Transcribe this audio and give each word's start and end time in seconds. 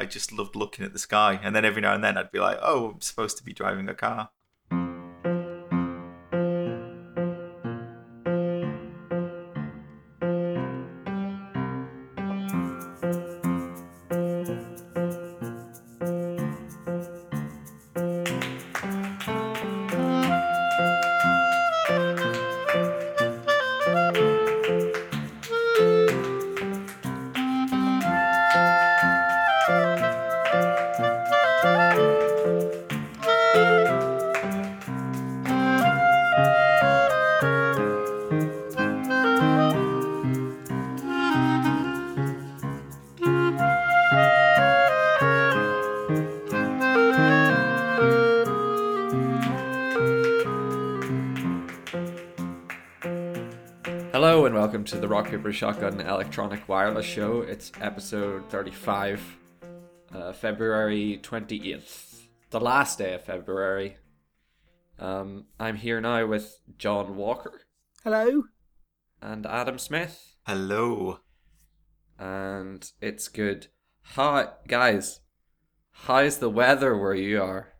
I 0.00 0.06
just 0.06 0.32
loved 0.32 0.56
looking 0.56 0.82
at 0.82 0.94
the 0.94 0.98
sky. 0.98 1.38
And 1.42 1.54
then 1.54 1.66
every 1.66 1.82
now 1.82 1.94
and 1.94 2.02
then 2.02 2.16
I'd 2.16 2.32
be 2.32 2.38
like, 2.38 2.58
oh, 2.62 2.92
I'm 2.94 3.02
supposed 3.02 3.36
to 3.36 3.44
be 3.44 3.52
driving 3.52 3.86
a 3.86 3.94
car. 3.94 4.30
Rock 55.10 55.28
Paper 55.28 55.52
Shotgun 55.52 56.00
Electronic 56.00 56.68
Wireless 56.68 57.04
Show. 57.04 57.40
It's 57.40 57.72
episode 57.80 58.48
35, 58.48 59.38
uh, 60.14 60.32
February 60.32 61.18
28th, 61.20 62.28
the 62.50 62.60
last 62.60 62.98
day 62.98 63.14
of 63.14 63.24
February. 63.24 63.96
Um, 65.00 65.46
I'm 65.58 65.74
here 65.74 66.00
now 66.00 66.24
with 66.26 66.60
John 66.78 67.16
Walker 67.16 67.62
Hello. 68.04 68.44
and 69.20 69.46
Adam 69.46 69.80
Smith, 69.80 70.36
Hello. 70.46 71.18
and 72.16 72.88
it's 73.00 73.26
good. 73.26 73.66
Hi, 74.14 74.50
guys. 74.68 75.22
How's 75.90 76.38
the 76.38 76.48
weather 76.50 76.96
where 76.96 77.16
you 77.16 77.42
are? 77.42 77.72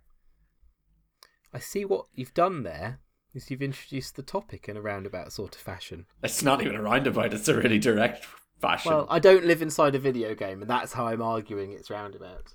I 1.54 1.60
see 1.60 1.84
what 1.84 2.06
you've 2.12 2.34
done 2.34 2.64
there 2.64 2.98
is 3.34 3.50
you've 3.50 3.62
introduced 3.62 4.16
the 4.16 4.22
topic 4.22 4.68
in 4.68 4.76
a 4.76 4.82
roundabout 4.82 5.32
sort 5.32 5.54
of 5.54 5.60
fashion. 5.60 6.06
It's 6.22 6.42
not 6.42 6.60
even 6.62 6.74
a 6.76 6.82
roundabout, 6.82 7.32
it's 7.32 7.48
a 7.48 7.56
really 7.56 7.78
direct 7.78 8.26
fashion. 8.60 8.92
Well, 8.92 9.06
I 9.08 9.18
don't 9.18 9.44
live 9.44 9.62
inside 9.62 9.94
a 9.94 9.98
video 9.98 10.34
game, 10.34 10.60
and 10.62 10.70
that's 10.70 10.92
how 10.94 11.06
I'm 11.06 11.22
arguing 11.22 11.72
it's 11.72 11.90
roundabout. 11.90 12.54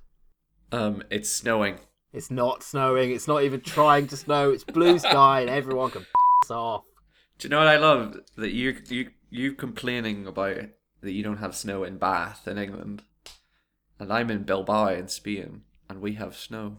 um, 0.72 1.04
it's 1.10 1.30
snowing. 1.32 1.80
It's 2.14 2.32
not 2.32 2.64
snowing. 2.64 3.12
It's 3.12 3.28
not 3.28 3.44
even 3.44 3.60
trying 3.62 4.08
to 4.08 4.18
snow. 4.18 4.50
It's 4.52 4.64
blue 4.64 5.00
sky, 5.10 5.42
and 5.42 5.50
everyone 5.50 5.92
can 5.92 6.02
piss 6.42 6.52
off. 6.52 6.84
Do 7.38 7.48
you 7.48 7.50
know 7.50 7.60
what 7.60 7.68
I 7.68 7.78
love? 7.78 8.18
That 8.38 8.52
you 8.54 8.78
you 8.88 9.10
you 9.30 9.54
complaining 9.54 10.26
about 10.26 10.58
that 11.02 11.12
you 11.12 11.24
don't 11.24 11.38
have 11.38 11.56
snow 11.56 11.84
in 11.84 11.98
Bath 11.98 12.48
in 12.48 12.58
England, 12.58 13.04
and 14.00 14.14
I'm 14.14 14.32
in 14.32 14.44
Bilbao 14.44 14.90
in 14.94 15.10
Spain, 15.10 15.64
and 15.90 16.00
we 16.02 16.14
have 16.14 16.36
snow. 16.38 16.78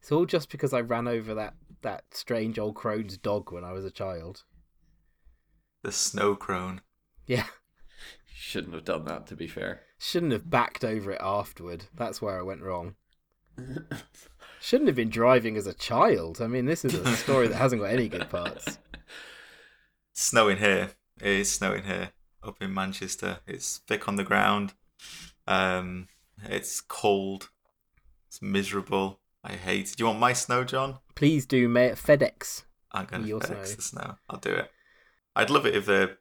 It's 0.00 0.10
all 0.10 0.26
just 0.26 0.50
because 0.50 0.72
I 0.72 0.80
ran 0.80 1.06
over 1.06 1.32
that 1.34 1.54
that 1.82 2.04
strange 2.12 2.58
old 2.58 2.74
crone's 2.74 3.16
dog 3.16 3.52
when 3.52 3.64
I 3.64 3.72
was 3.72 3.84
a 3.84 3.90
child. 3.90 4.44
The 5.82 5.92
snow 5.92 6.34
crone. 6.34 6.80
Yeah, 7.26 7.46
shouldn't 8.34 8.74
have 8.74 8.84
done 8.84 9.04
that. 9.04 9.26
To 9.28 9.36
be 9.36 9.46
fair, 9.46 9.82
shouldn't 9.98 10.32
have 10.32 10.50
backed 10.50 10.84
over 10.84 11.12
it 11.12 11.20
afterward. 11.20 11.84
That's 11.94 12.22
where 12.22 12.38
I 12.38 12.42
went 12.42 12.62
wrong. 12.62 12.94
Shouldn't 14.60 14.86
have 14.86 14.96
been 14.96 15.10
driving 15.10 15.56
as 15.56 15.66
a 15.66 15.74
child. 15.74 16.40
I 16.40 16.46
mean, 16.46 16.66
this 16.66 16.84
is 16.84 16.94
a 16.94 17.16
story 17.16 17.48
that 17.48 17.56
hasn't 17.56 17.82
got 17.82 17.90
any 17.90 18.08
good 18.08 18.30
parts. 18.30 18.78
snowing 20.12 20.58
here. 20.58 20.90
It 21.20 21.26
is 21.26 21.52
snowing 21.52 21.84
here 21.84 22.10
up 22.42 22.62
in 22.62 22.72
Manchester. 22.72 23.40
It's 23.46 23.78
thick 23.78 24.08
on 24.08 24.16
the 24.16 24.24
ground. 24.24 24.74
Um, 25.46 26.08
it's 26.44 26.80
cold. 26.80 27.50
It's 28.28 28.40
miserable. 28.40 29.20
I 29.44 29.54
hate 29.54 29.90
it. 29.90 29.96
Do 29.96 30.02
you 30.02 30.06
want 30.06 30.20
my 30.20 30.32
snow, 30.32 30.64
John? 30.64 30.98
Please 31.14 31.46
do 31.46 31.68
ma- 31.68 31.94
FedEx. 31.94 32.64
I'm 32.92 33.06
going 33.06 33.24
to 33.24 33.28
FedEx 33.38 33.46
snow. 33.46 33.74
the 33.76 33.82
snow. 33.82 34.14
I'll 34.28 34.38
do 34.38 34.50
it. 34.50 34.70
I'd 35.34 35.50
love 35.50 35.66
it 35.66 35.74
if 35.74 35.88
a 35.88 36.16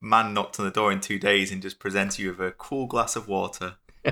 man 0.00 0.32
knocked 0.32 0.58
on 0.58 0.64
the 0.64 0.72
door 0.72 0.90
in 0.90 1.00
two 1.00 1.18
days 1.18 1.52
and 1.52 1.60
just 1.60 1.78
presents 1.78 2.18
you 2.18 2.30
with 2.30 2.40
a 2.40 2.52
cool 2.52 2.86
glass 2.86 3.16
of 3.16 3.28
water. 3.28 3.74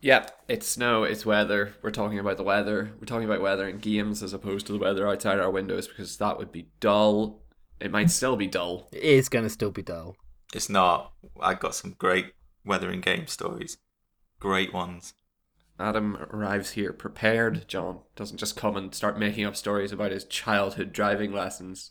yep, 0.00 0.42
it's 0.48 0.66
snow. 0.66 1.04
It's 1.04 1.24
weather. 1.24 1.74
We're 1.82 1.90
talking 1.90 2.18
about 2.18 2.36
the 2.36 2.42
weather. 2.42 2.92
We're 3.00 3.06
talking 3.06 3.24
about 3.24 3.40
weather 3.40 3.66
in 3.66 3.78
games 3.78 4.22
as 4.22 4.34
opposed 4.34 4.66
to 4.66 4.72
the 4.72 4.78
weather 4.78 5.08
outside 5.08 5.38
our 5.38 5.50
windows 5.50 5.88
because 5.88 6.18
that 6.18 6.36
would 6.38 6.52
be 6.52 6.68
dull. 6.80 7.40
It 7.80 7.90
might 7.90 8.10
still 8.10 8.36
be 8.36 8.46
dull. 8.46 8.88
It 8.92 9.02
is 9.02 9.28
going 9.28 9.44
to 9.44 9.50
still 9.50 9.70
be 9.70 9.82
dull. 9.82 10.16
It's 10.54 10.68
not. 10.68 11.12
I 11.40 11.54
got 11.54 11.74
some 11.74 11.96
great 11.98 12.34
weather 12.64 12.90
and 12.90 13.02
game 13.02 13.26
stories. 13.26 13.78
Great 14.40 14.72
ones. 14.72 15.14
Adam 15.78 16.16
arrives 16.30 16.72
here 16.72 16.92
prepared. 16.92 17.66
John 17.66 18.00
doesn't 18.14 18.38
just 18.38 18.56
come 18.56 18.76
and 18.76 18.94
start 18.94 19.18
making 19.18 19.44
up 19.44 19.56
stories 19.56 19.92
about 19.92 20.12
his 20.12 20.24
childhood 20.24 20.92
driving 20.92 21.32
lessons. 21.32 21.90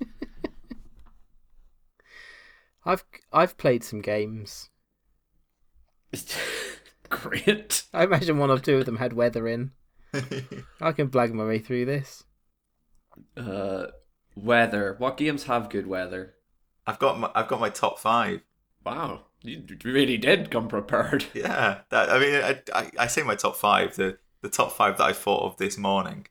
I've 2.84 3.04
I've 3.32 3.56
played 3.56 3.82
some 3.82 4.02
games. 4.02 4.68
Great. 7.08 7.84
I 7.94 8.04
imagine 8.04 8.38
one 8.38 8.50
or 8.50 8.58
two 8.58 8.76
of 8.76 8.86
them 8.86 8.96
had 8.96 9.14
weather 9.14 9.48
in. 9.48 9.72
I 10.80 10.92
can 10.92 11.08
blag 11.08 11.32
my 11.32 11.44
way 11.44 11.58
through 11.58 11.86
this. 11.86 12.24
Uh, 13.36 13.86
weather. 14.36 14.96
What 14.98 15.16
games 15.16 15.44
have 15.44 15.70
good 15.70 15.86
weather? 15.86 16.34
I've 16.86 16.98
got 16.98 17.18
my 17.18 17.30
I've 17.34 17.48
got 17.48 17.60
my 17.60 17.70
top 17.70 17.98
five. 17.98 18.42
Wow, 18.84 19.22
you 19.44 19.62
really 19.84 20.16
did 20.16 20.50
come 20.50 20.68
prepared. 20.68 21.24
Yeah, 21.34 21.80
that, 21.90 22.10
I 22.10 22.18
mean, 22.18 22.34
I, 22.34 22.62
I, 22.74 22.90
I 23.00 23.06
say 23.06 23.22
my 23.22 23.34
top 23.36 23.56
five. 23.56 23.94
The 23.96 24.18
the 24.42 24.48
top 24.50 24.72
five 24.72 24.98
that 24.98 25.04
I 25.04 25.12
thought 25.12 25.42
of 25.44 25.56
this 25.58 25.78
morning. 25.78 26.26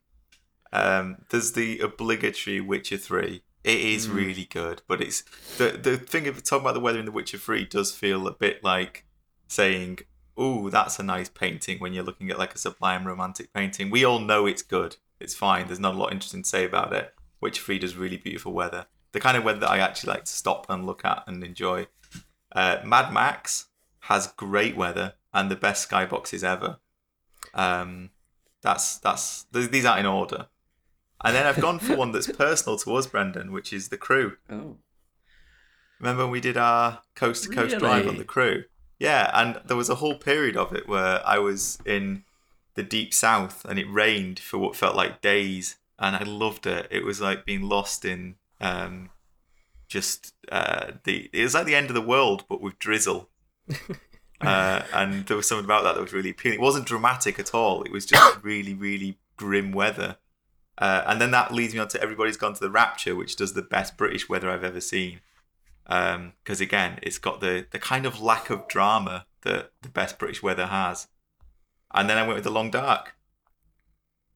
Um, 0.71 1.17
there's 1.29 1.53
the 1.53 1.79
obligatory 1.79 2.59
Witcher 2.59 2.97
Three. 2.97 3.43
It 3.63 3.79
is 3.79 4.07
Mm. 4.07 4.15
really 4.15 4.45
good, 4.45 4.81
but 4.87 5.01
it's 5.01 5.23
the 5.57 5.69
the 5.81 5.97
thing 5.97 6.27
of 6.27 6.43
talking 6.43 6.63
about 6.65 6.73
the 6.73 6.79
weather 6.79 6.99
in 6.99 7.05
The 7.05 7.11
Witcher 7.11 7.37
Three 7.37 7.65
does 7.65 7.91
feel 7.93 8.27
a 8.27 8.33
bit 8.33 8.63
like 8.63 9.05
saying, 9.47 9.99
"Ooh, 10.39 10.69
that's 10.69 10.99
a 10.99 11.03
nice 11.03 11.29
painting." 11.29 11.79
When 11.79 11.93
you're 11.93 12.03
looking 12.03 12.29
at 12.31 12.39
like 12.39 12.53
a 12.55 12.57
sublime 12.57 13.05
romantic 13.07 13.53
painting, 13.53 13.89
we 13.89 14.03
all 14.03 14.19
know 14.19 14.45
it's 14.45 14.63
good. 14.63 14.97
It's 15.19 15.35
fine. 15.35 15.67
There's 15.67 15.79
not 15.79 15.95
a 15.95 15.97
lot 15.97 16.11
interesting 16.11 16.43
to 16.43 16.49
say 16.49 16.65
about 16.65 16.91
it. 16.93 17.13
Witcher 17.39 17.61
Three 17.63 17.79
does 17.79 17.95
really 17.95 18.17
beautiful 18.17 18.51
weather. 18.53 18.87
The 19.13 19.19
kind 19.19 19.37
of 19.37 19.43
weather 19.43 19.59
that 19.59 19.69
I 19.69 19.77
actually 19.79 20.13
like 20.13 20.25
to 20.25 20.31
stop 20.31 20.65
and 20.69 20.85
look 20.85 21.05
at 21.05 21.23
and 21.27 21.43
enjoy. 21.43 21.87
Uh, 22.53 22.77
Mad 22.83 23.11
Max 23.13 23.67
has 24.01 24.27
great 24.27 24.75
weather 24.75 25.13
and 25.33 25.49
the 25.49 25.55
best 25.55 25.89
skyboxes 25.89 26.43
ever. 26.43 26.77
Um, 27.53 28.11
that's 28.61 28.97
that's 28.97 29.45
th- 29.53 29.71
these 29.71 29.85
aren't 29.85 30.01
in 30.01 30.05
order. 30.05 30.47
And 31.23 31.35
then 31.35 31.45
I've 31.45 31.61
gone 31.61 31.79
for 31.79 31.95
one 31.95 32.11
that's 32.11 32.31
personal 32.31 32.77
to 32.79 32.95
us, 32.95 33.07
Brendan, 33.07 33.51
which 33.51 33.71
is 33.71 33.89
the 33.89 33.97
crew. 33.97 34.37
Oh, 34.49 34.77
Remember 35.99 36.23
when 36.23 36.31
we 36.31 36.41
did 36.41 36.57
our 36.57 36.99
coast 37.15 37.45
to 37.45 37.49
coast 37.49 37.77
drive 37.79 38.07
on 38.07 38.17
the 38.17 38.25
crew? 38.25 38.65
Yeah, 38.99 39.31
and 39.33 39.61
there 39.65 39.77
was 39.77 39.89
a 39.89 39.95
whole 39.95 40.15
period 40.17 40.57
of 40.57 40.73
it 40.75 40.87
where 40.87 41.25
I 41.25 41.39
was 41.39 41.79
in 41.85 42.23
the 42.75 42.83
deep 42.83 43.13
south 43.13 43.63
and 43.65 43.79
it 43.79 43.89
rained 43.89 44.39
for 44.39 44.57
what 44.57 44.75
felt 44.75 44.95
like 44.95 45.21
days, 45.21 45.77
and 45.97 46.15
I 46.15 46.23
loved 46.23 46.67
it. 46.67 46.87
It 46.91 47.05
was 47.05 47.21
like 47.21 47.45
being 47.45 47.61
lost 47.69 48.03
in 48.03 48.35
um, 48.59 49.09
just 49.93 50.33
uh, 50.51 50.93
the. 51.03 51.29
It 51.31 51.43
was 51.43 51.53
like 51.53 51.65
the 51.65 51.75
end 51.75 51.89
of 51.89 51.93
the 51.93 52.01
world, 52.01 52.45
but 52.49 52.61
with 52.61 52.79
drizzle. 52.79 53.29
uh, 54.41 54.81
and 54.91 55.25
there 55.27 55.37
was 55.37 55.47
something 55.47 55.65
about 55.65 55.83
that 55.83 55.93
that 55.93 56.01
was 56.01 56.11
really 56.11 56.31
appealing. 56.31 56.57
It 56.57 56.61
wasn't 56.61 56.87
dramatic 56.87 57.37
at 57.37 57.53
all. 57.53 57.83
It 57.83 57.91
was 57.91 58.05
just 58.05 58.37
really, 58.43 58.73
really 58.73 59.19
grim 59.37 59.71
weather. 59.71 60.17
Uh, 60.79 61.03
and 61.05 61.21
then 61.21 61.29
that 61.31 61.53
leads 61.53 61.75
me 61.75 61.79
on 61.79 61.87
to 61.89 62.01
everybody's 62.01 62.37
gone 62.37 62.55
to 62.55 62.59
the 62.59 62.71
Rapture, 62.71 63.15
which 63.15 63.35
does 63.35 63.53
the 63.53 63.61
best 63.61 63.95
British 63.95 64.27
weather 64.27 64.49
I've 64.49 64.63
ever 64.63 64.81
seen. 64.81 65.21
Because 65.85 66.59
again, 66.59 66.97
it's 67.03 67.19
got 67.19 67.39
the 67.39 67.67
the 67.69 67.77
kind 67.77 68.07
of 68.07 68.19
lack 68.19 68.49
of 68.49 68.67
drama 68.67 69.27
that 69.43 69.71
the 69.83 69.89
best 69.89 70.17
British 70.17 70.41
weather 70.41 70.65
has. 70.65 71.07
And 71.93 72.09
then 72.09 72.17
I 72.17 72.23
went 72.23 72.35
with 72.35 72.45
the 72.45 72.49
Long 72.49 72.71
Dark. 72.71 73.13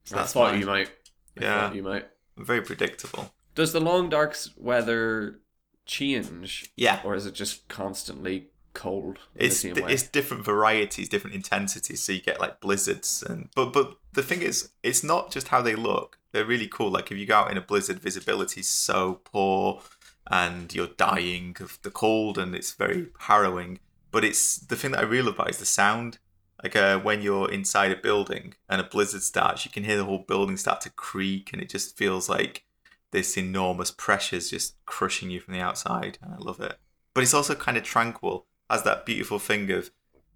So 0.03 0.15
that's 0.15 0.35
mine. 0.35 0.59
you 0.59 0.67
might. 0.67 0.91
Yeah. 1.35 1.73
you 1.73 1.81
might. 1.81 2.07
Very 2.37 2.61
predictable. 2.61 3.33
Does 3.55 3.73
the 3.73 3.79
long 3.79 4.09
dark's 4.09 4.51
weather 4.55 5.39
change, 5.87 6.71
Yeah. 6.75 7.01
or 7.03 7.15
is 7.15 7.25
it 7.25 7.33
just 7.33 7.67
constantly 7.67 8.47
cold? 8.73 9.17
it's 9.35 9.61
the 9.63 9.85
it's 9.87 10.03
different 10.03 10.45
varieties, 10.45 11.09
different 11.09 11.35
intensities. 11.35 12.01
So 12.03 12.11
you 12.11 12.21
get 12.21 12.39
like 12.39 12.59
blizzards, 12.61 13.23
and 13.27 13.49
but 13.55 13.73
but 13.73 13.97
the 14.13 14.23
thing 14.23 14.41
is, 14.41 14.69
it's 14.83 15.03
not 15.03 15.31
just 15.31 15.47
how 15.49 15.61
they 15.61 15.75
look. 15.75 16.19
They're 16.31 16.45
really 16.45 16.67
cool. 16.67 16.91
Like 16.91 17.11
if 17.11 17.17
you 17.17 17.25
go 17.25 17.37
out 17.37 17.51
in 17.51 17.57
a 17.57 17.61
blizzard, 17.61 17.99
visibility's 17.99 18.67
so 18.69 19.21
poor. 19.23 19.81
and 20.29 20.73
you're 20.75 20.87
dying 20.97 21.55
of 21.61 21.79
the 21.83 21.89
cold, 21.89 22.37
and 22.37 22.53
it's 22.53 22.73
very 22.73 23.07
harrowing. 23.19 23.79
But 24.11 24.25
it's 24.25 24.57
the 24.57 24.75
thing 24.75 24.91
that 24.91 24.99
I 24.99 25.03
really 25.03 25.23
love 25.27 25.35
about 25.35 25.49
is 25.51 25.57
the 25.59 25.65
sound. 25.65 26.19
Like 26.61 26.75
uh, 26.75 26.99
when 26.99 27.21
you're 27.21 27.49
inside 27.49 27.91
a 27.93 27.95
building 27.95 28.55
and 28.67 28.81
a 28.81 28.83
blizzard 28.83 29.21
starts, 29.23 29.63
you 29.63 29.71
can 29.71 29.83
hear 29.85 29.95
the 29.95 30.03
whole 30.03 30.25
building 30.27 30.57
start 30.57 30.81
to 30.81 30.89
creak, 30.89 31.53
and 31.53 31.61
it 31.61 31.69
just 31.69 31.95
feels 31.95 32.27
like 32.27 32.65
this 33.11 33.37
enormous 33.37 33.91
pressure's 33.91 34.49
just 34.49 34.75
crushing 34.85 35.29
you 35.29 35.39
from 35.39 35.53
the 35.53 35.59
outside. 35.61 36.17
And 36.21 36.33
I 36.33 36.37
love 36.37 36.59
it. 36.59 36.77
But 37.13 37.23
it's 37.23 37.33
also 37.33 37.55
kind 37.55 37.77
of 37.77 37.83
tranquil, 37.83 38.45
has 38.69 38.83
that 38.83 39.05
beautiful 39.05 39.39
thing 39.39 39.71
of 39.71 39.91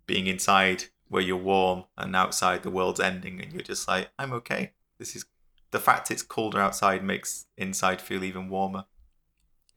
being 0.07 0.27
inside 0.27 0.85
where 1.07 1.21
you're 1.21 1.37
warm 1.37 1.83
and 1.97 2.15
outside 2.15 2.63
the 2.63 2.71
world's 2.71 2.99
ending, 2.99 3.41
and 3.41 3.51
you're 3.51 3.61
just 3.61 3.87
like, 3.87 4.09
I'm 4.17 4.31
okay. 4.33 4.71
This 4.97 5.15
is 5.15 5.25
the 5.71 5.79
fact 5.79 6.09
it's 6.11 6.21
colder 6.23 6.59
outside 6.59 7.03
makes 7.03 7.45
inside 7.57 8.01
feel 8.01 8.23
even 8.23 8.49
warmer. 8.49 8.85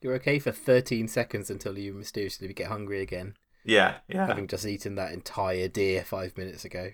You're 0.00 0.14
okay 0.14 0.38
for 0.38 0.52
13 0.52 1.08
seconds 1.08 1.50
until 1.50 1.78
you 1.78 1.94
mysteriously 1.94 2.52
get 2.52 2.66
hungry 2.68 3.00
again, 3.00 3.36
Yeah, 3.64 3.96
yeah. 4.08 4.26
having 4.26 4.46
just 4.46 4.66
eaten 4.66 4.94
that 4.96 5.12
entire 5.12 5.66
deer 5.68 6.04
five 6.04 6.36
minutes 6.36 6.64
ago. 6.64 6.90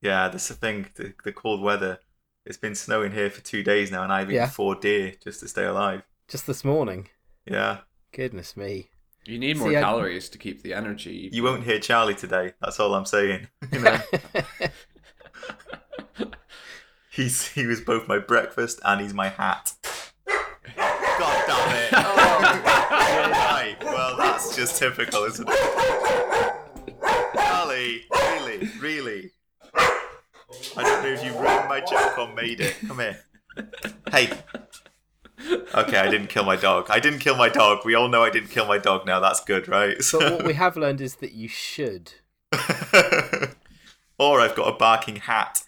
Yeah, 0.00 0.28
that's 0.28 0.48
the 0.48 0.54
thing. 0.54 0.86
The, 0.94 1.14
the 1.24 1.32
cold 1.32 1.60
weather. 1.60 1.98
It's 2.48 2.56
been 2.56 2.74
snowing 2.74 3.12
here 3.12 3.28
for 3.28 3.42
two 3.42 3.62
days 3.62 3.90
now, 3.90 4.02
and 4.02 4.10
I've 4.10 4.28
eaten 4.30 4.36
Yeah. 4.36 4.48
four 4.48 4.74
deer 4.74 5.12
just 5.22 5.40
to 5.40 5.48
stay 5.48 5.64
alive. 5.64 6.00
Just 6.28 6.46
this 6.46 6.64
morning. 6.64 7.08
Yeah. 7.44 7.80
Goodness 8.10 8.56
me. 8.56 8.88
You 9.26 9.38
need 9.38 9.58
more 9.58 9.68
See, 9.68 9.76
I- 9.76 9.80
calories 9.82 10.30
to 10.30 10.38
keep 10.38 10.62
the 10.62 10.72
energy. 10.72 11.28
You 11.30 11.42
won't 11.42 11.64
hear 11.64 11.78
Charlie 11.78 12.14
today. 12.14 12.54
That's 12.62 12.80
all 12.80 12.94
I'm 12.94 13.04
saying. 13.04 13.48
You 13.70 13.80
know, 13.80 14.00
he's 17.10 17.48
he 17.48 17.66
was 17.66 17.82
both 17.82 18.08
my 18.08 18.18
breakfast 18.18 18.80
and 18.82 19.00
he's 19.02 19.12
my 19.12 19.28
hat. 19.28 19.72
God 20.26 21.44
damn 21.46 21.76
it! 21.76 21.92
Oh, 23.10 23.30
right. 23.30 23.76
Well, 23.82 24.16
that's 24.16 24.54
just 24.56 24.78
typical, 24.78 25.24
isn't 25.24 25.48
it? 25.50 26.54
Charlie, 27.34 28.02
really, 28.12 28.70
really. 28.80 29.32
I 30.78 30.82
don't 30.82 31.02
know 31.02 31.08
if 31.10 31.24
you 31.24 31.32
ruined 31.32 31.68
my 31.68 31.80
joke 31.80 32.16
or 32.18 32.32
made 32.34 32.60
it. 32.60 32.76
Come 32.86 33.00
here. 33.00 33.18
Hey. 34.12 34.30
Okay, 35.74 35.96
I 35.98 36.08
didn't 36.08 36.28
kill 36.28 36.44
my 36.44 36.54
dog. 36.56 36.86
I 36.88 37.00
didn't 37.00 37.18
kill 37.18 37.36
my 37.36 37.48
dog. 37.48 37.84
We 37.84 37.94
all 37.94 38.08
know 38.08 38.22
I 38.22 38.30
didn't 38.30 38.50
kill 38.50 38.66
my 38.66 38.78
dog 38.78 39.04
now. 39.06 39.18
That's 39.18 39.42
good, 39.44 39.66
right? 39.68 39.96
but 40.12 40.32
what 40.32 40.44
we 40.44 40.52
have 40.64 40.76
learned 40.76 41.00
is 41.00 41.16
that 41.16 41.32
you 41.32 41.48
should. 41.48 42.12
or 44.18 44.40
I've 44.40 44.54
got 44.54 44.72
a 44.72 44.76
barking 44.76 45.16
hat. 45.16 45.62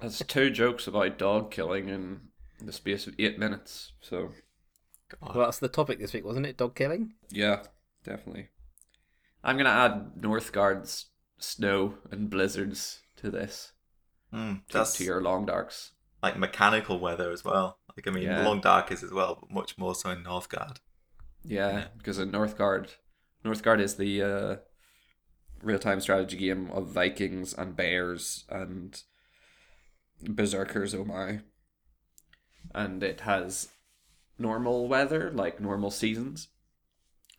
That's 0.00 0.18
two 0.26 0.50
jokes 0.50 0.86
about 0.88 1.18
dog 1.18 1.50
killing 1.52 1.88
in 1.88 2.20
the 2.60 2.72
space 2.72 3.06
of 3.06 3.14
eight 3.18 3.38
minutes. 3.38 3.92
So 4.00 4.30
Well, 5.20 5.44
that's 5.44 5.58
the 5.60 5.68
topic 5.68 6.00
this 6.00 6.12
week, 6.12 6.24
wasn't 6.24 6.46
it? 6.46 6.56
Dog 6.56 6.74
killing? 6.74 7.14
yeah, 7.30 7.62
definitely. 8.04 8.48
I'm 9.44 9.56
gonna 9.56 9.70
add 9.70 10.12
Northgard's 10.20 11.06
snow 11.38 11.94
and 12.10 12.30
blizzards 12.30 13.01
to 13.22 13.30
this. 13.30 13.72
Mm, 14.32 14.66
To, 14.68 14.78
that's 14.78 14.94
to 14.98 15.04
your 15.04 15.20
long 15.22 15.46
darks. 15.46 15.92
like 16.22 16.38
mechanical 16.38 16.98
weather 17.00 17.30
as 17.32 17.44
well. 17.44 17.78
Like 17.96 18.06
I 18.06 18.10
mean, 18.10 18.24
Yeah. 18.24 18.44
long 18.44 18.60
dark 18.60 18.92
is 18.92 19.02
as 19.02 19.10
well, 19.12 19.38
but 19.40 19.50
much 19.50 19.76
more 19.78 19.94
so 19.94 20.10
in 20.10 20.22
Northgard. 20.24 20.76
Yeah, 21.44 21.88
because 21.98 22.18
in 22.18 22.30
Northgard, 22.30 22.90
Northgard 23.44 23.80
is 23.80 23.96
the 23.96 24.22
uh, 24.22 24.56
real-time 25.62 26.00
strategy 26.00 26.36
game 26.36 26.70
of 26.70 26.86
Vikings 26.88 27.52
and 27.52 27.74
bears 27.76 28.44
and 28.48 29.02
berserkers. 30.22 30.94
Oh 30.94 31.04
my! 31.04 31.40
And 32.74 33.02
it 33.02 33.20
has 33.22 33.68
normal 34.38 34.88
weather, 34.88 35.30
like 35.32 35.60
normal 35.60 35.90
seasons, 35.90 36.48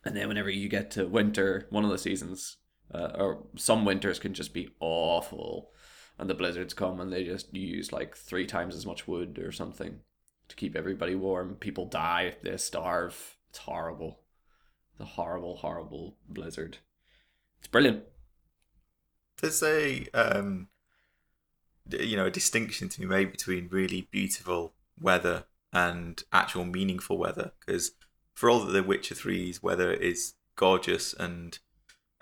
and 0.04 0.14
then 0.16 0.28
whenever 0.28 0.50
you 0.50 0.68
get 0.68 0.90
to 0.92 1.06
winter, 1.06 1.66
one 1.70 1.84
of 1.84 1.90
the 1.90 1.98
seasons, 1.98 2.58
uh, 2.92 3.10
or 3.14 3.44
some 3.56 3.84
winters 3.84 4.18
can 4.18 4.34
just 4.34 4.52
be 4.52 4.70
awful, 4.80 5.70
and 6.18 6.28
the 6.28 6.34
blizzards 6.34 6.74
come 6.74 7.00
and 7.00 7.12
they 7.12 7.24
just 7.24 7.54
use 7.54 7.92
like 7.92 8.16
three 8.16 8.46
times 8.46 8.74
as 8.74 8.86
much 8.86 9.08
wood 9.08 9.38
or 9.38 9.52
something 9.52 10.00
to 10.48 10.56
keep 10.56 10.76
everybody 10.76 11.14
warm. 11.14 11.56
People 11.56 11.86
die, 11.86 12.22
if 12.22 12.42
they 12.42 12.56
starve. 12.56 13.36
It's 13.50 13.58
horrible. 13.58 14.20
The 14.98 15.04
horrible, 15.04 15.56
horrible 15.56 16.16
blizzard. 16.28 16.78
It's 17.58 17.68
brilliant. 17.68 18.04
There's 19.40 19.62
a 19.62 20.06
um, 20.14 20.68
you 21.90 22.16
know, 22.16 22.26
a 22.26 22.30
distinction 22.30 22.88
to 22.88 23.00
be 23.00 23.06
made 23.06 23.32
between 23.32 23.68
really 23.70 24.08
beautiful 24.10 24.74
weather 25.00 25.44
and 25.72 26.22
actual 26.32 26.64
meaningful 26.64 27.18
weather. 27.18 27.52
Because 27.64 27.92
for 28.32 28.48
all 28.48 28.60
that 28.60 28.72
The 28.72 28.82
Witcher 28.82 29.14
3's 29.14 29.62
weather 29.62 29.92
is 29.92 30.34
gorgeous 30.56 31.14
and 31.14 31.58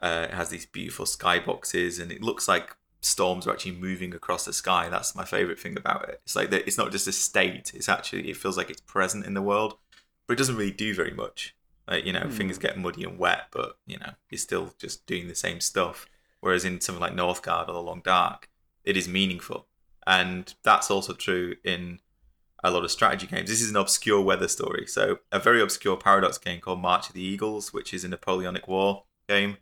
uh, 0.02 0.26
it 0.28 0.34
has 0.34 0.48
these 0.50 0.66
beautiful 0.66 1.06
skyboxes 1.06 2.00
and 2.00 2.10
it 2.12 2.22
looks 2.22 2.48
like 2.48 2.76
storms 3.00 3.46
are 3.46 3.52
actually 3.52 3.72
moving 3.72 4.14
across 4.14 4.44
the 4.44 4.52
sky. 4.52 4.88
That's 4.88 5.14
my 5.14 5.24
favorite 5.24 5.58
thing 5.58 5.76
about 5.76 6.08
it. 6.08 6.20
It's 6.24 6.36
like 6.36 6.50
that. 6.50 6.66
It's 6.66 6.78
not 6.78 6.92
just 6.92 7.06
a 7.06 7.12
state. 7.12 7.72
It's 7.74 7.88
actually 7.88 8.28
it 8.30 8.36
feels 8.36 8.56
like 8.56 8.70
it's 8.70 8.80
present 8.80 9.24
in 9.26 9.34
the 9.34 9.42
world, 9.42 9.76
but 10.26 10.34
it 10.34 10.38
doesn't 10.38 10.56
really 10.56 10.70
do 10.72 10.94
very 10.94 11.12
much. 11.12 11.56
Like 11.88 12.04
you 12.04 12.12
know, 12.12 12.20
Hmm. 12.20 12.30
things 12.30 12.58
get 12.58 12.78
muddy 12.78 13.04
and 13.04 13.18
wet, 13.18 13.46
but 13.50 13.78
you 13.86 13.98
know, 13.98 14.12
you're 14.30 14.38
still 14.38 14.74
just 14.78 15.06
doing 15.06 15.28
the 15.28 15.34
same 15.34 15.60
stuff. 15.60 16.06
Whereas 16.40 16.64
in 16.64 16.80
something 16.80 17.00
like 17.00 17.12
Northgard 17.14 17.68
or 17.68 17.72
The 17.74 17.82
Long 17.82 18.02
Dark, 18.04 18.48
it 18.84 18.96
is 18.96 19.06
meaningful, 19.08 19.66
and 20.06 20.52
that's 20.62 20.90
also 20.90 21.12
true 21.12 21.54
in 21.64 22.00
a 22.64 22.70
lot 22.70 22.84
of 22.84 22.90
strategy 22.92 23.26
games. 23.26 23.48
This 23.50 23.60
is 23.62 23.70
an 23.70 23.76
obscure 23.76 24.20
weather 24.20 24.46
story. 24.48 24.86
So 24.86 25.18
a 25.32 25.40
very 25.40 25.60
obscure 25.60 25.96
paradox 25.96 26.38
game 26.38 26.60
called 26.60 26.80
March 26.80 27.08
of 27.08 27.14
the 27.14 27.22
Eagles, 27.22 27.72
which 27.72 27.92
is 27.92 28.04
a 28.04 28.08
Napoleonic 28.08 28.68
War 28.68 29.04
game. 29.28 29.56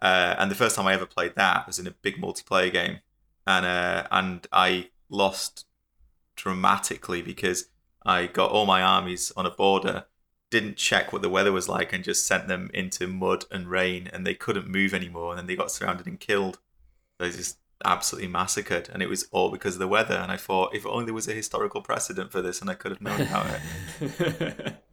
Uh, 0.00 0.34
and 0.38 0.50
the 0.50 0.54
first 0.54 0.76
time 0.76 0.86
I 0.86 0.94
ever 0.94 1.06
played 1.06 1.34
that 1.36 1.66
was 1.66 1.78
in 1.78 1.86
a 1.86 1.90
big 1.90 2.16
multiplayer 2.16 2.72
game, 2.72 3.00
and 3.46 3.64
uh, 3.64 4.06
and 4.10 4.46
I 4.52 4.90
lost 5.08 5.66
dramatically 6.34 7.22
because 7.22 7.68
I 8.04 8.26
got 8.26 8.50
all 8.50 8.66
my 8.66 8.82
armies 8.82 9.32
on 9.36 9.46
a 9.46 9.50
border, 9.50 10.04
didn't 10.50 10.76
check 10.76 11.12
what 11.12 11.22
the 11.22 11.30
weather 11.30 11.52
was 11.52 11.68
like, 11.68 11.92
and 11.92 12.04
just 12.04 12.26
sent 12.26 12.48
them 12.48 12.70
into 12.74 13.06
mud 13.06 13.44
and 13.50 13.68
rain, 13.68 14.08
and 14.12 14.26
they 14.26 14.34
couldn't 14.34 14.68
move 14.68 14.92
anymore, 14.92 15.30
and 15.30 15.38
then 15.38 15.46
they 15.46 15.56
got 15.56 15.70
surrounded 15.70 16.06
and 16.06 16.20
killed. 16.20 16.58
They 17.18 17.30
just 17.30 17.58
absolutely 17.84 18.28
massacred, 18.28 18.90
and 18.92 19.02
it 19.02 19.08
was 19.08 19.26
all 19.30 19.50
because 19.50 19.74
of 19.74 19.80
the 19.80 19.88
weather. 19.88 20.14
And 20.14 20.30
I 20.30 20.36
thought, 20.36 20.74
if 20.74 20.86
only 20.86 21.06
there 21.06 21.14
was 21.14 21.28
a 21.28 21.32
historical 21.32 21.80
precedent 21.80 22.32
for 22.32 22.42
this, 22.42 22.60
and 22.60 22.68
I 22.68 22.74
could 22.74 22.92
have 22.92 23.00
known 23.00 23.20
about 23.22 23.60
it. 24.00 24.76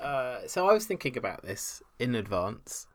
Uh, 0.00 0.46
so 0.46 0.68
I 0.68 0.72
was 0.72 0.86
thinking 0.86 1.18
about 1.18 1.42
this 1.42 1.82
in 1.98 2.14
advance 2.14 2.86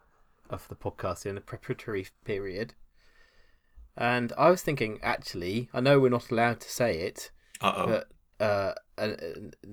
of 0.53 0.67
the 0.69 0.75
podcast 0.75 1.25
in 1.25 1.35
the 1.35 1.41
preparatory 1.41 2.07
period. 2.23 2.73
And 3.95 4.33
I 4.37 4.49
was 4.49 4.61
thinking, 4.61 4.99
actually, 5.03 5.69
I 5.73 5.79
know 5.81 5.99
we're 5.99 6.09
not 6.09 6.31
allowed 6.31 6.59
to 6.61 6.69
say 6.71 6.99
it, 6.99 7.31
Uh 7.61 7.73
oh. 7.75 7.85
but 7.87 8.07
uh, 8.39 8.73
uh, 9.01 9.15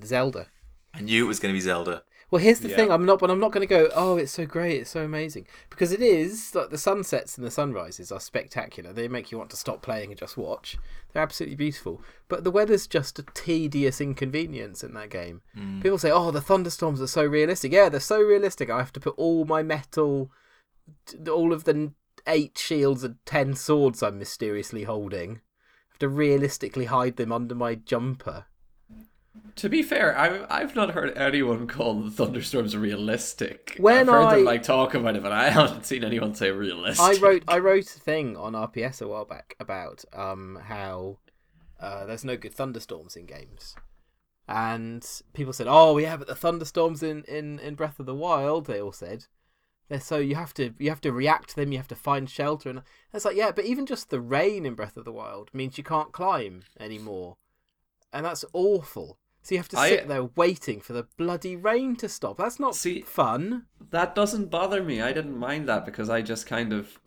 Zelda. 0.04 0.46
I 0.92 1.00
knew 1.00 1.24
it 1.24 1.28
was 1.28 1.40
going 1.40 1.52
to 1.54 1.56
be 1.56 1.60
Zelda. 1.60 2.02
Well, 2.30 2.40
here's 2.42 2.60
the 2.60 2.68
Yeah. 2.68 2.76
thing. 2.76 2.92
I'm 2.92 3.04
not, 3.06 3.18
but 3.18 3.28
I'm 3.30 3.40
not 3.40 3.50
going 3.50 3.66
to 3.66 3.74
go. 3.74 3.88
Oh, 3.92 4.16
it's 4.16 4.30
so 4.30 4.46
great. 4.46 4.80
It's 4.82 4.90
so 4.90 5.02
amazing 5.04 5.46
because 5.68 5.90
it 5.90 6.00
is. 6.02 6.54
Like 6.54 6.70
the 6.70 6.78
sunsets 6.78 7.36
and 7.36 7.44
the 7.46 7.50
sunrises 7.50 8.12
are 8.12 8.20
spectacular. 8.20 8.92
They 8.92 9.08
make 9.08 9.32
you 9.32 9.38
want 9.38 9.50
to 9.50 9.56
stop 9.56 9.82
playing 9.82 10.10
and 10.10 10.18
just 10.18 10.36
watch. 10.36 10.76
They're 11.12 11.22
absolutely 11.22 11.56
beautiful. 11.56 12.02
But 12.28 12.44
the 12.44 12.52
weather's 12.52 12.86
just 12.86 13.18
a 13.18 13.24
tedious 13.34 14.00
inconvenience 14.00 14.84
in 14.84 14.94
that 14.94 15.10
game. 15.10 15.40
People 15.82 15.98
say, 15.98 16.12
"Oh, 16.12 16.30
the 16.30 16.40
thunderstorms 16.40 17.00
are 17.00 17.08
so 17.08 17.24
realistic." 17.24 17.72
Yeah, 17.72 17.88
they're 17.88 17.98
so 17.98 18.20
realistic. 18.20 18.70
I 18.70 18.78
have 18.78 18.92
to 18.92 19.00
put 19.00 19.14
all 19.16 19.44
my 19.44 19.64
metal, 19.64 20.30
all 21.30 21.52
of 21.52 21.64
the 21.64 21.92
eight 22.26 22.58
shields 22.58 23.02
and 23.04 23.16
ten 23.24 23.54
swords 23.54 24.02
I'm 24.02 24.18
mysteriously 24.18 24.84
holding. 24.84 25.30
I 25.30 25.92
have 25.92 25.98
to 26.00 26.08
realistically 26.08 26.86
hide 26.86 27.16
them 27.16 27.32
under 27.32 27.54
my 27.54 27.74
jumper. 27.74 28.46
to 29.56 29.68
be 29.68 29.82
fair, 29.82 30.16
I've 30.18 30.46
I've 30.50 30.74
not 30.76 30.90
heard 30.92 31.16
anyone 31.16 31.66
call 31.66 32.00
the 32.02 32.10
thunderstorms 32.10 32.76
realistic. 32.76 33.76
When 33.78 34.08
I've 34.08 34.14
heard 34.14 34.22
I- 34.24 34.36
them 34.36 34.44
like 34.44 34.62
talk 34.62 34.94
about 34.94 35.16
it, 35.16 35.22
but 35.22 35.32
I 35.32 35.50
haven't 35.50 35.86
seen 35.86 36.04
anyone 36.04 36.34
say 36.34 36.50
realistic. 36.50 37.04
I 37.18 37.20
wrote 37.20 37.44
I 37.48 37.58
wrote 37.58 37.86
a 37.96 38.00
thing 38.00 38.36
on 38.36 38.52
RPS 38.54 39.00
a 39.02 39.08
while 39.08 39.24
back 39.24 39.54
about 39.60 40.04
um 40.12 40.58
how 40.64 41.18
uh, 41.80 42.04
there's 42.04 42.24
no 42.26 42.36
good 42.36 42.52
thunderstorms 42.54 43.16
in 43.16 43.24
games, 43.24 43.74
and 44.46 45.06
people 45.32 45.52
said, 45.54 45.66
"Oh 45.68 45.96
yeah, 45.98 46.16
but 46.18 46.26
the 46.26 46.34
thunderstorms 46.34 47.02
in, 47.02 47.24
in, 47.24 47.58
in 47.58 47.74
Breath 47.74 47.98
of 48.00 48.06
the 48.06 48.14
Wild," 48.14 48.66
they 48.66 48.80
all 48.82 48.92
said, 48.92 49.26
"they're 49.90 50.00
so 50.00 50.16
you 50.16 50.36
have 50.36 50.54
to 50.54 50.72
you 50.78 50.88
have 50.88 51.02
to 51.02 51.12
react 51.12 51.50
to 51.50 51.56
them, 51.56 51.72
you 51.72 51.78
have 51.78 51.88
to 51.88 51.94
find 51.94 52.30
shelter." 52.30 52.70
And 52.70 52.80
it's 53.12 53.26
like, 53.26 53.36
yeah, 53.36 53.50
but 53.52 53.66
even 53.66 53.84
just 53.84 54.08
the 54.08 54.20
rain 54.20 54.64
in 54.64 54.74
Breath 54.74 54.96
of 54.96 55.04
the 55.04 55.12
Wild 55.12 55.50
means 55.52 55.76
you 55.76 55.84
can't 55.84 56.12
climb 56.12 56.62
anymore, 56.78 57.36
and 58.12 58.24
that's 58.24 58.44
awful. 58.54 59.18
So 59.42 59.54
you 59.54 59.58
have 59.58 59.68
to 59.70 59.78
I- 59.78 59.88
sit 59.90 60.08
there 60.08 60.24
waiting 60.24 60.80
for 60.80 60.92
the 60.92 61.06
bloody 61.16 61.56
rain 61.56 61.96
to 61.96 62.08
stop. 62.08 62.36
That's 62.38 62.60
not 62.60 62.74
See- 62.74 63.00
fun. 63.02 63.66
that 63.90 64.14
doesn't 64.14 64.50
bother 64.50 64.82
me. 64.82 65.00
I 65.00 65.12
didn't 65.12 65.36
mind 65.38 65.68
that 65.68 65.84
because 65.86 66.08
I 66.10 66.22
just 66.22 66.46
kind 66.46 66.72
of 66.72 66.98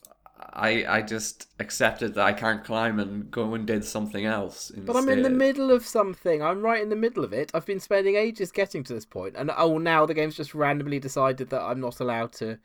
I 0.52 0.86
I 0.88 1.02
just 1.02 1.48
accepted 1.60 2.16
that 2.16 2.26
I 2.26 2.34
can't 2.34 2.64
climb 2.64 3.00
and 3.00 3.30
go 3.32 3.54
and 3.54 3.66
did 3.66 3.86
something 3.86 4.26
else. 4.26 4.72
But 4.76 4.96
I'm 4.96 5.10
in 5.10 5.22
the 5.22 5.30
middle 5.30 5.72
of 5.72 5.86
something. 5.86 6.42
I'm 6.42 6.62
right 6.62 6.82
in 6.82 6.90
the 6.90 6.96
middle 6.96 7.24
of 7.24 7.34
it. 7.34 7.52
I've 7.54 7.66
been 7.66 7.80
spending 7.80 8.16
ages 8.16 8.52
getting 8.52 8.84
to 8.86 8.94
this 8.94 9.06
point, 9.06 9.36
and 9.38 9.52
oh, 9.56 9.78
now 9.78 10.06
the 10.06 10.14
game's 10.14 10.36
just 10.36 10.54
randomly 10.56 11.00
decided 11.00 11.50
that 11.52 11.62
I'm 11.62 11.80
not 11.80 12.00
allowed 12.00 12.34
to 12.34 12.60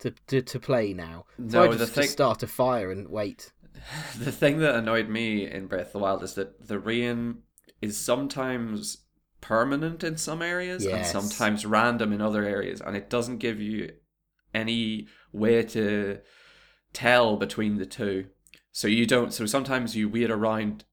to 0.00 0.12
to, 0.28 0.42
to 0.42 0.60
play 0.60 0.92
now. 0.92 1.24
So 1.38 1.44
No, 1.44 1.64
I 1.64 1.68
the 1.72 1.78
just, 1.78 1.92
thing- 1.92 2.02
just 2.04 2.12
start 2.12 2.42
a 2.42 2.46
fire 2.46 2.90
and 2.90 3.08
wait. 3.08 3.52
The 4.18 4.32
thing 4.32 4.58
that 4.60 4.74
annoyed 4.76 5.08
me 5.08 5.50
in 5.50 5.66
Breath 5.66 5.86
of 5.88 5.92
the 5.94 5.98
Wild 6.00 6.22
is 6.22 6.34
that 6.34 6.68
the 6.68 6.78
rain 6.78 7.38
is 7.82 7.96
sometimes 7.98 8.98
permanent 9.40 10.02
in 10.02 10.16
some 10.16 10.40
areas 10.40 10.84
Yes. 10.84 10.94
and 10.94 11.06
sometimes 11.28 11.66
random 11.66 12.12
in 12.12 12.20
other 12.22 12.44
areas, 12.44 12.80
and 12.80 12.96
it 12.96 13.10
doesn't 13.10 13.38
give 13.38 13.60
you 13.60 13.90
any 14.54 15.06
way 15.32 15.62
to 15.64 16.20
tell 16.94 17.36
between 17.36 17.76
the 17.76 17.84
two. 17.86 18.26
So 18.72 18.88
you 18.88 19.06
don't. 19.06 19.32
So 19.32 19.44
sometimes 19.44 19.94
you 19.94 20.08
wait 20.08 20.30
around 20.30 20.84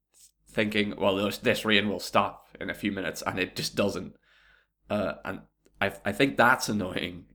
thinking, 0.50 0.96
well, 0.98 1.16
this, 1.16 1.38
this 1.38 1.64
rain 1.64 1.88
will 1.88 2.00
stop 2.00 2.48
in 2.60 2.70
a 2.70 2.76
few 2.76 2.92
minutes, 2.92 3.24
and 3.26 3.40
it 3.40 3.56
just 3.56 3.76
doesn't. 3.76 4.14
Uh, 4.90 5.14
and 5.24 5.40
I 5.80 5.94
I 6.04 6.12
think 6.12 6.36
that's 6.36 6.68
annoying. 6.68 7.26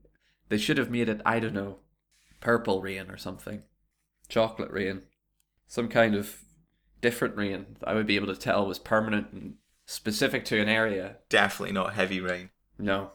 They 0.49 0.59
should 0.59 0.79
have 0.79 0.91
made 0.91 1.09
it. 1.09 1.23
I 1.25 1.41
don't 1.41 1.55
know, 1.55 1.79
purple 2.41 2.83
rain 2.83 3.11
or 3.11 3.17
something, 3.17 3.63
chocolate 4.29 4.71
rain, 4.71 5.03
some 5.67 5.89
kind 5.89 6.15
of 6.15 6.37
different 7.01 7.37
rain 7.37 7.77
that 7.81 7.89
I 7.89 7.95
would 7.95 8.07
be 8.07 8.17
able 8.17 8.29
to 8.29 8.37
tell 8.37 8.67
was 8.67 8.79
permanent 8.79 9.33
and 9.33 9.55
specific 9.87 10.45
to 10.47 10.61
an 10.61 10.69
area. 10.69 11.17
Definitely 11.29 11.73
not 11.73 11.95
heavy 11.95 12.21
rain. 12.21 12.51
No, 12.79 13.13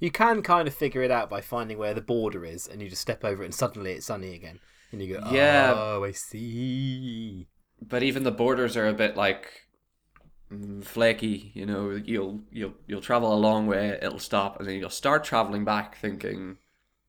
You 0.00 0.10
can 0.10 0.42
kind 0.42 0.66
of 0.66 0.74
figure 0.74 1.02
it 1.02 1.10
out 1.12 1.30
by 1.30 1.40
finding 1.42 1.78
where 1.78 1.94
the 1.94 2.00
border 2.00 2.44
is, 2.44 2.66
and 2.66 2.82
you 2.82 2.88
just 2.88 3.02
step 3.02 3.24
over 3.24 3.42
it, 3.42 3.46
and 3.46 3.54
suddenly 3.54 3.92
it's 3.92 4.06
sunny 4.06 4.34
again. 4.34 4.58
And 4.92 5.00
you 5.02 5.14
go, 5.14 5.20
Yeah. 5.30 5.72
oh, 5.74 6.04
I 6.04 6.12
see. 6.12 7.46
but 7.80 8.02
even 8.02 8.24
the 8.24 8.30
borders 8.32 8.76
are 8.76 8.86
a 8.88 8.92
bit 8.92 9.16
like 9.16 9.68
mm, 10.52 10.84
flaky. 10.84 11.52
You 11.54 11.66
know, 11.66 11.90
you'll 11.92 12.42
you'll 12.50 12.74
you'll 12.86 13.00
travel 13.00 13.32
a 13.34 13.36
long 13.38 13.66
way, 13.66 13.98
it'll 14.02 14.18
stop, 14.18 14.58
and 14.60 14.68
then 14.68 14.76
you'll 14.78 14.90
start 14.90 15.24
traveling 15.24 15.64
back, 15.64 15.96
thinking, 15.96 16.58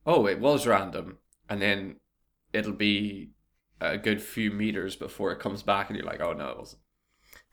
"Oh, 0.05 0.27
it 0.27 0.39
was 0.39 0.67
random," 0.67 1.19
and 1.49 1.61
then 1.61 1.99
it'll 2.53 2.73
be 2.73 3.31
a 3.81 3.97
good 3.97 4.21
few 4.21 4.51
meters 4.51 4.95
before 4.95 5.31
it 5.31 5.39
comes 5.39 5.63
back, 5.63 5.89
and 5.89 5.97
you're 5.97 6.05
like, 6.07 6.21
"Oh 6.21 6.33
no, 6.33 6.49
it 6.49 6.57
wasn't." 6.59 6.81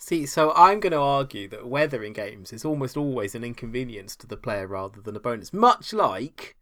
See, 0.00 0.26
so 0.26 0.52
I'm 0.54 0.78
going 0.78 0.92
to 0.92 0.98
argue 0.98 1.48
that 1.48 1.66
weather 1.66 2.04
in 2.04 2.12
games 2.12 2.52
is 2.52 2.64
almost 2.64 2.96
always 2.96 3.34
an 3.34 3.42
inconvenience 3.42 4.14
to 4.16 4.28
the 4.28 4.36
player 4.36 4.68
rather 4.68 5.00
than 5.00 5.16
a 5.16 5.20
bonus. 5.20 5.52
Much 5.52 5.92
like 5.92 6.56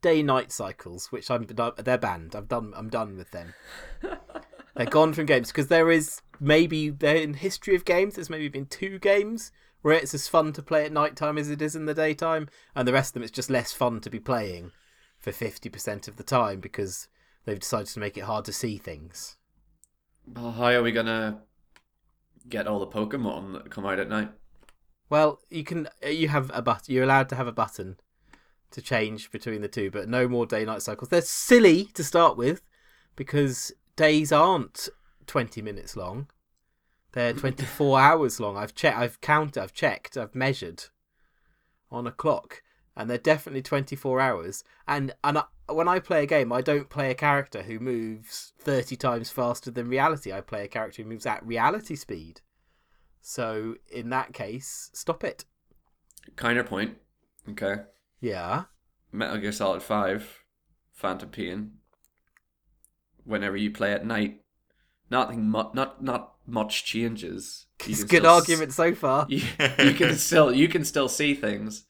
day-night 0.00 0.50
cycles, 0.50 1.12
which 1.12 1.30
I'm 1.30 1.44
they're 1.44 1.98
banned. 1.98 2.34
I'm 2.34 2.46
done. 2.46 2.72
I'm 2.74 2.88
done 2.88 3.18
with 3.18 3.30
them. 3.30 3.52
they're 4.74 4.86
gone 4.86 5.12
from 5.12 5.26
games 5.26 5.48
because 5.48 5.68
there 5.68 5.90
is 5.90 6.22
maybe 6.40 6.88
there 6.88 7.16
in 7.16 7.34
history 7.34 7.76
of 7.76 7.84
games. 7.84 8.14
There's 8.14 8.30
maybe 8.30 8.48
been 8.48 8.66
two 8.66 8.98
games 8.98 9.52
where 9.82 9.94
it's 9.94 10.14
as 10.14 10.26
fun 10.26 10.54
to 10.54 10.62
play 10.62 10.86
at 10.86 10.92
night 10.92 11.14
time 11.14 11.36
as 11.36 11.50
it 11.50 11.60
is 11.60 11.76
in 11.76 11.84
the 11.84 11.94
daytime, 11.94 12.48
and 12.74 12.88
the 12.88 12.92
rest 12.92 13.10
of 13.10 13.14
them 13.14 13.22
it's 13.22 13.32
just 13.32 13.50
less 13.50 13.70
fun 13.70 14.00
to 14.00 14.10
be 14.10 14.18
playing 14.18 14.72
for 15.18 15.30
fifty 15.30 15.68
percent 15.68 16.08
of 16.08 16.16
the 16.16 16.22
time 16.22 16.60
because 16.60 17.08
they've 17.44 17.60
decided 17.60 17.88
to 17.88 18.00
make 18.00 18.16
it 18.16 18.24
hard 18.24 18.46
to 18.46 18.52
see 18.52 18.78
things. 18.78 19.36
Well, 20.26 20.52
how 20.52 20.70
are 20.70 20.82
we 20.82 20.92
gonna 20.92 21.42
get 22.48 22.66
all 22.66 22.80
the 22.80 22.86
Pokemon 22.86 23.52
that 23.52 23.70
come 23.70 23.86
out 23.86 23.98
at 23.98 24.08
night? 24.08 24.30
Well, 25.10 25.40
you 25.48 25.64
can 25.64 25.88
uh, 26.04 26.08
you 26.08 26.28
have 26.28 26.50
a 26.52 26.62
but 26.62 26.88
you're 26.88 27.04
allowed 27.04 27.28
to 27.30 27.36
have 27.36 27.46
a 27.46 27.52
button 27.52 27.98
to 28.70 28.82
change 28.82 29.30
between 29.30 29.62
the 29.62 29.68
two, 29.68 29.90
but 29.90 30.08
no 30.08 30.28
more 30.28 30.46
day 30.46 30.64
night 30.64 30.82
cycles. 30.82 31.08
They're 31.08 31.22
silly 31.22 31.86
to 31.94 32.04
start 32.04 32.36
with 32.36 32.62
because 33.16 33.72
days 33.96 34.30
aren't 34.30 34.88
20 35.26 35.62
minutes 35.62 35.96
long. 35.96 36.28
They're 37.12 37.32
24 37.34 37.98
hours 37.98 38.40
long. 38.40 38.56
I've 38.56 38.74
checked 38.74 38.98
I've 38.98 39.20
counted, 39.20 39.62
I've 39.62 39.72
checked, 39.72 40.16
I've 40.16 40.34
measured 40.34 40.84
on 41.90 42.06
a 42.06 42.12
clock 42.12 42.62
and 42.98 43.08
they're 43.08 43.16
definitely 43.16 43.62
24 43.62 44.20
hours. 44.20 44.64
And 44.86 45.14
and 45.24 45.38
I, 45.38 45.44
when 45.72 45.88
I 45.88 46.00
play 46.00 46.24
a 46.24 46.26
game, 46.26 46.52
I 46.52 46.60
don't 46.60 46.90
play 46.90 47.10
a 47.10 47.14
character 47.14 47.62
who 47.62 47.78
moves 47.78 48.52
30 48.58 48.96
times 48.96 49.30
faster 49.30 49.70
than 49.70 49.88
reality. 49.88 50.32
I 50.32 50.42
play 50.42 50.64
a 50.64 50.68
character 50.68 51.02
who 51.02 51.08
moves 51.08 51.24
at 51.24 51.46
reality 51.46 51.94
speed. 51.94 52.40
So 53.22 53.76
in 53.90 54.10
that 54.10 54.32
case, 54.34 54.90
stop 54.92 55.22
it. 55.24 55.44
Counterpoint. 56.36 56.96
Okay. 57.50 57.76
Yeah. 58.20 58.64
Metal 59.12 59.38
Gear 59.38 59.52
Solid 59.52 59.82
5, 59.82 60.44
Phantom 60.92 61.28
Pain. 61.30 61.72
Whenever 63.24 63.56
you 63.56 63.70
play 63.70 63.92
at 63.92 64.06
night, 64.06 64.40
nothing, 65.10 65.50
mu- 65.50 65.72
not 65.74 66.02
not 66.02 66.34
much 66.46 66.84
changes. 66.84 67.66
You 67.84 67.92
It's 67.92 68.02
a 68.02 68.06
good 68.06 68.20
still 68.22 68.26
s- 68.36 68.40
argument 68.40 68.72
so 68.72 68.94
far. 68.94 69.26
You, 69.28 69.42
you 69.78 69.92
can 69.94 70.16
still 70.16 70.52
you 70.52 70.66
can 70.68 70.84
still 70.84 71.08
see 71.08 71.34
things, 71.34 71.84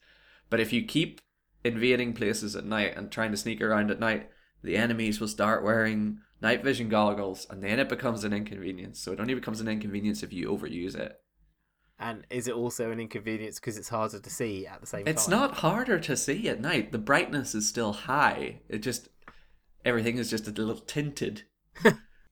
but 0.49 0.59
if 0.59 0.73
you 0.73 0.83
keep 0.83 1.21
invading 1.63 2.13
places 2.13 2.55
at 2.55 2.65
night 2.65 2.95
and 2.95 3.11
trying 3.11 3.31
to 3.31 3.37
sneak 3.37 3.61
around 3.61 3.91
at 3.91 3.99
night, 3.99 4.29
the 4.63 4.77
enemies 4.77 5.19
will 5.19 5.27
start 5.27 5.63
wearing 5.63 6.19
night 6.41 6.63
vision 6.63 6.89
goggles, 6.89 7.45
and 7.49 7.63
then 7.63 7.79
it 7.79 7.89
becomes 7.89 8.23
an 8.23 8.33
inconvenience. 8.33 8.99
So 8.99 9.11
it 9.11 9.19
only 9.19 9.33
becomes 9.33 9.61
an 9.61 9.67
inconvenience 9.67 10.23
if 10.23 10.33
you 10.33 10.49
overuse 10.49 10.95
it. 10.95 11.17
And 12.01 12.25
is 12.29 12.47
it 12.47 12.53
also 12.53 12.91
an 12.91 12.99
inconvenience 12.99 13.59
because 13.59 13.77
it's 13.77 13.89
harder 13.89 14.19
to 14.19 14.29
see 14.29 14.65
at 14.65 14.79
the 14.79 14.87
same 14.87 15.01
It's 15.01 15.05
time? 15.05 15.11
It's 15.11 15.27
not 15.27 15.55
harder 15.55 15.99
to 15.99 16.15
see 16.15 16.47
at 16.47 16.61
night. 16.61 16.93
The 16.93 16.97
brightness 16.97 17.53
is 17.53 17.67
still 17.67 17.91
high. 17.91 18.61
It 18.69 18.79
just 18.79 19.09
everything 19.83 20.17
is 20.17 20.29
just 20.29 20.47
a 20.47 20.51
little 20.51 20.77
tinted. 20.77 21.43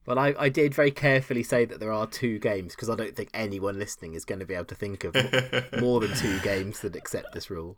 Well, 0.08 0.18
I, 0.18 0.34
I 0.40 0.48
did 0.48 0.74
very 0.74 0.92
carefully 0.92 1.44
say 1.44 1.66
that 1.66 1.82
there 1.82 1.92
are 1.92 2.08
two 2.08 2.40
games 2.40 2.74
because 2.74 2.90
I 2.90 2.96
don't 2.96 3.14
think 3.14 3.30
anyone 3.34 3.78
listening 3.78 4.14
is 4.14 4.24
going 4.24 4.40
to 4.40 4.46
be 4.46 4.54
able 4.54 4.64
to 4.66 4.76
think 4.76 5.04
of 5.04 5.14
more 5.82 6.00
than 6.00 6.16
two 6.16 6.40
games 6.40 6.80
that 6.80 6.96
accept 6.96 7.34
this 7.34 7.50
rule. 7.50 7.78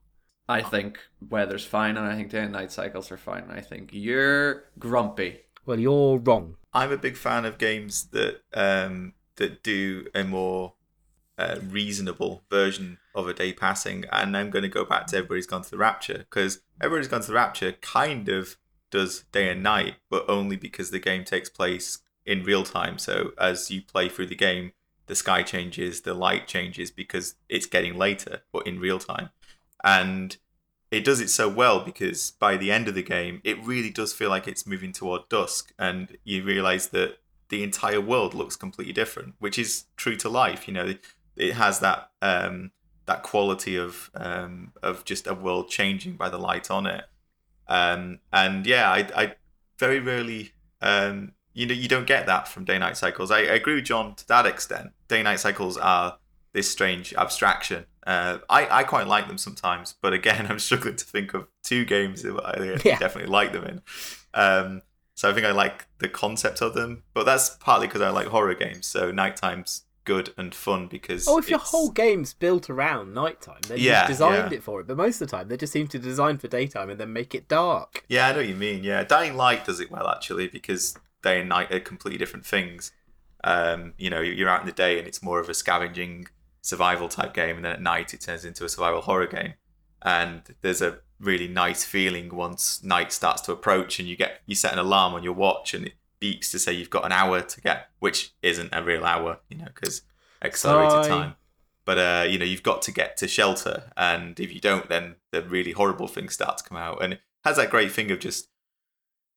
I 0.50 0.64
think 0.64 0.98
weather's 1.30 1.64
fine, 1.64 1.96
and 1.96 2.08
I 2.08 2.16
think 2.16 2.32
day 2.32 2.42
and 2.42 2.52
night 2.52 2.72
cycles 2.72 3.12
are 3.12 3.18
fine. 3.18 3.44
And 3.44 3.52
I 3.52 3.62
think 3.62 3.92
you're 3.94 4.64
grumpy. 4.80 5.42
Well, 5.68 5.80
you're 5.80 6.18
wrong. 6.18 6.56
I'm 6.74 6.92
a 6.92 6.98
big 6.98 7.16
fan 7.16 7.46
of 7.46 7.60
games 7.60 8.08
that 8.08 8.42
um, 8.56 9.14
that 9.36 9.62
do 9.62 10.08
a 10.16 10.24
more 10.24 10.74
uh, 11.38 11.58
reasonable 11.70 12.44
version 12.50 12.98
of 13.14 13.28
a 13.28 13.34
day 13.34 13.54
passing, 13.54 14.06
and 14.12 14.36
I'm 14.36 14.50
going 14.50 14.64
to 14.64 14.70
go 14.70 14.84
back 14.84 15.06
to 15.08 15.18
Everybody's 15.18 15.46
Gone 15.46 15.62
to 15.62 15.70
the 15.70 15.78
Rapture 15.78 16.26
because 16.30 16.62
Everybody's 16.82 17.08
Gone 17.08 17.22
to 17.22 17.28
the 17.28 17.34
Rapture 17.34 17.74
kind 17.74 18.28
of 18.28 18.58
does 18.90 19.26
day 19.32 19.52
and 19.52 19.62
night, 19.62 19.98
but 20.10 20.26
only 20.28 20.56
because 20.56 20.90
the 20.90 21.00
game 21.00 21.24
takes 21.24 21.50
place 21.50 22.00
in 22.26 22.44
real 22.44 22.64
time. 22.64 22.98
So 22.98 23.34
as 23.38 23.70
you 23.70 23.84
play 23.84 24.10
through 24.10 24.28
the 24.28 24.36
game, 24.36 24.72
the 25.06 25.16
sky 25.16 25.44
changes, 25.44 26.02
the 26.02 26.14
light 26.16 26.48
changes 26.48 26.90
because 26.90 27.36
it's 27.50 27.66
getting 27.68 27.98
later, 27.98 28.42
but 28.52 28.66
in 28.66 28.80
real 28.80 29.00
time, 29.00 29.30
and 29.84 30.38
it 30.92 31.04
does 31.04 31.22
it 31.22 31.30
so 31.30 31.48
well 31.48 31.80
because 31.80 32.32
by 32.32 32.58
the 32.58 32.72
end 32.72 32.88
of 32.88 32.96
the 32.96 33.04
game, 33.04 33.42
it 33.44 33.64
really 33.64 33.92
does 33.92 34.14
feel 34.14 34.30
like 34.30 34.48
it's 34.48 34.66
moving 34.66 34.92
toward 34.92 35.30
dusk, 35.30 35.74
and 35.78 36.18
you 36.24 36.44
realize 36.44 36.90
that 36.90 37.18
the 37.50 37.64
entire 37.64 38.02
world 38.02 38.34
looks 38.34 38.56
completely 38.56 38.94
different, 38.94 39.36
which 39.40 39.60
is 39.60 39.86
true 39.98 40.16
to 40.16 40.30
life. 40.30 40.68
You 40.68 40.74
know, 40.74 40.94
it 41.36 41.54
has 41.54 41.80
that 41.80 42.12
um, 42.22 42.72
that 43.06 43.24
quality 43.24 43.76
of 43.76 44.12
um, 44.16 44.72
of 44.82 45.06
just 45.06 45.28
a 45.28 45.34
world 45.34 45.70
changing 45.70 46.16
by 46.16 46.30
the 46.30 46.38
light 46.38 46.70
on 46.70 46.86
it. 46.86 47.06
Um, 47.68 48.20
and 48.34 48.66
yeah, 48.66 48.90
I, 48.90 49.08
I 49.16 49.36
very 49.78 50.00
rarely, 50.00 50.54
um, 50.82 51.34
you 51.54 51.68
know, 51.68 51.74
you 51.74 51.88
don't 51.88 52.08
get 52.08 52.26
that 52.26 52.48
from 52.48 52.66
day 52.66 52.78
night 52.80 52.98
cycles. 52.98 53.32
I, 53.32 53.40
I 53.40 53.56
agree 53.56 53.76
with 53.76 53.86
John 53.86 54.16
to 54.16 54.28
that 54.28 54.46
extent. 54.46 54.92
Day 55.08 55.22
night 55.24 55.40
cycles 55.40 55.78
are 55.78 56.18
this 56.52 56.70
strange 56.70 57.14
abstraction. 57.14 57.86
Uh, 58.08 58.40
I, 58.50 58.80
I 58.80 58.84
quite 58.84 59.08
like 59.08 59.28
them 59.28 59.38
sometimes, 59.38 59.96
but 60.02 60.14
again, 60.14 60.48
I'm 60.50 60.60
struggling 60.60 60.96
to 60.96 61.06
think 61.06 61.34
of 61.34 61.48
two 61.64 61.86
games 61.86 62.24
that 62.24 62.34
I 62.44 62.80
Yeah. 62.88 62.98
definitely 62.98 63.30
like 63.32 63.52
them 63.54 63.66
in. 63.66 63.82
Um, 64.34 64.82
so 65.16 65.30
I 65.30 65.34
think 65.34 65.46
I 65.46 65.52
like 65.52 65.86
the 66.00 66.08
concept 66.10 66.62
of 66.62 66.74
them, 66.74 67.04
but 67.14 67.26
that's 67.26 67.50
partly 67.58 67.88
because 67.88 68.02
I 68.02 68.10
like 68.10 68.28
horror 68.28 68.54
games. 68.56 68.88
So 68.88 69.12
nighttime's 69.12 69.84
good 70.06 70.34
and 70.38 70.56
fun 70.56 70.88
because 70.88 71.28
Oh, 71.28 71.38
if 71.38 71.50
your 71.50 71.60
whole 71.60 71.92
game's 71.92 72.34
built 72.34 72.70
around 72.70 73.14
nighttime, 73.14 73.60
then 73.68 73.80
Yeah, 73.80 74.00
you've 74.02 74.08
designed 74.08 74.52
yeah. 74.54 74.58
it 74.58 74.64
for 74.64 74.80
it. 74.80 74.88
But 74.88 74.96
most 74.98 75.22
of 75.22 75.28
the 75.30 75.38
time, 75.38 75.50
they 75.50 75.58
just 75.58 75.74
seem 75.74 75.88
to 75.90 76.00
design 76.00 76.38
for 76.38 76.48
daytime 76.48 76.90
and 76.90 77.00
then 77.00 77.12
make 77.14 77.36
it 77.36 77.48
dark. 77.50 78.06
Yeah, 78.08 78.28
I 78.28 78.32
know 78.32 78.38
what 78.38 78.48
you 78.48 78.56
mean. 78.56 78.84
Yeah, 78.84 79.04
Dying 79.04 79.36
Light 79.36 79.66
does 79.66 79.80
it 79.82 79.92
well 79.92 80.08
actually 80.08 80.48
because 80.48 80.96
day 81.22 81.42
and 81.42 81.50
night 81.50 81.72
are 81.72 81.82
completely 81.82 82.18
different 82.18 82.46
things. 82.46 82.94
Um, 83.44 83.94
you 83.98 84.10
know, 84.10 84.22
you're 84.22 84.50
out 84.50 84.62
in 84.62 84.66
the 84.68 84.72
day 84.74 84.98
and 85.00 85.08
it's 85.08 85.22
more 85.22 85.40
of 85.40 85.50
a 85.50 85.54
scavenging 85.54 86.28
survival 86.62 87.10
type 87.10 87.34
game, 87.34 87.56
and 87.56 87.66
then 87.66 87.74
at 87.74 87.82
night 87.82 88.14
it 88.14 88.22
turns 88.22 88.46
into 88.46 88.66
a 88.66 88.70
survival 88.70 89.02
horror 89.02 89.28
game. 89.28 89.54
And 90.02 90.42
there's 90.62 90.82
a 90.82 91.00
really 91.20 91.48
nice 91.48 91.84
feeling 91.84 92.34
once 92.34 92.84
night 92.84 93.12
starts 93.12 93.42
to 93.44 93.52
approach, 93.52 94.00
and 94.00 94.08
you 94.08 94.16
get 94.16 94.42
you 94.46 94.56
set 94.56 94.74
an 94.74 94.80
alarm 94.80 95.14
on 95.14 95.24
your 95.24 95.34
watch, 95.34 95.74
and 95.74 95.88
it 95.88 95.94
beeps 96.22 96.52
to 96.52 96.60
say 96.60 96.74
you've 96.74 96.90
got 96.90 97.06
an 97.06 97.12
hour 97.12 97.42
to 97.42 97.62
get, 97.62 97.90
which 98.00 98.34
isn't 98.42 98.70
a 98.74 98.84
real 98.84 99.06
hour, 99.06 99.40
you 99.50 99.58
know, 99.58 99.68
because 99.74 100.02
accelerated 100.42 101.10
time. 101.10 101.36
But 101.86 101.98
uh, 101.98 102.26
you 102.28 102.38
know, 102.38 102.46
you've 102.46 102.64
got 102.64 102.82
to 102.84 102.92
get 102.92 103.18
to 103.18 103.28
shelter, 103.28 103.92
and 103.98 104.40
if 104.40 104.54
you 104.54 104.60
don't, 104.60 104.90
then 104.90 105.16
the 105.32 105.42
really 105.42 105.72
horrible 105.72 106.08
things 106.08 106.34
start 106.34 106.58
to 106.60 106.64
come 106.64 106.78
out. 106.78 107.04
And 107.04 107.14
it 107.14 107.22
has 107.44 107.58
that 107.58 107.70
great 107.70 107.92
thing 107.92 108.12
of 108.12 108.20
just 108.20 108.50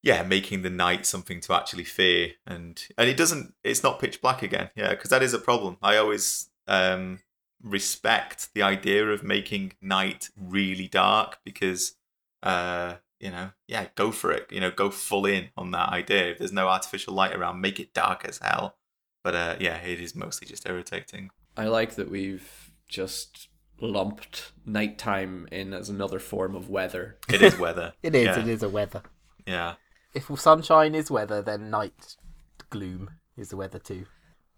yeah, 0.02 0.23
making 0.25 0.62
the 0.62 0.71
night 0.71 1.07
something 1.07 1.41
to 1.41 1.55
actually 1.55 1.85
fear, 1.85 2.33
and 2.47 2.83
and 2.99 3.09
it 3.09 3.17
doesn't. 3.17 3.55
It's 3.62 3.83
not 3.83 4.00
pitch 4.00 4.21
black 4.21 4.43
again. 4.43 4.71
Yeah, 4.75 4.91
because 4.91 5.11
that 5.11 5.23
is 5.23 5.33
a 5.33 5.38
problem. 5.38 5.79
I 5.81 5.97
always 5.97 6.50
um, 6.66 7.21
respect 7.62 8.49
the 8.54 8.62
idea 8.62 9.07
of 9.09 9.23
making 9.23 9.73
night 9.81 10.31
really 10.37 10.88
dark 10.88 11.38
because 11.45 11.95
uh, 12.42 12.95
you 13.23 13.31
know, 13.31 13.50
yeah, 13.69 13.87
go 13.95 14.11
for 14.11 14.33
it. 14.33 14.49
You 14.50 14.61
know, 14.61 14.73
go 14.73 14.90
full 14.90 15.25
in 15.26 15.50
on 15.57 15.71
that 15.71 15.90
idea. 15.90 16.33
If 16.33 16.38
there's 16.38 16.52
no 16.52 16.69
artificial 16.69 17.14
light 17.14 17.35
around, 17.35 17.61
make 17.61 17.78
it 17.78 17.95
dark 17.95 18.25
as 18.25 18.38
hell. 18.38 18.76
But 19.23 19.35
uh, 19.37 19.57
yeah, 19.61 19.76
it 19.76 20.00
is 20.00 20.16
mostly 20.16 20.49
just 20.49 20.69
irritating. 20.69 21.31
I 21.57 21.66
like 21.66 21.95
that 21.95 22.11
we've 22.11 22.73
just 22.88 23.49
lumped 23.81 24.52
nighttime 24.66 25.47
in 25.52 25.73
as 25.73 25.88
another 25.88 26.19
form 26.19 26.57
of 26.57 26.69
weather. 26.69 27.19
It 27.28 27.42
is 27.42 27.59
weather. 27.61 27.95
It 28.02 28.16
is. 28.16 28.26
Yeah. 28.26 28.40
It 28.40 28.49
is 28.49 28.62
a 28.64 28.69
weather. 28.69 29.02
Yeah. 29.47 29.75
If 30.14 30.28
sunshine 30.38 30.95
is 30.95 31.11
weather, 31.11 31.42
then 31.42 31.71
night 31.71 32.16
gloom 32.71 33.11
is 33.37 33.50
the 33.50 33.57
weather 33.57 33.78
too. 33.78 34.07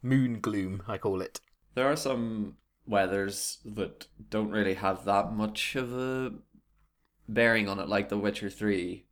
Moon 0.02 0.40
gloom, 0.40 0.82
I 0.88 0.96
call 0.96 1.20
it. 1.20 1.40
There 1.74 1.90
are 1.90 1.96
some 1.96 2.56
weathers 2.86 3.58
that 3.64 4.06
don't 4.30 4.50
really 4.50 4.74
have 4.74 5.04
that 5.04 5.32
much 5.32 5.74
of 5.76 5.92
a 5.92 6.32
bearing 7.28 7.68
on 7.68 7.78
it, 7.78 7.88
like 7.88 8.08
The 8.08 8.18
Witcher 8.18 8.50
3. 8.50 9.06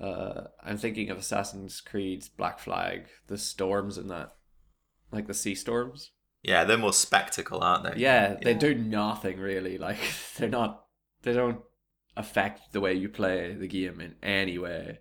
Uh, 0.00 0.44
I'm 0.62 0.78
thinking 0.78 1.10
of 1.10 1.18
Assassin's 1.18 1.80
Creed's 1.80 2.28
Black 2.28 2.58
Flag, 2.58 3.06
the 3.26 3.36
storms 3.36 3.98
in 3.98 4.08
that, 4.08 4.32
like 5.12 5.26
the 5.26 5.34
sea 5.34 5.54
storms. 5.54 6.12
Yeah, 6.42 6.64
they're 6.64 6.78
more 6.78 6.92
spectacle, 6.92 7.62
aren't 7.62 7.84
they? 7.84 8.00
Yeah, 8.00 8.36
they 8.40 8.54
do 8.54 8.74
nothing 8.74 9.38
really. 9.38 9.76
Like 9.76 9.98
they're 10.38 10.48
not, 10.48 10.84
they 11.22 11.34
don't 11.34 11.60
affect 12.16 12.72
the 12.72 12.80
way 12.80 12.94
you 12.94 13.08
play 13.08 13.52
the 13.52 13.68
game 13.68 14.00
in 14.00 14.14
any 14.22 14.58
way. 14.58 15.00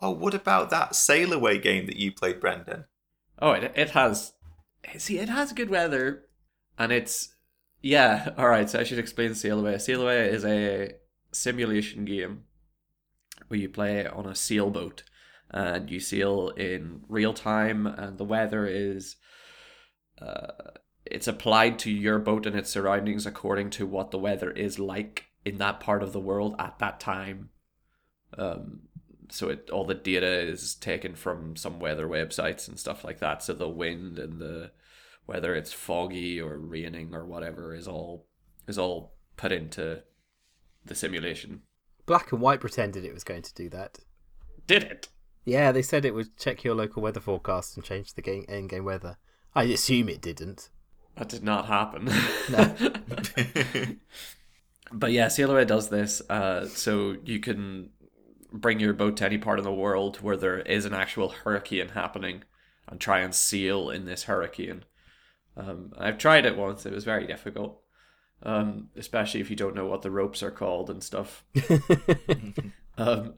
Oh, 0.00 0.10
what 0.10 0.34
about 0.34 0.70
that 0.70 0.94
Sail 0.94 1.32
Away 1.32 1.58
game 1.58 1.84
that 1.86 1.96
you 1.96 2.10
played, 2.10 2.40
Brendan? 2.40 2.86
Oh, 3.38 3.52
it 3.52 3.72
it 3.74 3.90
has, 3.90 4.32
see, 4.98 5.18
it 5.18 5.28
has 5.28 5.52
good 5.52 5.70
weather, 5.70 6.26
and 6.78 6.92
it's 6.92 7.34
yeah. 7.82 8.30
All 8.38 8.48
right, 8.48 8.68
so 8.68 8.80
I 8.80 8.84
should 8.84 8.98
explain 8.98 9.34
Sail 9.34 9.60
Away. 9.60 9.78
Sail 9.78 10.02
Away 10.02 10.28
is 10.28 10.44
a 10.44 10.94
simulation 11.32 12.04
game 12.04 12.44
where 13.48 13.60
you 13.60 13.68
play 13.68 14.06
on 14.06 14.26
a 14.26 14.34
sailboat 14.34 15.02
and 15.50 15.90
you 15.90 16.00
sail 16.00 16.50
in 16.50 17.02
real 17.08 17.34
time, 17.34 17.86
and 17.86 18.18
the 18.18 18.24
weather 18.24 18.66
is 18.66 19.16
uh, 20.20 20.52
it's 21.04 21.28
applied 21.28 21.78
to 21.80 21.90
your 21.90 22.18
boat 22.18 22.46
and 22.46 22.56
its 22.56 22.70
surroundings 22.70 23.26
according 23.26 23.70
to 23.70 23.86
what 23.86 24.10
the 24.10 24.18
weather 24.18 24.50
is 24.50 24.78
like 24.78 25.26
in 25.44 25.58
that 25.58 25.80
part 25.80 26.02
of 26.02 26.12
the 26.12 26.20
world 26.20 26.54
at 26.58 26.78
that 26.78 27.00
time. 27.00 27.50
Um, 28.36 28.82
so 29.30 29.48
it 29.48 29.70
all 29.70 29.84
the 29.84 29.94
data 29.94 30.40
is 30.40 30.74
taken 30.74 31.14
from 31.14 31.56
some 31.56 31.80
weather 31.80 32.06
websites 32.06 32.68
and 32.68 32.78
stuff 32.78 33.04
like 33.04 33.20
that. 33.20 33.42
So 33.42 33.52
the 33.52 33.68
wind 33.68 34.18
and 34.18 34.40
the 34.40 34.72
whether 35.26 35.54
it's 35.54 35.72
foggy 35.72 36.40
or 36.40 36.58
raining 36.58 37.14
or 37.14 37.24
whatever 37.24 37.74
is 37.74 37.86
all 37.86 38.26
is 38.66 38.78
all 38.78 39.14
put 39.36 39.52
into 39.52 40.02
the 40.84 40.94
simulation. 40.94 41.62
Black 42.06 42.32
and 42.32 42.40
White 42.40 42.60
pretended 42.60 43.04
it 43.04 43.14
was 43.14 43.24
going 43.24 43.42
to 43.42 43.54
do 43.54 43.68
that. 43.70 43.98
Did 44.66 44.82
it? 44.84 45.08
Yeah, 45.44 45.72
they 45.72 45.82
said 45.82 46.04
it 46.04 46.14
would 46.14 46.36
check 46.36 46.64
your 46.64 46.74
local 46.74 47.02
weather 47.02 47.20
forecast 47.20 47.76
and 47.76 47.84
change 47.84 48.14
the 48.14 48.22
game 48.22 48.44
in-game 48.48 48.84
weather. 48.84 49.16
I 49.54 49.64
assume 49.64 50.08
it 50.08 50.20
didn't. 50.20 50.68
That 51.16 51.28
did 51.28 51.42
not 51.42 51.66
happen. 51.66 52.10
No. 52.50 52.74
but 54.92 55.12
yeah, 55.12 55.28
Away 55.38 55.64
does 55.64 55.88
this. 55.88 56.22
Uh, 56.28 56.66
so 56.66 57.16
you 57.24 57.40
can 57.40 57.90
bring 58.52 58.80
your 58.80 58.92
boat 58.92 59.16
to 59.18 59.26
any 59.26 59.38
part 59.38 59.58
of 59.58 59.64
the 59.64 59.72
world 59.72 60.18
where 60.18 60.36
there 60.36 60.60
is 60.60 60.84
an 60.84 60.94
actual 60.94 61.30
hurricane 61.30 61.90
happening 61.90 62.42
and 62.88 63.00
try 63.00 63.20
and 63.20 63.34
sail 63.34 63.90
in 63.90 64.04
this 64.04 64.24
hurricane. 64.24 64.84
Um, 65.56 65.92
I've 65.98 66.18
tried 66.18 66.46
it 66.46 66.56
once. 66.56 66.86
It 66.86 66.92
was 66.92 67.04
very 67.04 67.26
difficult, 67.26 67.80
um, 68.42 68.88
especially 68.96 69.40
if 69.40 69.50
you 69.50 69.56
don't 69.56 69.74
know 69.74 69.86
what 69.86 70.02
the 70.02 70.10
ropes 70.10 70.42
are 70.42 70.50
called 70.50 70.90
and 70.90 71.02
stuff. 71.02 71.44
um, 72.98 73.34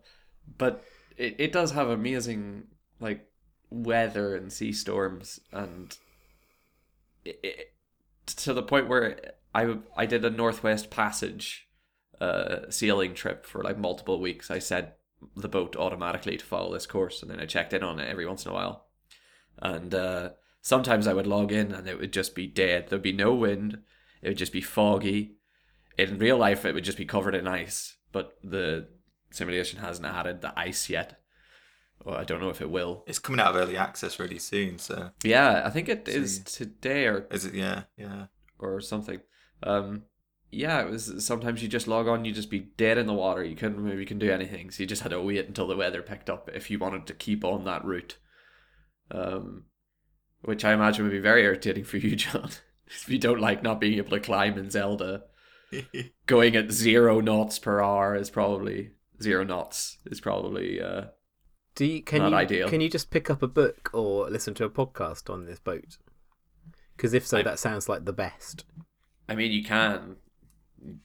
but 0.58 0.84
it, 1.16 1.36
it 1.38 1.52
does 1.52 1.72
have 1.72 1.88
amazing 1.88 2.64
like 3.00 3.26
weather 3.70 4.36
and 4.36 4.52
sea 4.52 4.72
storms 4.72 5.40
and 5.50 5.96
it, 7.24 7.38
it, 7.42 7.72
to 8.26 8.52
the 8.52 8.62
point 8.62 8.88
where 8.88 9.18
I 9.54 9.76
I 9.96 10.06
did 10.06 10.24
a 10.24 10.30
Northwest 10.30 10.90
Passage 10.90 11.68
uh, 12.20 12.70
sailing 12.70 13.14
trip 13.14 13.44
for 13.46 13.62
like 13.62 13.78
multiple 13.78 14.20
weeks. 14.20 14.50
I 14.50 14.58
set 14.58 14.98
the 15.36 15.48
boat 15.48 15.76
automatically 15.76 16.36
to 16.36 16.44
follow 16.44 16.72
this 16.72 16.86
course, 16.86 17.22
and 17.22 17.30
then 17.30 17.40
I 17.40 17.46
checked 17.46 17.72
in 17.72 17.82
on 17.82 17.98
it 18.00 18.08
every 18.08 18.26
once 18.26 18.44
in 18.44 18.50
a 18.50 18.54
while. 18.54 18.86
And 19.58 19.94
uh, 19.94 20.30
sometimes 20.60 21.06
I 21.06 21.14
would 21.14 21.26
log 21.26 21.52
in, 21.52 21.72
and 21.72 21.86
it 21.88 21.98
would 21.98 22.12
just 22.12 22.34
be 22.34 22.46
dead. 22.46 22.88
There'd 22.88 23.02
be 23.02 23.12
no 23.12 23.34
wind. 23.34 23.78
It 24.22 24.28
would 24.28 24.38
just 24.38 24.52
be 24.52 24.60
foggy. 24.60 25.36
In 25.98 26.18
real 26.18 26.38
life, 26.38 26.64
it 26.64 26.74
would 26.74 26.84
just 26.84 26.98
be 26.98 27.04
covered 27.04 27.34
in 27.34 27.46
ice, 27.46 27.96
but 28.12 28.34
the 28.42 28.88
simulation 29.30 29.80
hasn't 29.80 30.06
added 30.06 30.40
the 30.40 30.58
ice 30.58 30.88
yet. 30.88 31.20
Well, 32.04 32.16
I 32.16 32.24
don't 32.24 32.40
know 32.40 32.48
if 32.50 32.60
it 32.60 32.70
will. 32.70 33.04
it's 33.06 33.18
coming 33.20 33.40
out 33.40 33.54
of 33.54 33.56
early 33.56 33.76
access 33.76 34.18
really 34.18 34.38
soon, 34.38 34.78
so 34.78 35.10
Yeah, 35.22 35.62
I 35.64 35.70
think 35.70 35.88
it 35.88 36.08
is 36.08 36.40
today 36.40 37.06
or 37.06 37.26
is 37.30 37.44
it? 37.44 37.54
Yeah, 37.54 37.84
yeah. 37.96 38.26
or 38.58 38.80
something. 38.80 39.20
Um, 39.62 40.04
yeah, 40.52 40.80
it 40.82 40.90
was 40.90 41.24
sometimes 41.24 41.62
you 41.62 41.68
just 41.68 41.88
log 41.88 42.06
on, 42.06 42.24
you 42.24 42.32
just 42.32 42.50
be 42.50 42.60
dead 42.60 42.98
in 42.98 43.06
the 43.06 43.12
water. 43.14 43.42
You 43.42 43.56
couldn't 43.56 43.82
maybe 43.82 44.04
can 44.04 44.18
do 44.18 44.30
anything, 44.30 44.70
so 44.70 44.82
you 44.82 44.86
just 44.86 45.02
had 45.02 45.10
to 45.10 45.20
wait 45.20 45.48
until 45.48 45.66
the 45.66 45.76
weather 45.76 46.02
picked 46.02 46.28
up 46.30 46.50
if 46.54 46.70
you 46.70 46.78
wanted 46.78 47.06
to 47.06 47.14
keep 47.14 47.44
on 47.44 47.64
that 47.64 47.84
route. 47.84 48.18
Um, 49.10 49.64
which 50.42 50.64
I 50.64 50.72
imagine 50.72 51.04
would 51.04 51.12
be 51.12 51.18
very 51.18 51.42
irritating 51.42 51.84
for 51.84 51.96
you, 51.96 52.14
John, 52.16 52.50
if 52.86 53.08
you 53.08 53.18
don't 53.18 53.40
like 53.40 53.62
not 53.62 53.80
being 53.80 53.98
able 53.98 54.10
to 54.10 54.20
climb 54.20 54.58
in 54.58 54.70
Zelda. 54.70 55.24
Going 56.26 56.54
at 56.54 56.70
zero 56.70 57.20
knots 57.20 57.58
per 57.58 57.80
hour 57.82 58.14
is 58.14 58.28
probably 58.28 58.90
zero 59.22 59.42
knots 59.44 59.96
is 60.04 60.20
probably 60.20 60.82
uh 60.82 61.04
Do 61.74 61.86
you, 61.86 62.02
can 62.02 62.18
Not 62.20 62.30
you 62.32 62.36
ideal. 62.36 62.68
can 62.68 62.82
you 62.82 62.90
just 62.90 63.10
pick 63.10 63.30
up 63.30 63.42
a 63.42 63.48
book 63.48 63.88
or 63.94 64.28
listen 64.28 64.52
to 64.54 64.64
a 64.66 64.70
podcast 64.70 65.32
on 65.32 65.46
this 65.46 65.58
boat? 65.60 65.96
Because 66.94 67.14
if 67.14 67.26
so, 67.26 67.38
I- 67.38 67.42
that 67.42 67.58
sounds 67.58 67.88
like 67.88 68.04
the 68.04 68.12
best. 68.12 68.64
I 69.28 69.34
mean, 69.34 69.50
you 69.52 69.64
can, 69.64 70.16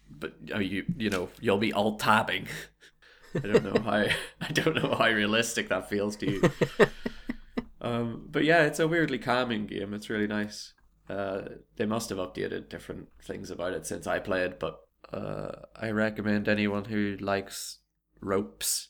but 0.10 0.34
uh, 0.54 0.60
you 0.60 0.86
you 0.98 1.10
know 1.10 1.30
you'll 1.40 1.58
be 1.58 1.74
alt 1.74 2.00
tabbing. 2.00 2.48
I 3.36 3.40
don't 3.40 3.64
know 3.64 3.82
how 3.82 4.06
I 4.42 4.52
don't 4.52 4.76
know 4.76 4.96
how 4.96 5.10
realistic 5.10 5.70
that 5.70 5.90
feels 5.90 6.16
to 6.18 6.32
you. 6.32 6.52
um, 7.82 8.28
but 8.30 8.44
yeah, 8.44 8.64
it's 8.64 8.80
a 8.80 8.88
weirdly 8.88 9.20
calming 9.20 9.68
game. 9.68 9.94
It's 9.94 10.10
really 10.10 10.28
nice. 10.28 10.74
Uh, 11.10 11.42
they 11.78 11.86
must 11.86 12.10
have 12.10 12.18
updated 12.18 12.70
different 12.70 13.08
things 13.24 13.50
about 13.50 13.74
it 13.74 13.86
since 13.86 14.08
I 14.08 14.20
played, 14.20 14.60
but 14.60 14.80
uh, 15.14 15.52
I 15.76 15.92
recommend 15.92 16.50
anyone 16.50 16.86
who 16.86 17.16
likes 17.20 17.80
ropes 18.20 18.90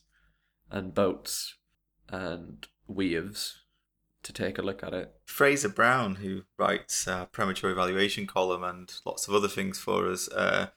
and 0.70 0.94
boats 0.94 1.54
and 2.08 2.66
waves 2.88 3.60
to 4.22 4.32
take 4.32 4.58
a 4.58 4.62
look 4.62 4.82
at 4.82 4.92
it. 4.92 5.14
Fraser 5.24 5.68
Brown, 5.68 6.16
who 6.16 6.42
writes 6.58 7.06
uh, 7.06 7.26
premature 7.26 7.70
evaluation 7.70 8.26
column 8.26 8.64
and 8.64 8.92
lots 9.04 9.28
of 9.28 9.34
other 9.34 9.48
things 9.48 9.78
for 9.78 10.10
us, 10.10 10.28
uh, 10.28 10.68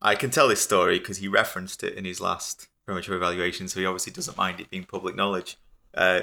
I 0.00 0.14
can 0.14 0.30
tell 0.30 0.48
this 0.48 0.62
story 0.62 0.98
because 0.98 1.18
he 1.18 1.28
referenced 1.28 1.82
it 1.82 1.94
in 1.94 2.04
his 2.04 2.20
last 2.20 2.68
premature 2.84 3.16
evaluation, 3.16 3.68
so 3.68 3.80
he 3.80 3.86
obviously 3.86 4.12
doesn't 4.12 4.36
mind 4.36 4.60
it 4.60 4.70
being 4.70 4.84
public 4.84 5.16
knowledge. 5.16 5.58
Uh, 5.94 6.22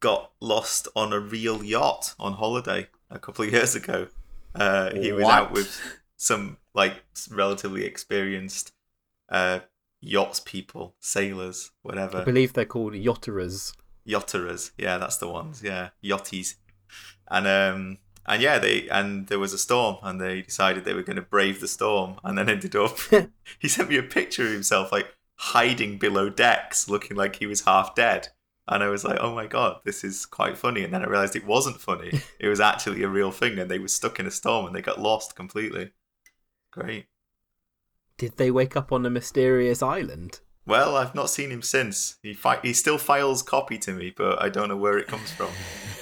got 0.00 0.30
lost 0.40 0.88
on 0.94 1.12
a 1.12 1.20
real 1.20 1.64
yacht 1.64 2.14
on 2.18 2.34
holiday 2.34 2.86
a 3.10 3.18
couple 3.18 3.44
of 3.44 3.52
years 3.52 3.74
ago. 3.74 4.08
Uh, 4.54 4.94
he 4.94 5.12
was 5.12 5.24
out 5.24 5.52
with 5.52 5.80
some 6.16 6.56
like 6.74 7.02
relatively 7.30 7.84
experienced 7.84 8.72
uh, 9.28 9.60
yachts 10.00 10.40
people, 10.40 10.94
sailors, 11.00 11.70
whatever 11.82 12.18
I 12.18 12.24
believe 12.24 12.52
they're 12.52 12.64
called 12.64 12.94
yachterers. 12.94 13.72
Yachterers. 14.08 14.70
Yeah, 14.78 14.98
that's 14.98 15.18
the 15.18 15.28
ones. 15.28 15.62
Yeah, 15.62 15.90
yachties. 16.02 16.54
And 17.30 17.46
um 17.46 17.98
and 18.28 18.42
yeah, 18.42 18.58
they 18.58 18.88
and 18.90 19.26
there 19.28 19.38
was 19.38 19.54
a 19.54 19.58
storm, 19.58 19.96
and 20.02 20.20
they 20.20 20.42
decided 20.42 20.84
they 20.84 20.94
were 20.94 21.02
going 21.02 21.16
to 21.16 21.22
brave 21.22 21.60
the 21.60 21.68
storm, 21.68 22.20
and 22.22 22.36
then 22.36 22.48
ended 22.48 22.76
up. 22.76 22.98
he 23.58 23.68
sent 23.68 23.88
me 23.88 23.96
a 23.96 24.02
picture 24.02 24.44
of 24.44 24.52
himself 24.52 24.92
like 24.92 25.06
hiding 25.36 25.98
below 25.98 26.28
decks, 26.28 26.88
looking 26.88 27.16
like 27.16 27.36
he 27.36 27.46
was 27.46 27.62
half 27.62 27.94
dead. 27.94 28.28
And 28.70 28.82
I 28.82 28.88
was 28.88 29.02
like, 29.02 29.18
"Oh 29.18 29.34
my 29.34 29.46
god, 29.46 29.80
this 29.84 30.04
is 30.04 30.26
quite 30.26 30.58
funny." 30.58 30.84
And 30.84 30.92
then 30.92 31.02
I 31.02 31.06
realized 31.06 31.36
it 31.36 31.46
wasn't 31.46 31.80
funny; 31.80 32.20
it 32.38 32.48
was 32.48 32.60
actually 32.60 33.02
a 33.02 33.08
real 33.08 33.30
thing, 33.32 33.58
and 33.58 33.70
they 33.70 33.78
were 33.78 33.88
stuck 33.88 34.20
in 34.20 34.26
a 34.26 34.30
storm, 34.30 34.66
and 34.66 34.74
they 34.74 34.82
got 34.82 35.00
lost 35.00 35.34
completely. 35.34 35.92
Great. 36.70 37.06
Did 38.18 38.36
they 38.36 38.50
wake 38.50 38.76
up 38.76 38.92
on 38.92 39.06
a 39.06 39.10
mysterious 39.10 39.82
island? 39.82 40.40
Well, 40.68 40.98
I've 40.98 41.14
not 41.14 41.30
seen 41.30 41.50
him 41.50 41.62
since. 41.62 42.16
He 42.22 42.34
fi- 42.34 42.60
he 42.60 42.74
still 42.74 42.98
files 42.98 43.42
copy 43.42 43.78
to 43.78 43.92
me, 43.92 44.12
but 44.14 44.40
I 44.42 44.50
don't 44.50 44.68
know 44.68 44.76
where 44.76 44.98
it 44.98 45.06
comes 45.08 45.32
from. 45.32 45.48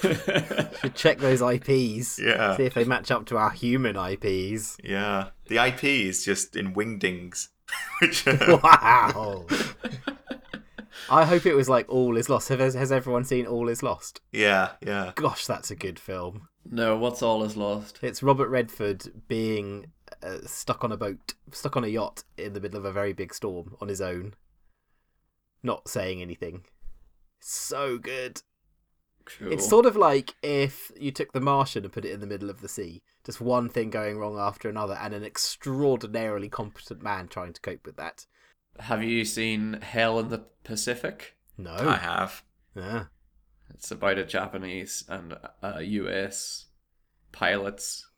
Should 0.81 0.93
check 0.93 1.19
those 1.19 1.41
IPs. 1.41 2.19
Yeah. 2.19 2.57
See 2.57 2.63
if 2.65 2.73
they 2.73 2.83
match 2.83 3.09
up 3.09 3.25
to 3.27 3.37
our 3.37 3.49
human 3.51 3.95
IPs. 3.95 4.77
Yeah, 4.83 5.29
the 5.47 5.65
IP 5.65 5.85
is 5.85 6.25
just 6.25 6.57
in 6.57 6.73
wingdings, 6.75 7.47
which 8.01 8.27
uh, 8.27 8.59
Wow. 8.61 9.45
I 11.09 11.23
hope 11.23 11.45
it 11.45 11.53
was 11.55 11.69
like 11.69 11.87
All 11.87 12.17
Is 12.17 12.27
Lost. 12.29 12.49
Has, 12.49 12.73
has 12.73 12.91
everyone 12.91 13.23
seen 13.23 13.45
All 13.45 13.69
Is 13.69 13.81
Lost? 13.81 14.19
Yeah, 14.33 14.71
yeah. 14.85 15.13
Gosh, 15.15 15.45
that's 15.45 15.71
a 15.71 15.75
good 15.75 15.97
film. 15.97 16.49
No, 16.69 16.97
what's 16.97 17.21
all 17.21 17.45
is 17.45 17.55
lost? 17.55 17.99
It's 18.01 18.21
Robert 18.21 18.49
Redford 18.49 19.23
being 19.29 19.91
uh, 20.21 20.39
stuck 20.45 20.83
on 20.83 20.91
a 20.91 20.97
boat, 20.97 21.33
stuck 21.53 21.77
on 21.77 21.85
a 21.85 21.87
yacht 21.87 22.25
in 22.37 22.51
the 22.51 22.59
middle 22.59 22.77
of 22.77 22.83
a 22.83 22.91
very 22.91 23.13
big 23.13 23.33
storm 23.33 23.75
on 23.79 23.87
his 23.87 24.01
own, 24.01 24.33
not 25.63 25.87
saying 25.87 26.21
anything. 26.21 26.65
It's 27.39 27.53
so 27.55 27.97
good. 27.97 28.41
Cool. 29.25 29.51
It's 29.51 29.67
sort 29.67 29.85
of 29.85 29.95
like 29.97 30.35
if 30.41 30.91
you 30.97 31.11
took 31.11 31.33
The 31.33 31.41
Martian 31.41 31.83
and 31.83 31.91
put 31.91 32.05
it 32.05 32.11
in 32.11 32.21
the 32.21 32.27
middle 32.27 32.49
of 32.49 32.61
the 32.61 32.69
sea, 32.69 33.03
just 33.25 33.41
one 33.41 33.67
thing 33.67 33.89
going 33.89 34.17
wrong 34.17 34.37
after 34.39 34.69
another, 34.69 34.97
and 35.01 35.13
an 35.13 35.23
extraordinarily 35.25 36.47
competent 36.49 37.01
man 37.03 37.27
trying 37.27 37.51
to 37.53 37.61
cope 37.61 37.85
with 37.85 37.97
that. 37.97 38.25
Have 38.79 39.03
you 39.03 39.25
seen 39.25 39.79
Hell 39.81 40.19
in 40.19 40.29
the 40.29 40.45
Pacific? 40.63 41.35
No. 41.57 41.73
I 41.75 41.97
have. 41.97 42.43
Yeah. 42.75 43.05
It's 43.73 43.91
about 43.91 44.17
a 44.17 44.23
Japanese 44.23 45.03
and 45.09 45.35
a 45.61 45.81
US 45.81 46.67
pilots 47.31 48.09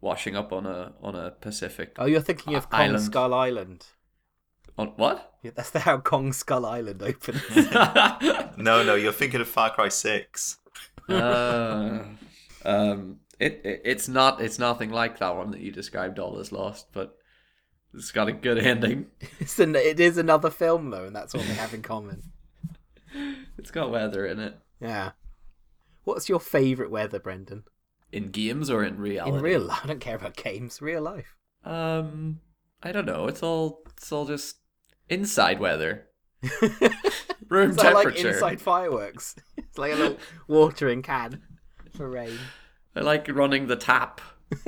washing 0.00 0.34
up 0.36 0.52
on 0.52 0.66
a 0.66 0.94
on 1.00 1.14
a 1.14 1.30
Pacific. 1.30 1.94
Oh, 1.98 2.06
you're 2.06 2.20
thinking 2.20 2.54
of 2.54 2.64
Uh, 2.64 2.68
Kong 2.68 2.80
Island. 2.80 3.02
Skull 3.04 3.34
Island. 3.34 3.86
On 4.78 4.88
what? 4.96 5.34
Yeah, 5.42 5.52
that's 5.54 5.70
the, 5.70 5.80
how 5.80 5.98
Kong 5.98 6.32
Skull 6.32 6.66
Island 6.66 7.02
opens. 7.02 7.42
No, 8.58 8.82
no, 8.82 8.94
you're 8.94 9.12
thinking 9.12 9.40
of 9.40 9.48
Far 9.48 9.70
Cry 9.70 9.88
Six. 9.88 10.58
uh, 11.08 12.04
um, 12.64 13.20
it, 13.38 13.60
it 13.64 13.82
it's 13.84 14.08
not 14.08 14.40
it's 14.40 14.58
nothing 14.58 14.90
like 14.90 15.18
that 15.18 15.36
one 15.36 15.50
that 15.50 15.60
you 15.60 15.70
described. 15.70 16.18
All 16.18 16.38
is 16.38 16.52
lost, 16.52 16.86
but 16.92 17.16
it's 17.94 18.12
got 18.12 18.28
a 18.28 18.32
good 18.32 18.58
ending. 18.58 19.06
it's 19.38 19.58
an, 19.58 19.76
it 19.76 20.00
is 20.00 20.18
another 20.18 20.50
film 20.50 20.90
though, 20.90 21.04
and 21.04 21.14
that's 21.14 21.34
what 21.34 21.46
they 21.46 21.54
have 21.54 21.74
in 21.74 21.82
common. 21.82 22.22
It's 23.58 23.70
got 23.70 23.90
weather 23.90 24.26
in 24.26 24.38
it. 24.38 24.58
Yeah. 24.78 25.12
What's 26.04 26.28
your 26.28 26.38
favourite 26.38 26.90
weather, 26.90 27.18
Brendan? 27.18 27.64
In 28.12 28.30
games 28.30 28.68
or 28.68 28.84
in 28.84 28.98
reality? 28.98 29.38
In 29.38 29.42
real 29.42 29.62
life, 29.62 29.80
I 29.82 29.86
don't 29.86 30.00
care 30.00 30.16
about 30.16 30.36
games. 30.36 30.82
Real 30.82 31.00
life. 31.00 31.34
Um, 31.64 32.40
I 32.82 32.92
don't 32.92 33.06
know. 33.06 33.26
It's 33.26 33.42
all 33.42 33.82
it's 33.96 34.12
all 34.12 34.26
just 34.26 34.56
inside 35.08 35.60
weather, 35.60 36.06
room 37.48 37.70
It's 37.70 37.82
like, 37.82 37.94
like 37.94 38.16
inside 38.16 38.60
fireworks. 38.60 39.36
It's 39.56 39.78
like 39.78 39.92
a 39.92 39.96
little 39.96 40.18
watering 40.48 41.02
can 41.02 41.42
for 41.96 42.08
rain. 42.08 42.38
I 42.94 43.00
like 43.00 43.28
running 43.28 43.66
the 43.66 43.76
tap. 43.76 44.20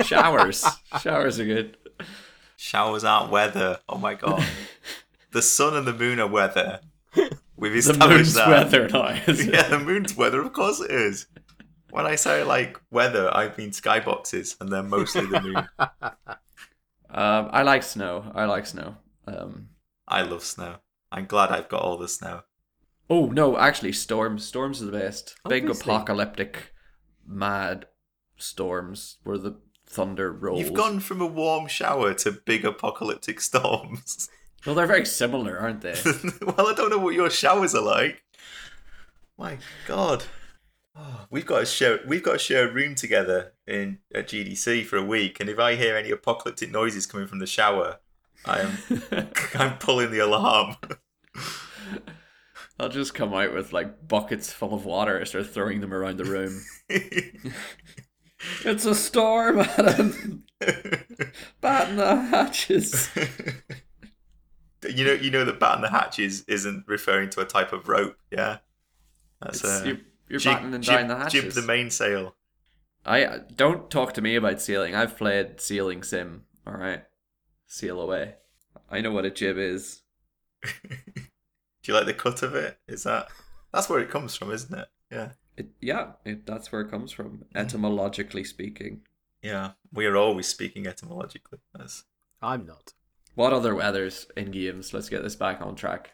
Showers, 0.05 0.65
showers 1.01 1.39
are 1.41 1.45
good. 1.45 1.77
Showers 2.57 3.05
aren't 3.05 3.31
weather. 3.31 3.79
Oh 3.89 3.99
my 3.99 4.15
god. 4.15 4.45
the 5.33 5.43
sun 5.43 5.77
and 5.77 5.87
the 5.87 5.93
moon 5.93 6.19
are 6.21 6.27
weather. 6.27 6.81
We've 7.57 7.73
The 7.73 7.79
established 7.79 8.11
moon's 8.11 8.35
that. 8.35 8.49
weather 8.49 8.89
now. 8.89 9.09
isn't 9.27 9.49
it? 9.49 9.55
Yeah, 9.55 9.69
the 9.69 9.79
moon's 9.79 10.17
weather. 10.17 10.41
Of 10.43 10.53
course 10.53 10.81
it 10.81 10.91
is. 10.91 11.27
When 11.91 12.07
I 12.07 12.17
say 12.17 12.45
like 12.45 12.79
weather, 12.91 13.31
I 13.35 13.47
mean 13.57 13.71
skyboxes, 13.71 14.61
and 14.61 14.71
they're 14.71 14.83
mostly 14.83 15.27
the 15.27 15.41
moon. 15.41 15.69
Um, 17.11 17.49
I 17.51 17.63
like 17.63 17.83
snow. 17.83 18.31
I 18.35 18.45
like 18.45 18.67
snow. 18.67 18.97
Um, 19.27 19.69
I 20.09 20.23
love 20.23 20.43
snow. 20.43 20.77
I'm 21.13 21.27
glad 21.27 21.51
I've 21.51 21.69
got 21.69 21.83
all 21.83 21.99
the 21.99 22.09
snow. 22.09 22.43
oh 23.11 23.27
no, 23.27 23.57
actually, 23.59 23.93
storms. 23.93 24.45
Storms 24.45 24.83
are 24.83 24.87
the 24.87 24.99
best. 24.99 25.37
Big 25.49 25.69
apocalyptic, 25.69 26.73
mad 27.27 27.87
storms 28.37 29.19
where 29.25 29.39
the 29.39 29.57
thunder 29.87 30.33
rolls. 30.33 30.61
You've 30.61 30.75
gone 30.75 31.01
from 31.01 31.21
a 31.21 31.27
warm 31.27 31.67
shower 31.67 32.15
to 32.15 32.33
big 32.33 32.65
apocalyptic 32.65 33.41
storms. 33.41 34.29
Well, 34.67 34.75
they're 34.75 34.89
very 34.89 35.07
similar, 35.07 35.57
aren't 35.57 35.83
they? 35.83 35.95
well, 36.43 36.67
I 36.67 36.75
don't 36.75 36.91
know 36.91 36.99
what 36.99 37.15
your 37.15 37.31
showers 37.31 37.77
are 37.77 37.81
like. 37.81 38.25
My 39.39 39.59
God, 39.87 40.25
Oh, 40.97 41.27
we've 41.31 41.47
got 41.47 41.61
to 41.61 41.65
share. 41.67 42.01
We've 42.09 42.25
got 42.25 42.33
to 42.33 42.39
share 42.41 42.69
a 42.69 42.73
room 42.73 42.97
together 42.97 43.53
in 43.69 43.99
at 44.13 44.27
GDC 44.27 44.85
for 44.87 44.97
a 44.97 45.05
week, 45.05 45.39
and 45.39 45.49
if 45.49 45.61
I 45.61 45.77
hear 45.77 45.97
any 45.97 46.11
apocalyptic 46.11 46.73
noises 46.73 47.07
coming 47.07 47.29
from 47.29 47.39
the 47.39 47.47
shower, 47.47 48.01
I 48.45 48.61
am 48.61 48.79
I'm 49.55 49.79
pulling 49.79 50.11
the 50.11 50.21
alarm. 50.21 50.77
I'll 52.81 52.89
just 52.89 53.15
come 53.15 53.35
out 53.35 53.53
with 53.55 53.73
like 53.73 54.07
buckets 54.07 54.53
full 54.53 54.73
of 54.75 54.85
water 54.85 55.17
and 55.17 55.27
start 55.29 55.49
throwing 55.49 55.81
them 55.81 55.93
around 55.93 56.17
the 56.19 56.25
room. 56.25 56.63
it's 58.65 58.85
a 58.85 58.95
storm, 58.95 59.59
Adam. 59.61 60.45
Batten 61.61 61.97
the 61.97 62.17
hatches. 62.31 63.11
you 64.89 65.05
know, 65.05 65.13
you 65.13 65.31
know 65.31 65.45
that 65.45 65.59
batten 65.61 65.83
the 65.83 65.91
hatches 65.91 66.45
isn't 66.47 66.85
referring 66.87 67.31
to 67.31 67.41
a 67.41 67.45
type 67.45 67.73
of 67.73 67.89
rope. 67.89 68.17
Yeah, 68.31 68.59
that's 69.43 69.59
It's- 69.65 69.81
uh, 69.83 69.85
you're 69.87 69.99
you're 70.29 70.41
jib- 70.41 70.53
battening 70.55 70.83
jib- 70.83 70.95
down 70.99 71.09
the 71.09 71.17
hatches. 71.17 71.43
Jib 71.43 71.53
the 71.53 71.63
mainsail. 71.63 72.37
I 73.05 73.41
don't 73.57 73.91
talk 73.91 74.13
to 74.15 74.21
me 74.21 74.37
about 74.37 74.61
sailing. 74.61 74.95
I've 74.95 75.17
played 75.17 75.61
sailing 75.61 76.03
sim. 76.03 76.45
All 76.67 76.75
right, 76.75 77.03
sail 77.69 78.01
away. 78.01 78.35
I 78.91 79.01
know 79.01 79.13
what 79.13 79.25
a 79.25 79.31
jib 79.31 79.57
is. 79.59 80.03
Do 80.63 80.73
you 81.85 81.95
like 81.95 82.07
the 82.07 82.15
cut 82.15 82.43
of 82.43 82.55
it? 82.55 82.79
Is 82.89 83.05
that 83.05 83.29
that's 83.73 83.89
where 83.89 84.01
it 84.01 84.11
comes 84.11 84.35
from, 84.35 84.51
isn't 84.51 84.77
it? 84.77 84.89
Yeah, 85.11 85.31
It, 85.57 85.69
yeah, 85.81 86.13
it, 86.25 86.45
that's 86.47 86.73
where 86.73 86.81
it 86.83 86.91
comes 86.91 87.13
from, 87.13 87.45
etymologically 87.55 88.45
speaking. 88.45 89.03
yeah. 89.43 89.73
We 89.93 90.07
are 90.07 90.17
always 90.17 90.49
speaking 90.49 90.87
etymologically. 90.87 91.59
That's 91.75 92.05
I'm 92.43 92.67
not. 92.67 92.93
What 93.35 93.53
other 93.53 93.75
weathers 93.75 94.27
in 94.37 94.51
games? 94.51 94.93
Let's 94.93 95.09
get 95.09 95.23
this 95.23 95.37
back 95.37 95.61
on 95.63 95.77
track. 95.77 96.13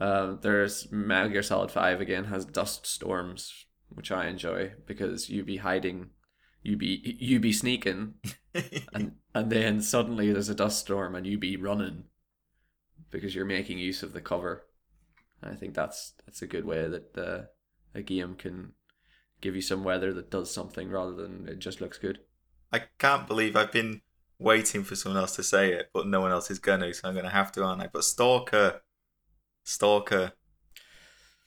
Um, 0.00 0.38
there's 0.42 0.90
Metal 0.90 1.28
Gear 1.30 1.42
Solid 1.42 1.70
Five 1.70 2.00
again 2.00 2.24
has 2.24 2.44
dust 2.44 2.86
storms, 2.86 3.66
which 3.88 4.10
I 4.10 4.26
enjoy 4.26 4.72
because 4.86 5.30
you 5.30 5.44
be 5.44 5.58
hiding, 5.58 6.10
you 6.64 6.76
be 6.76 7.16
you 7.20 7.38
be 7.38 7.52
sneaking, 7.52 8.14
and 8.92 9.12
and 9.34 9.52
then 9.52 9.80
suddenly 9.80 10.32
there's 10.32 10.48
a 10.48 10.54
dust 10.54 10.80
storm 10.80 11.14
and 11.14 11.26
you 11.26 11.38
be 11.38 11.56
running 11.56 12.04
because 13.10 13.34
you're 13.34 13.44
making 13.44 13.78
use 13.78 14.02
of 14.02 14.12
the 14.12 14.20
cover. 14.20 14.66
And 15.42 15.52
I 15.52 15.56
think 15.56 15.74
that's 15.74 16.14
that's 16.24 16.42
a 16.42 16.46
good 16.46 16.64
way 16.64 16.88
that 16.88 17.18
uh, 17.18 17.42
a 17.94 18.02
game 18.02 18.34
can 18.34 18.72
give 19.42 19.54
you 19.54 19.60
some 19.60 19.84
weather 19.84 20.12
that 20.14 20.30
does 20.30 20.50
something 20.50 20.90
rather 20.90 21.12
than 21.12 21.46
it 21.46 21.58
just 21.58 21.82
looks 21.82 21.98
good. 21.98 22.20
I 22.72 22.84
can't 22.98 23.28
believe 23.28 23.54
I've 23.54 23.70
been 23.70 24.00
waiting 24.38 24.84
for 24.84 24.96
someone 24.96 25.20
else 25.20 25.36
to 25.36 25.42
say 25.42 25.72
it, 25.72 25.90
but 25.92 26.06
no 26.06 26.22
one 26.22 26.32
else 26.32 26.50
is 26.50 26.58
gonna, 26.58 26.92
so 26.94 27.08
I'm 27.08 27.14
gonna 27.14 27.28
have 27.28 27.52
to, 27.52 27.62
aren't 27.62 27.82
I? 27.82 27.88
But 27.92 28.04
Stalker, 28.04 28.80
Stalker. 29.64 30.32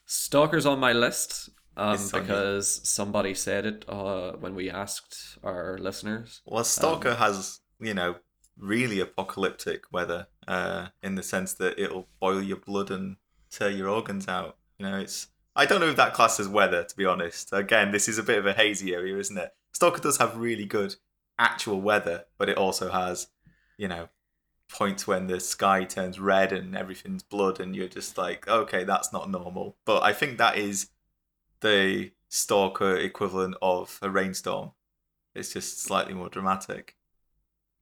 Stalker's 0.05 0.65
on 0.65 0.79
my 0.79 0.93
list 0.93 1.49
um, 1.77 2.09
because 2.11 2.81
somebody 2.83 3.33
said 3.33 3.65
it 3.65 3.85
uh, 3.87 4.31
when 4.33 4.55
we 4.55 4.69
asked 4.69 5.37
our 5.43 5.77
listeners. 5.77 6.41
Well, 6.45 6.63
Stalker 6.63 7.15
has, 7.15 7.59
you 7.79 7.93
know, 7.93 8.15
really 8.57 8.99
apocalyptic 8.99 9.83
weather, 9.91 10.27
uh, 10.47 10.87
in 11.03 11.15
the 11.15 11.23
sense 11.23 11.53
that 11.53 11.79
it'll 11.79 12.07
boil 12.19 12.41
your 12.41 12.57
blood 12.57 12.89
and 12.89 13.17
tear 13.51 13.69
your 13.69 13.89
organs 13.89 14.27
out. 14.27 14.57
You 14.79 14.87
know, 14.87 14.97
it's. 14.97 15.27
I 15.55 15.65
don't 15.65 15.79
know 15.79 15.89
if 15.89 15.95
that 15.95 16.13
class 16.13 16.39
is 16.39 16.47
weather, 16.47 16.83
to 16.83 16.95
be 16.95 17.05
honest. 17.05 17.53
Again, 17.53 17.91
this 17.91 18.07
is 18.07 18.17
a 18.17 18.23
bit 18.23 18.37
of 18.37 18.45
a 18.45 18.53
hazy 18.53 18.93
area, 18.93 19.17
isn't 19.17 19.37
it? 19.37 19.53
Stalker 19.73 20.01
does 20.01 20.17
have 20.17 20.37
really 20.37 20.65
good 20.65 20.95
actual 21.39 21.79
weather, 21.81 22.25
but 22.37 22.49
it 22.49 22.57
also 22.57 22.91
has, 22.91 23.27
you 23.77 23.87
know, 23.87 24.09
points 24.69 25.07
when 25.07 25.27
the 25.27 25.39
sky 25.39 25.83
turns 25.83 26.19
red 26.19 26.51
and 26.51 26.75
everything's 26.75 27.23
blood, 27.23 27.59
and 27.59 27.75
you're 27.75 27.87
just 27.87 28.17
like, 28.17 28.47
okay, 28.47 28.83
that's 28.83 29.13
not 29.13 29.29
normal. 29.29 29.77
But 29.85 30.03
I 30.03 30.13
think 30.13 30.37
that 30.37 30.57
is 30.57 30.89
the 31.61 32.11
Stalker 32.29 32.95
equivalent 32.95 33.55
of 33.61 33.99
a 34.01 34.09
rainstorm. 34.09 34.71
It's 35.35 35.53
just 35.53 35.81
slightly 35.81 36.13
more 36.13 36.29
dramatic. 36.29 36.95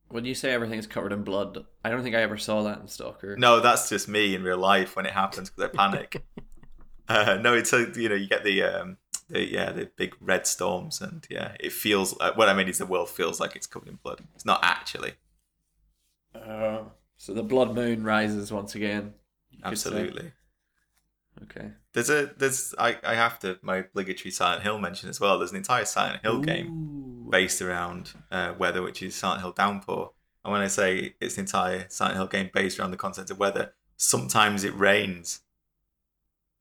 When 0.09 0.25
you 0.25 0.35
say 0.35 0.51
everything's 0.51 0.87
covered 0.87 1.13
in 1.13 1.23
blood, 1.23 1.65
I 1.83 1.89
don't 1.89 2.03
think 2.03 2.15
I 2.15 2.21
ever 2.21 2.37
saw 2.37 2.63
that 2.63 2.79
in 2.79 2.87
Stalker. 2.87 3.35
No, 3.37 3.59
that's 3.59 3.89
just 3.89 4.07
me 4.07 4.35
in 4.35 4.43
real 4.43 4.57
life 4.57 4.95
when 4.95 5.05
it 5.05 5.13
happens 5.13 5.49
because 5.49 5.71
I 5.71 5.75
panic. 5.75 6.23
uh, 7.07 7.39
no, 7.41 7.53
it's 7.53 7.73
a, 7.73 7.91
you 7.95 8.09
know 8.09 8.15
you 8.15 8.27
get 8.27 8.43
the 8.43 8.63
um 8.63 8.97
the 9.29 9.43
yeah 9.43 9.71
the 9.71 9.89
big 9.95 10.15
red 10.21 10.45
storms 10.45 11.01
and 11.01 11.25
yeah 11.29 11.55
it 11.59 11.71
feels 11.71 12.15
uh, 12.19 12.31
what 12.35 12.47
I 12.47 12.53
mean 12.53 12.67
is 12.67 12.77
the 12.77 12.85
world 12.85 13.09
feels 13.09 13.39
like 13.39 13.55
it's 13.55 13.67
covered 13.67 13.89
in 13.89 13.95
blood. 13.95 14.21
It's 14.35 14.45
not 14.45 14.59
actually. 14.61 15.13
Uh, 16.35 16.83
so 17.17 17.33
the 17.33 17.43
blood 17.43 17.73
moon 17.73 18.03
rises 18.03 18.51
once 18.51 18.75
again. 18.75 19.13
Absolutely. 19.63 20.33
Okay. 21.43 21.71
There's 21.93 22.09
a 22.09 22.31
there's 22.37 22.73
I 22.77 22.97
I 23.03 23.15
have 23.15 23.39
to 23.39 23.59
my 23.61 23.77
obligatory 23.77 24.31
Silent 24.31 24.63
Hill 24.63 24.79
mention 24.79 25.09
as 25.09 25.19
well. 25.19 25.37
There's 25.37 25.51
an 25.51 25.57
entire 25.57 25.85
Silent 25.85 26.21
Hill 26.23 26.39
game 26.39 27.27
based 27.29 27.61
around 27.61 28.13
uh, 28.31 28.53
weather, 28.57 28.81
which 28.81 29.01
is 29.01 29.15
Silent 29.15 29.41
Hill 29.41 29.51
Downpour. 29.51 30.11
And 30.43 30.51
when 30.51 30.61
I 30.61 30.67
say 30.67 31.15
it's 31.19 31.37
an 31.37 31.41
entire 31.41 31.87
Silent 31.89 32.17
Hill 32.17 32.27
game 32.27 32.49
based 32.53 32.79
around 32.79 32.91
the 32.91 32.97
concept 32.97 33.31
of 33.31 33.39
weather, 33.39 33.73
sometimes 33.97 34.63
it 34.63 34.75
rains. 34.75 35.41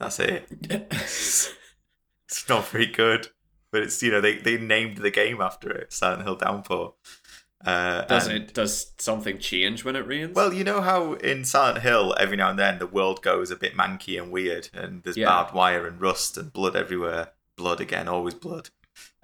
That's 0.00 0.18
it. 0.18 0.46
it's 0.70 2.48
not 2.48 2.66
very 2.68 2.86
good, 2.86 3.28
but 3.70 3.82
it's 3.82 4.02
you 4.02 4.10
know 4.10 4.20
they, 4.20 4.38
they 4.38 4.56
named 4.56 4.98
the 4.98 5.10
game 5.10 5.40
after 5.40 5.70
it, 5.70 5.92
Silent 5.92 6.22
Hill 6.22 6.36
Downpour, 6.36 6.94
Uh, 7.64 8.02
Does 8.04 8.26
and- 8.26 8.36
it? 8.44 8.54
Does 8.54 8.92
something 8.98 9.38
change 9.38 9.84
when 9.84 9.96
it 9.96 10.06
rains? 10.06 10.34
Well, 10.34 10.52
you 10.52 10.64
know 10.64 10.80
how 10.80 11.14
in 11.14 11.44
Silent 11.44 11.80
Hill, 11.82 12.14
every 12.18 12.36
now 12.36 12.50
and 12.50 12.58
then 12.58 12.78
the 12.78 12.86
world 12.86 13.22
goes 13.22 13.50
a 13.50 13.56
bit 13.56 13.74
manky 13.76 14.20
and 14.20 14.30
weird, 14.30 14.68
and 14.74 15.02
there's 15.02 15.16
Yeah. 15.16 15.26
barbed 15.26 15.54
wire 15.54 15.86
and 15.86 16.00
rust 16.00 16.36
and 16.36 16.52
blood 16.52 16.76
everywhere. 16.76 17.32
Blood 17.56 17.80
again, 17.80 18.08
always 18.08 18.34
blood. 18.34 18.70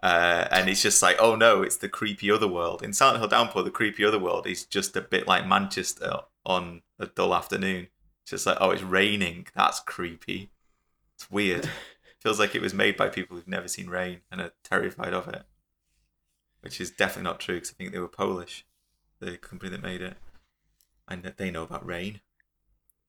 Uh, 0.03 0.49
and 0.51 0.71
it's 0.71 0.83
just 0.83 1.03
like, 1.03 1.17
oh 1.21 1.35
no, 1.37 1.63
it's 1.63 1.77
the 1.77 1.89
creepy 1.89 2.31
other 2.31 2.49
world. 2.49 2.83
In 2.83 2.93
Silent 2.95 3.19
Hill 3.19 3.29
Downpour, 3.29 3.63
the 3.63 3.71
creepy 3.71 4.05
other 4.05 4.19
world 4.19 4.47
is 4.47 4.65
just 4.65 4.97
a 4.97 5.01
bit 5.03 5.27
like 5.29 5.47
Manchester 5.47 6.21
on 6.47 6.83
a 6.99 7.07
dull 7.07 7.35
afternoon. 7.35 7.89
It's 8.23 8.31
just 8.31 8.47
like, 8.47 8.57
oh, 8.61 8.71
it's 8.71 8.83
raining. 8.83 9.47
That's 9.55 9.81
creepy. 9.81 10.51
It's 11.17 11.31
weird. 11.31 11.69
Feels 12.21 12.39
like 12.39 12.55
it 12.55 12.63
was 12.63 12.73
made 12.75 12.97
by 12.97 13.09
people 13.09 13.37
who've 13.37 13.47
never 13.49 13.69
seen 13.69 13.89
rain 13.91 14.21
and 14.31 14.41
are 14.41 14.53
terrified 14.65 15.13
of 15.13 15.29
it. 15.29 15.43
Which 16.63 16.81
is 16.81 16.91
definitely 16.91 17.25
not 17.25 17.41
true 17.41 17.57
because 17.57 17.71
I 17.71 17.75
think 17.75 17.93
they 17.93 17.99
were 17.99 18.09
Polish, 18.09 18.67
the 19.21 19.37
company 19.39 19.71
that 19.71 19.83
made 19.83 20.03
it. 20.03 20.17
And 21.09 21.23
they 21.37 21.51
know 21.51 21.65
about 21.65 21.87
rain. 21.87 22.21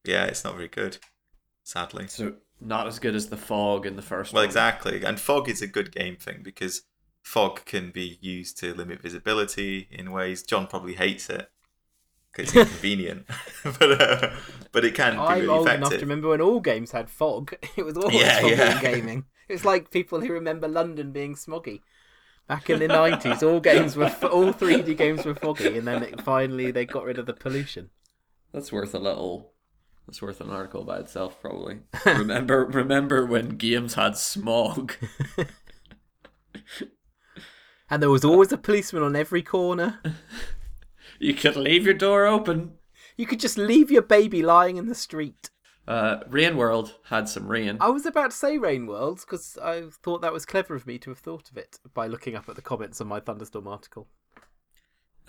Yeah, 0.05 0.25
it's 0.25 0.43
not 0.43 0.55
very 0.55 0.67
good, 0.67 0.97
sadly. 1.63 2.07
so 2.07 2.35
not 2.59 2.87
as 2.87 2.99
good 2.99 3.15
as 3.15 3.29
the 3.29 3.37
fog 3.37 3.85
in 3.85 3.95
the 3.95 4.01
first 4.01 4.33
Well, 4.33 4.43
one. 4.43 4.45
exactly. 4.45 5.03
And 5.03 5.19
fog 5.19 5.49
is 5.49 5.61
a 5.61 5.67
good 5.67 5.91
game 5.91 6.15
thing 6.15 6.41
because 6.43 6.83
fog 7.23 7.65
can 7.65 7.91
be 7.91 8.17
used 8.21 8.57
to 8.59 8.73
limit 8.73 9.01
visibility 9.01 9.87
in 9.91 10.11
ways. 10.11 10.43
John 10.43 10.67
probably 10.67 10.95
hates 10.95 11.29
it 11.29 11.49
because 12.31 12.49
it's 12.49 12.55
inconvenient, 12.55 13.27
but 13.79 14.01
uh, 14.01 14.35
but 14.71 14.85
it 14.85 14.95
can 14.95 15.23
be 15.25 15.35
I'm 15.35 15.37
really 15.37 15.47
old 15.47 15.67
enough 15.73 15.97
to 15.97 16.05
remember 16.05 16.29
when 16.29 16.41
all 16.41 16.59
games 16.59 16.91
had 16.91 17.09
fog. 17.09 17.53
It 17.77 17.83
was 17.85 17.97
always 17.97 18.21
Yeah, 18.21 18.39
foggy 18.39 18.55
yeah. 18.55 18.67
in 18.67 18.79
gaming. 18.79 19.25
It's 19.49 19.65
like 19.65 19.91
people 19.91 20.21
who 20.21 20.33
remember 20.33 20.67
London 20.67 21.11
being 21.11 21.35
smoggy. 21.35 21.81
Back 22.51 22.69
in 22.69 22.79
the 22.79 22.89
nineties, 22.89 23.43
all 23.43 23.61
games 23.61 23.95
were 23.95 24.13
all 24.23 24.51
3D 24.51 24.97
games 24.97 25.23
were 25.23 25.35
foggy, 25.35 25.77
and 25.77 25.87
then 25.87 26.03
it, 26.03 26.19
finally 26.19 26.69
they 26.69 26.85
got 26.85 27.05
rid 27.05 27.17
of 27.17 27.25
the 27.25 27.31
pollution. 27.31 27.91
That's 28.51 28.73
worth 28.73 28.93
a 28.93 28.99
little. 28.99 29.53
That's 30.05 30.21
worth 30.21 30.41
an 30.41 30.49
article 30.49 30.83
by 30.83 30.97
itself, 30.99 31.39
probably. 31.39 31.79
remember, 32.05 32.65
remember 32.65 33.25
when 33.25 33.51
games 33.51 33.93
had 33.93 34.17
smog? 34.17 34.95
And 37.89 38.01
there 38.01 38.09
was 38.09 38.25
always 38.25 38.51
a 38.51 38.57
policeman 38.57 39.03
on 39.03 39.15
every 39.15 39.43
corner. 39.43 40.01
You 41.19 41.35
could 41.35 41.55
leave 41.55 41.85
your 41.85 41.93
door 41.93 42.25
open. 42.25 42.73
You 43.15 43.27
could 43.27 43.39
just 43.39 43.57
leave 43.57 43.91
your 43.91 44.01
baby 44.01 44.41
lying 44.41 44.77
in 44.77 44.87
the 44.87 44.95
street. 44.95 45.51
Uh, 45.91 46.23
Rain 46.29 46.55
World 46.55 46.95
had 47.05 47.27
some 47.27 47.47
rain. 47.47 47.77
I 47.81 47.89
was 47.89 48.05
about 48.05 48.31
to 48.31 48.37
say 48.37 48.57
Rain 48.57 48.87
Worlds 48.87 49.25
because 49.25 49.57
I 49.61 49.83
thought 50.03 50.21
that 50.21 50.31
was 50.33 50.45
clever 50.45 50.73
of 50.75 50.87
me 50.87 50.97
to 50.99 51.09
have 51.09 51.19
thought 51.19 51.49
of 51.51 51.57
it 51.57 51.79
by 51.93 52.07
looking 52.07 52.35
up 52.35 52.47
at 52.47 52.55
the 52.55 52.61
comments 52.61 53.01
on 53.01 53.07
my 53.07 53.19
Thunderstorm 53.19 53.67
article. 53.67 54.07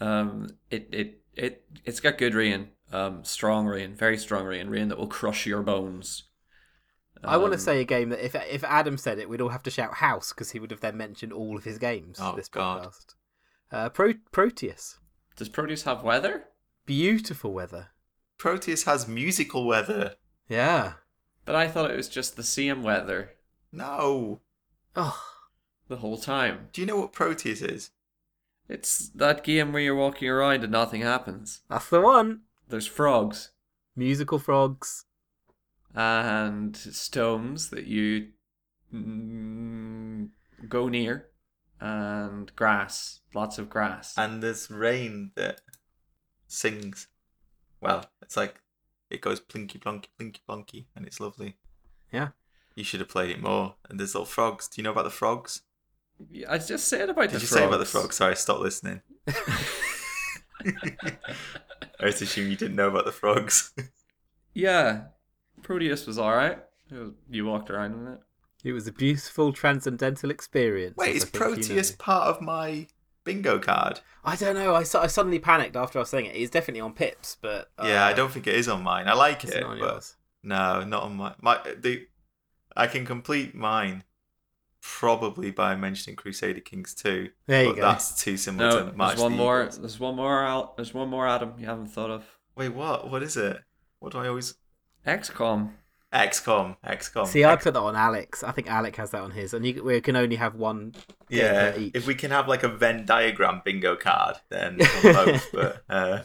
Um, 0.01 0.49
it 0.71 0.89
it 0.93 1.21
it 1.35 1.65
it's 1.85 2.01
got 2.01 2.19
good 2.19 2.35
rain. 2.35 2.69
Um, 2.93 3.25
strong 3.25 3.67
rain, 3.67 3.95
very 3.95 4.19
strong 4.19 4.45
rain, 4.47 4.69
rain 4.69 4.89
that 4.89 4.99
will 4.99 5.07
crush 5.07 5.47
your 5.47 5.63
bones. 5.63 6.25
I 7.25 7.37
want 7.37 7.53
to 7.53 7.59
Um, 7.59 7.61
say 7.61 7.81
a 7.81 7.85
game 7.85 8.09
that 8.11 8.25
if 8.25 8.35
if 8.35 8.65
Adam 8.65 8.97
said 8.99 9.19
it, 9.19 9.29
we'd 9.29 9.41
all 9.41 9.49
have 9.51 9.63
to 9.65 9.71
shout 9.71 9.95
house 9.95 10.33
because 10.33 10.51
he 10.51 10.59
would 10.59 10.71
have 10.71 10.81
then 10.81 10.97
mentioned 10.97 11.33
all 11.33 11.57
of 11.57 11.65
his 11.65 11.79
games. 11.79 12.19
Oh, 12.21 12.35
this 12.37 12.49
God. 12.49 12.85
podcast. 12.85 13.15
Uh, 13.71 13.89
Pro- 13.89 14.15
Proteus, 14.33 14.99
Does 15.37 15.49
Proteus 15.49 15.85
have 15.85 16.03
weather? 16.03 16.45
beautiful 16.85 17.53
weather. 17.53 17.89
Proteus 18.39 18.85
has 18.85 19.07
musical 19.09 19.67
weather. 19.67 20.17
Yeah. 20.49 20.95
But 21.45 21.55
I 21.55 21.69
thought 21.69 21.91
it 21.91 21.97
was 21.97 22.09
just 22.09 22.37
the 22.37 22.43
same 22.43 22.83
weather 22.83 23.33
No. 23.73 24.41
Oh, 24.95 25.23
the 25.89 25.97
whole 25.97 26.19
time. 26.19 26.69
Do 26.73 26.81
you 26.81 26.87
know 26.87 26.97
what 26.97 27.13
Proteus 27.13 27.63
is? 27.63 27.91
It's 28.69 29.09
that 29.11 29.45
game 29.45 29.73
where 29.73 29.83
you're 29.83 29.97
walking 29.97 30.29
around 30.29 30.63
and 30.63 30.73
nothing 30.73 31.03
happens. 31.03 31.63
that's 31.69 31.89
the 31.89 32.01
one. 32.01 32.43
There's 32.69 32.87
frogs 32.87 33.51
Musical 33.95 34.39
frogs. 34.39 35.05
and 35.95 36.75
stones 36.75 37.69
that 37.71 37.87
you 37.87 38.29
mm, 38.95 40.29
go 40.69 40.89
near, 40.89 41.29
and 41.81 42.55
grass, 42.57 43.21
lots 43.35 43.59
of 43.59 43.69
grass. 43.69 44.15
And 44.17 44.43
there's 44.43 44.71
rain 44.71 45.33
that 45.35 45.61
sings. 46.49 47.09
Well, 47.83 48.07
it's 48.23 48.37
like 48.37 48.62
it 49.13 49.21
goes 49.21 49.41
plinky 49.41 49.79
plonky 49.79 50.07
plinky 50.19 50.41
plonky, 50.49 50.87
and 50.97 51.07
it's 51.07 51.21
lovely. 51.21 51.57
Yeah. 52.13 52.29
You 52.75 52.85
should 52.85 53.01
have 53.01 53.09
played 53.09 53.31
it 53.31 53.41
more. 53.43 53.75
And 53.89 54.01
there's 54.01 54.15
little 54.15 54.25
frogs. 54.27 54.67
Do 54.69 54.81
you 54.81 54.85
know 54.85 54.93
about 54.93 55.05
the 55.05 55.11
frogs? 55.11 55.63
I 56.49 56.59
just 56.59 56.89
said 56.89 57.11
about 57.11 57.31
Did 57.31 57.33
the 57.33 57.41
you 57.41 57.47
frogs. 57.47 57.51
say 57.51 57.67
about 57.67 57.79
the 57.79 57.85
frogs? 57.85 58.17
Sorry, 58.17 58.35
stop 58.37 58.61
listening. 58.61 59.03
I 60.65 62.07
just 62.07 62.23
assume 62.23 62.51
you 62.51 62.57
didn't 62.57 62.77
know 62.77 62.89
about 62.89 63.05
the 63.05 63.13
frogs. 63.13 63.73
Yeah, 64.55 65.05
Proteus 65.63 66.07
was 66.07 66.19
alright. 66.19 66.59
Was- 66.91 67.13
You 67.31 67.47
walked 67.47 67.71
around 67.71 67.95
in 67.95 68.07
it. 68.15 68.21
It 68.65 68.73
was 68.73 68.87
a 68.87 68.93
beautiful 68.93 69.53
transcendental 69.53 70.31
experience. 70.31 70.97
Wait, 70.97 71.17
is 71.17 71.25
I 71.25 71.27
you 71.27 71.33
Proteus 71.33 71.91
know. 71.91 71.97
part 71.99 72.29
of 72.29 72.41
my 72.41 72.87
bingo 73.25 73.59
card? 73.59 74.01
I 74.25 74.37
don't 74.37 74.55
know. 74.55 74.75
I, 74.75 74.83
su- 74.85 74.99
I 74.99 75.07
suddenly 75.09 75.39
panicked 75.39 75.77
after 75.77 75.99
I 75.99 76.03
was 76.03 76.11
saying 76.11 76.27
it. 76.27 76.37
It's 76.37 76.51
definitely 76.51 76.81
on 76.81 76.93
Pips, 76.93 77.37
but 77.41 77.71
uh, 77.79 77.87
yeah, 77.87 78.07
I 78.07 78.13
don't 78.13 78.31
think 78.31 78.47
it 78.47 78.55
is 78.55 78.69
on 78.69 78.83
mine. 78.83 79.09
I 79.09 79.15
like 79.15 79.43
It's 79.45 79.53
it, 79.55 79.61
not 79.63 79.71
on 79.71 79.79
but 79.81 79.93
yours. 79.95 80.17
no, 80.43 80.85
not 80.85 81.03
on 81.05 81.17
my 81.17 81.35
my. 81.41 81.59
The 81.81 82.07
I 82.77 82.87
can 82.87 83.05
complete 83.05 83.55
mine 83.55 84.05
probably 84.81 85.51
by 85.51 85.77
mentioning 85.77 86.17
Crusader 86.17 86.61
Kings 86.61 86.95
2. 86.95 87.29
There 87.47 87.63
you 87.63 87.69
but 87.71 87.77
go. 87.77 87.83
That's 87.83 88.23
too 88.23 88.37
similar 88.37 88.69
No, 88.69 88.91
to 88.91 88.97
March 88.97 89.11
there's 89.11 89.23
one 89.23 89.33
the 89.33 89.39
more. 89.39 89.61
Eagles. 89.63 89.79
There's 89.79 90.01
one 90.01 90.17
more. 90.17 90.45
Al- 90.45 90.75
There's 90.77 90.95
one 90.95 91.09
more. 91.09 91.27
Adam, 91.29 91.55
you 91.59 91.67
haven't 91.67 91.89
thought 91.89 92.11
of 92.11 92.25
Wait, 92.57 92.71
what? 92.71 93.11
What 93.11 93.23
is 93.23 93.37
it? 93.37 93.59
What 94.01 94.13
do 94.13 94.19
I 94.19 94.29
always? 94.29 94.55
XCOM. 95.07 95.71
XCOM. 96.13 96.77
XCOM. 96.87 97.27
See, 97.27 97.45
I 97.45 97.57
put 97.57 97.75
that 97.75 97.81
on 97.81 97.97
Alex. 97.97 98.45
I 98.45 98.53
think 98.53 98.71
Alec 98.71 98.97
has 98.97 99.11
that 99.11 99.23
on 99.23 99.31
his, 99.31 99.55
and 99.55 99.67
you, 99.67 99.83
we 99.83 100.01
can 100.01 100.15
only 100.17 100.37
have 100.37 100.55
one. 100.55 100.95
yeah. 101.29 101.77
each. 101.77 101.95
If 101.95 102.07
we 102.07 102.15
can 102.15 102.31
have 102.31 102.49
like 102.49 102.63
a 102.63 102.69
Venn 102.69 103.07
diagram 103.07 103.63
bingo 103.65 103.97
card, 103.97 104.37
then 104.51 104.79
both. 105.03 105.51
but 105.53 105.83
uh, 105.89 106.23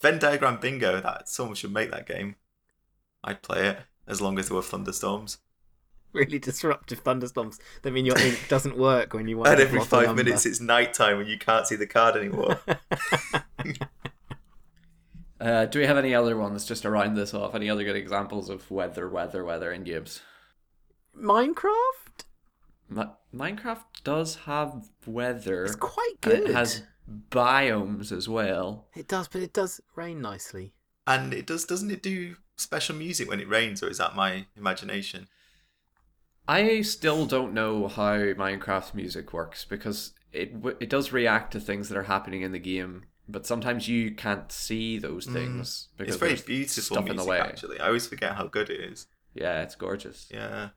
Venn 0.00 0.18
diagram 0.18 0.58
bingo, 0.60 1.00
that 1.00 1.28
someone 1.28 1.54
should 1.54 1.72
make 1.72 1.90
that 1.90 2.06
game. 2.06 2.36
I'd 3.22 3.42
play 3.42 3.66
it 3.66 3.78
as 4.06 4.20
long 4.20 4.38
as 4.38 4.48
there 4.48 4.56
were 4.56 4.62
thunderstorms. 4.62 5.38
really 6.12 6.38
disruptive 6.38 7.00
thunderstorms 7.00 7.58
that 7.82 7.92
mean 7.92 8.06
your 8.06 8.18
ink 8.18 8.40
doesn't 8.48 8.78
work 8.78 9.12
when 9.12 9.28
you 9.28 9.36
want. 9.38 9.50
And 9.50 9.60
every 9.60 9.84
five 9.84 10.16
minutes, 10.16 10.46
it's 10.46 10.60
nighttime 10.60 11.20
and 11.20 11.28
you 11.28 11.38
can't 11.38 11.66
see 11.66 11.76
the 11.76 11.86
card 11.86 12.16
anymore. 12.16 12.60
Uh, 15.40 15.66
do 15.66 15.78
we 15.78 15.86
have 15.86 15.96
any 15.96 16.14
other 16.14 16.36
ones 16.36 16.64
just 16.64 16.82
to 16.82 16.90
round 16.90 17.16
this 17.16 17.32
off? 17.32 17.54
Any 17.54 17.70
other 17.70 17.84
good 17.84 17.96
examples 17.96 18.48
of 18.50 18.68
weather, 18.70 19.08
weather, 19.08 19.44
weather 19.44 19.72
in 19.72 19.84
games? 19.84 20.20
Minecraft. 21.16 22.24
Mi- 22.88 23.04
Minecraft 23.34 23.84
does 24.04 24.36
have 24.46 24.88
weather. 25.06 25.64
It's 25.64 25.76
quite 25.76 26.12
and 26.12 26.20
good. 26.20 26.50
It 26.50 26.54
has 26.54 26.82
biomes 27.30 28.10
as 28.12 28.28
well. 28.28 28.86
It 28.94 29.08
does, 29.08 29.28
but 29.28 29.42
it 29.42 29.52
does 29.52 29.80
rain 29.94 30.20
nicely. 30.20 30.72
and 31.06 31.32
it 31.32 31.46
does, 31.46 31.64
doesn't 31.64 31.90
it 31.90 32.02
do 32.02 32.36
special 32.56 32.96
music 32.96 33.28
when 33.28 33.40
it 33.40 33.48
rains, 33.48 33.82
or 33.82 33.88
is 33.88 33.98
that 33.98 34.14
my 34.16 34.46
imagination? 34.56 35.28
I 36.46 36.80
still 36.82 37.26
don't 37.26 37.52
know 37.54 37.88
how 37.88 38.16
Minecraft 38.16 38.94
music 38.94 39.32
works 39.32 39.64
because 39.64 40.12
it 40.32 40.54
w- 40.54 40.76
it 40.80 40.88
does 40.90 41.12
react 41.12 41.52
to 41.52 41.60
things 41.60 41.88
that 41.88 41.98
are 41.98 42.04
happening 42.04 42.42
in 42.42 42.52
the 42.52 42.58
game, 42.58 43.04
but 43.28 43.46
sometimes 43.46 43.86
you 43.88 44.12
can't 44.12 44.50
see 44.50 44.98
those 44.98 45.26
things 45.26 45.88
because 45.96 46.16
Mm. 46.16 46.22
It's 46.22 46.44
very 46.46 46.56
beautiful 46.56 46.82
stuff 46.82 47.04
music, 47.04 47.10
in 47.10 47.16
the 47.16 47.24
way. 47.24 47.40
actually. 47.40 47.80
I 47.80 47.86
always 47.88 48.06
forget 48.06 48.34
how 48.36 48.46
good 48.46 48.70
it 48.70 48.80
is. 48.80 49.06
Yeah, 49.34 49.62
it's 49.62 49.74
gorgeous. 49.74 50.28
Yeah. 50.32 50.70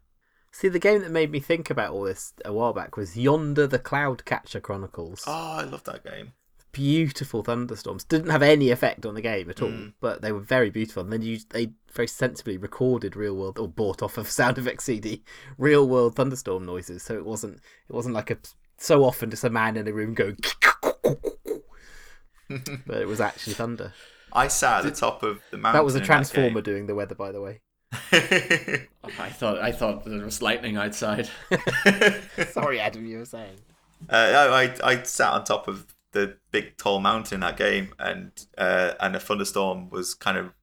See, 0.51 0.67
the 0.67 0.79
game 0.79 1.01
that 1.01 1.11
made 1.11 1.31
me 1.31 1.39
think 1.39 1.69
about 1.69 1.93
all 1.93 2.03
this 2.03 2.33
a 2.43 2.51
while 2.51 2.73
back 2.73 2.97
was 2.97 3.17
Yonder 3.17 3.67
the 3.67 3.79
Cloud 3.79 4.25
Catcher 4.25 4.59
Chronicles. 4.59 5.23
Oh, 5.25 5.31
I 5.59 5.63
love 5.63 5.83
that 5.85 6.03
game. 6.03 6.33
Beautiful 6.73 7.43
thunderstorms. 7.43 8.03
Didn't 8.05 8.29
have 8.29 8.41
any 8.41 8.69
effect 8.69 9.05
on 9.05 9.13
the 9.13 9.21
game 9.21 9.49
at 9.49 9.61
all, 9.61 9.69
Mm. 9.69 9.93
but 9.99 10.21
they 10.21 10.31
were 10.31 10.39
very 10.39 10.69
beautiful. 10.69 11.03
And 11.03 11.11
then 11.11 11.21
you, 11.21 11.39
they 11.49 11.71
very 11.93 12.07
sensibly 12.07 12.57
recorded 12.57 13.15
real 13.15 13.35
world 13.35 13.59
or 13.59 13.67
bought 13.67 14.01
off 14.01 14.17
of 14.17 14.29
Sound 14.31 14.57
Effects 14.57 14.85
CD 14.85 15.23
real 15.57 15.87
world 15.87 16.15
thunderstorm 16.15 16.65
noises. 16.65 17.03
So 17.03 17.15
it 17.15 17.25
wasn't 17.25 17.55
it 17.55 17.93
wasn't 17.93 18.15
like 18.15 18.31
a 18.31 18.37
so 18.77 19.03
often 19.03 19.29
just 19.29 19.43
a 19.43 19.49
man 19.49 19.75
in 19.77 19.87
a 19.87 19.93
room 19.93 20.13
going, 20.13 20.37
but 22.87 22.97
it 22.97 23.07
was 23.07 23.21
actually 23.21 23.53
thunder. 23.53 23.93
I 24.33 24.47
sat 24.47 24.85
at 24.85 24.93
the 24.93 24.99
top 24.99 25.23
of 25.23 25.41
the 25.51 25.57
mountain. 25.57 25.79
That 25.79 25.85
was 25.85 25.95
a 25.95 25.99
in 25.99 26.05
transformer 26.05 26.61
doing 26.61 26.87
the 26.87 26.95
weather, 26.95 27.15
by 27.15 27.31
the 27.31 27.41
way. 27.41 27.61
I 27.93 29.29
thought 29.29 29.59
I 29.59 29.71
thought 29.71 30.05
there 30.05 30.23
was 30.23 30.41
lightning 30.41 30.77
outside. 30.77 31.29
Sorry, 32.51 32.79
Adam, 32.79 33.05
you 33.05 33.19
were 33.19 33.25
saying. 33.25 33.57
Uh, 34.09 34.73
I, 34.83 34.91
I 34.91 35.03
sat 35.03 35.33
on 35.33 35.43
top 35.43 35.67
of 35.67 35.93
the 36.13 36.37
big 36.51 36.77
tall 36.77 36.99
mountain 36.99 37.35
in 37.35 37.39
that 37.41 37.57
game, 37.57 37.93
and 37.99 38.31
uh, 38.57 38.93
and 38.99 39.15
a 39.15 39.19
thunderstorm 39.19 39.89
was 39.89 40.13
kind 40.13 40.37
of 40.37 40.53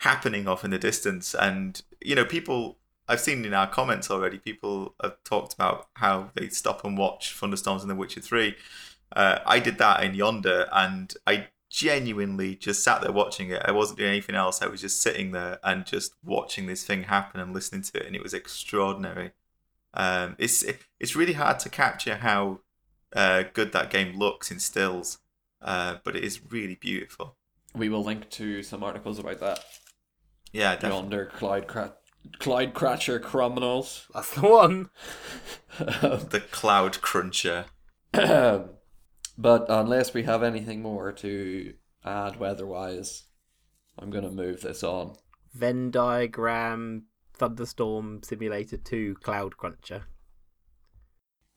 happening 0.00 0.48
off 0.48 0.64
in 0.64 0.70
the 0.70 0.78
distance. 0.78 1.34
And 1.34 1.80
you 2.00 2.14
know, 2.16 2.24
people 2.24 2.78
I've 3.08 3.20
seen 3.20 3.44
in 3.44 3.54
our 3.54 3.68
comments 3.68 4.10
already, 4.10 4.38
people 4.38 4.94
have 5.02 5.22
talked 5.24 5.54
about 5.54 5.88
how 5.94 6.30
they 6.34 6.48
stop 6.48 6.84
and 6.84 6.98
watch 6.98 7.32
thunderstorms 7.32 7.82
in 7.82 7.88
The 7.88 7.94
Witcher 7.94 8.20
Three, 8.20 8.56
Uh, 9.14 9.38
I 9.46 9.60
did 9.60 9.78
that 9.78 10.02
in 10.02 10.14
Yonder, 10.14 10.68
and 10.72 11.12
I 11.26 11.48
genuinely 11.70 12.54
just 12.56 12.82
sat 12.82 13.02
there 13.02 13.12
watching 13.12 13.50
it. 13.50 13.62
I 13.64 13.72
wasn't 13.72 13.98
doing 13.98 14.10
anything 14.10 14.34
else. 14.34 14.62
I 14.62 14.66
was 14.66 14.80
just 14.80 15.00
sitting 15.00 15.32
there 15.32 15.58
and 15.62 15.84
just 15.84 16.14
watching 16.24 16.66
this 16.66 16.84
thing 16.84 17.04
happen 17.04 17.40
and 17.40 17.52
listening 17.52 17.82
to 17.82 17.98
it, 18.00 18.06
and 18.06 18.16
it 18.16 18.22
was 18.22 18.34
extraordinary. 18.34 19.32
Um, 19.94 20.36
it's 20.38 20.64
it's 21.00 21.16
really 21.16 21.34
hard 21.34 21.58
to 21.60 21.68
capture 21.68 22.16
how 22.16 22.60
uh, 23.14 23.44
good 23.52 23.72
that 23.72 23.90
game 23.90 24.18
looks 24.18 24.50
in 24.50 24.58
stills, 24.58 25.18
uh, 25.62 25.96
but 26.04 26.16
it 26.16 26.24
is 26.24 26.40
really 26.50 26.76
beautiful. 26.76 27.36
We 27.74 27.88
will 27.88 28.04
link 28.04 28.30
to 28.30 28.62
some 28.62 28.82
articles 28.82 29.18
about 29.18 29.40
that. 29.40 29.64
Yeah, 30.52 30.74
definitely. 30.74 30.96
Yonder 30.96 31.26
Clyde 31.26 31.66
Cra- 31.66 31.94
Clyde 32.38 32.74
Cratcher 32.74 33.18
criminals. 33.18 34.06
That's 34.14 34.34
the 34.34 34.42
one. 34.42 34.90
the 35.78 36.42
Cloud 36.50 37.00
Cruncher. 37.00 37.66
but 39.38 39.66
unless 39.68 40.14
we 40.14 40.22
have 40.24 40.42
anything 40.42 40.82
more 40.82 41.12
to 41.12 41.74
add 42.04 42.38
weather-wise, 42.38 43.24
I'm 43.98 44.10
gonna 44.10 44.30
move 44.30 44.60
this 44.60 44.82
on. 44.82 45.16
Venn 45.52 45.90
diagram, 45.90 47.04
thunderstorm 47.34 48.22
simulator 48.22 48.76
two, 48.76 49.14
cloud 49.22 49.56
cruncher. 49.56 50.04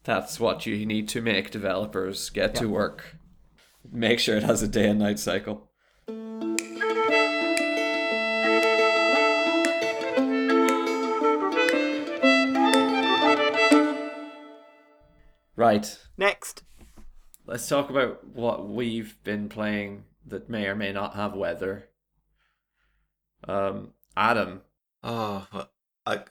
That's 0.04 0.40
what 0.40 0.66
you 0.66 0.86
need 0.86 1.10
to 1.10 1.22
make 1.22 1.52
developers 1.52 2.30
get 2.30 2.56
to 2.56 2.68
work. 2.68 3.18
Make 3.92 4.20
sure 4.20 4.38
it 4.38 4.44
has 4.44 4.62
a 4.62 4.68
day 4.68 4.90
and 4.90 5.00
night 5.00 5.20
cycle. 5.20 5.70
Right. 15.56 16.00
Next. 16.18 16.64
Let's 17.50 17.68
talk 17.68 17.90
about 17.90 18.28
what 18.28 18.70
we've 18.70 19.18
been 19.24 19.50
playing 19.50 20.04
that 20.28 20.52
may 20.52 20.68
or 20.68 20.76
may 20.76 20.92
not 20.92 21.16
have 21.16 21.34
weather. 21.34 21.90
Um, 23.48 23.94
Adam, 24.16 24.62
Oh, 25.04 25.48
I, 26.06 26.24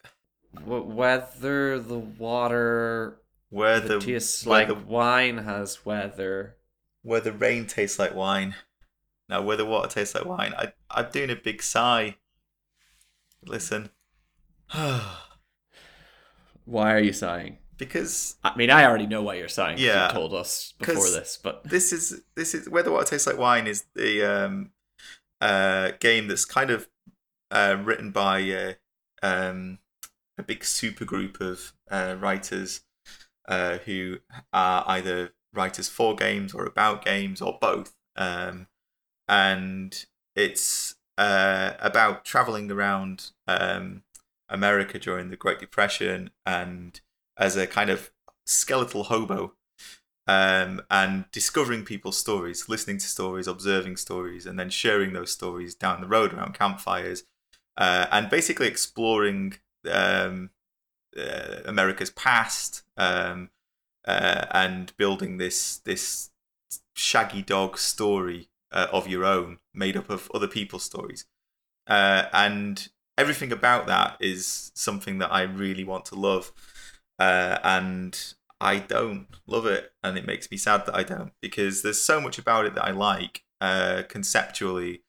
whether 0.65 1.81
the 1.81 1.99
water 1.99 3.19
where 3.51 3.81
that 3.81 3.89
the 3.89 3.99
tastes 3.99 4.47
like 4.47 4.69
the 4.69 4.75
wine 4.77 5.39
has 5.39 5.85
weather. 5.85 6.55
where 7.03 7.21
the 7.21 7.33
rain 7.33 7.67
tastes 7.67 7.99
like 7.99 8.15
wine. 8.15 8.55
Now, 9.29 9.43
where 9.43 9.57
the 9.57 9.65
water 9.67 9.89
tastes 9.89 10.15
like 10.15 10.25
wine. 10.25 10.55
I 10.57 10.73
I'm 10.89 11.11
doing 11.11 11.31
a 11.31 11.37
big 11.37 11.63
sigh. 11.63 12.19
Listen, 13.45 13.91
Why 14.73 15.11
are 16.93 17.01
you 17.01 17.13
sighing? 17.13 17.59
Because 17.79 18.37
I 18.45 18.55
mean, 18.57 18.71
I 18.71 18.85
already 18.85 19.07
know 19.07 19.23
what 19.23 19.39
you're 19.39 19.49
saying. 19.49 19.79
Yeah, 19.79 20.09
you 20.09 20.13
told 20.13 20.35
us 20.35 20.75
before 20.79 21.09
this, 21.11 21.39
but 21.43 21.65
this 21.65 21.93
is 21.93 22.21
this 22.35 22.55
is 22.55 22.69
where 22.69 22.83
the 22.83 22.91
water 22.93 23.07
tastes 23.07 23.27
like 23.27 23.39
wine 23.39 23.67
is 23.67 23.85
the 23.95 24.25
um 24.25 24.71
uh 25.41 25.93
game 26.01 26.29
that's 26.29 26.45
kind 26.45 26.71
of 26.71 26.89
uh 27.51 27.77
written 27.83 28.11
by 28.11 28.51
uh, 28.51 28.73
um 29.23 29.79
a 30.37 30.43
big 30.43 30.65
super 30.65 31.05
group 31.05 31.41
of 31.41 31.73
uh 31.91 32.17
writers 32.19 32.83
uh 33.47 33.79
who 33.79 34.19
are 34.53 34.85
either 34.89 35.33
writers 35.55 35.89
for 35.89 36.15
games 36.15 36.53
or 36.53 36.67
about 36.67 37.05
games 37.05 37.41
or 37.41 37.57
both 37.61 37.95
um 38.17 38.67
and 39.29 40.07
it's 40.35 40.97
uh 41.17 41.73
about 41.81 42.25
traveling 42.25 42.71
around 42.71 43.31
um 43.47 44.03
America 44.51 44.99
during 44.99 45.31
the 45.31 45.37
Great 45.37 45.59
Depression 45.59 46.31
and 46.47 47.01
as 47.39 47.57
a 47.57 47.67
kind 47.67 47.91
of 47.91 48.11
skeletal 48.45 49.05
hobo 49.05 49.55
um, 50.29 50.83
and 50.91 51.25
discovering 51.33 51.85
people's 51.85 52.19
stories, 52.19 52.69
listening 52.69 52.99
to 52.99 53.07
stories, 53.07 53.47
observing 53.47 53.97
stories, 53.97 54.45
and 54.45 54.59
then 54.59 54.69
sharing 54.69 55.15
those 55.15 55.33
stories 55.33 55.75
down 55.75 56.03
the 56.03 56.07
road 56.07 56.35
around 56.35 56.53
campfires, 56.53 57.25
uh, 57.79 58.07
and 58.13 58.29
basically 58.29 58.69
exploring 58.69 59.55
um, 59.91 60.51
uh, 61.19 61.63
America's 61.65 62.11
past 62.11 62.83
um, 62.99 63.49
uh, 64.07 64.45
and 64.51 64.95
building 64.99 65.39
this 65.39 65.79
this 65.79 66.31
shaggy 66.93 67.41
dog 67.41 67.79
story 67.79 68.51
uh, 68.71 68.89
of 68.93 69.09
your 69.09 69.25
own, 69.25 69.59
made 69.73 69.97
up 69.97 70.11
of 70.11 70.31
other 70.35 70.49
people's 70.49 70.85
stories, 70.85 71.25
uh, 71.87 72.25
and 72.35 72.89
everything 73.17 73.51
about 73.51 73.87
that 73.87 74.19
is 74.21 74.73
something 74.75 75.19
that 75.19 75.33
I 75.33 75.43
really 75.43 75.85
want 75.85 76.05
to 76.07 76.15
love, 76.17 76.53
uh, 77.19 77.59
and 77.63 78.35
I 78.61 78.79
don't 78.79 79.29
love 79.47 79.67
it, 79.67 79.93
and 80.03 80.19
it 80.19 80.27
makes 80.27 80.51
me 80.51 80.57
sad 80.57 80.87
that 80.87 80.95
I 80.95 81.03
don't 81.03 81.33
because 81.41 81.83
there's 81.83 82.01
so 82.01 82.21
much 82.21 82.39
about 82.39 82.67
it 82.67 82.75
that 82.75 82.85
I 82.85 82.91
like. 82.91 83.45
Uh, 83.61 84.03
conceptually, 84.09 85.03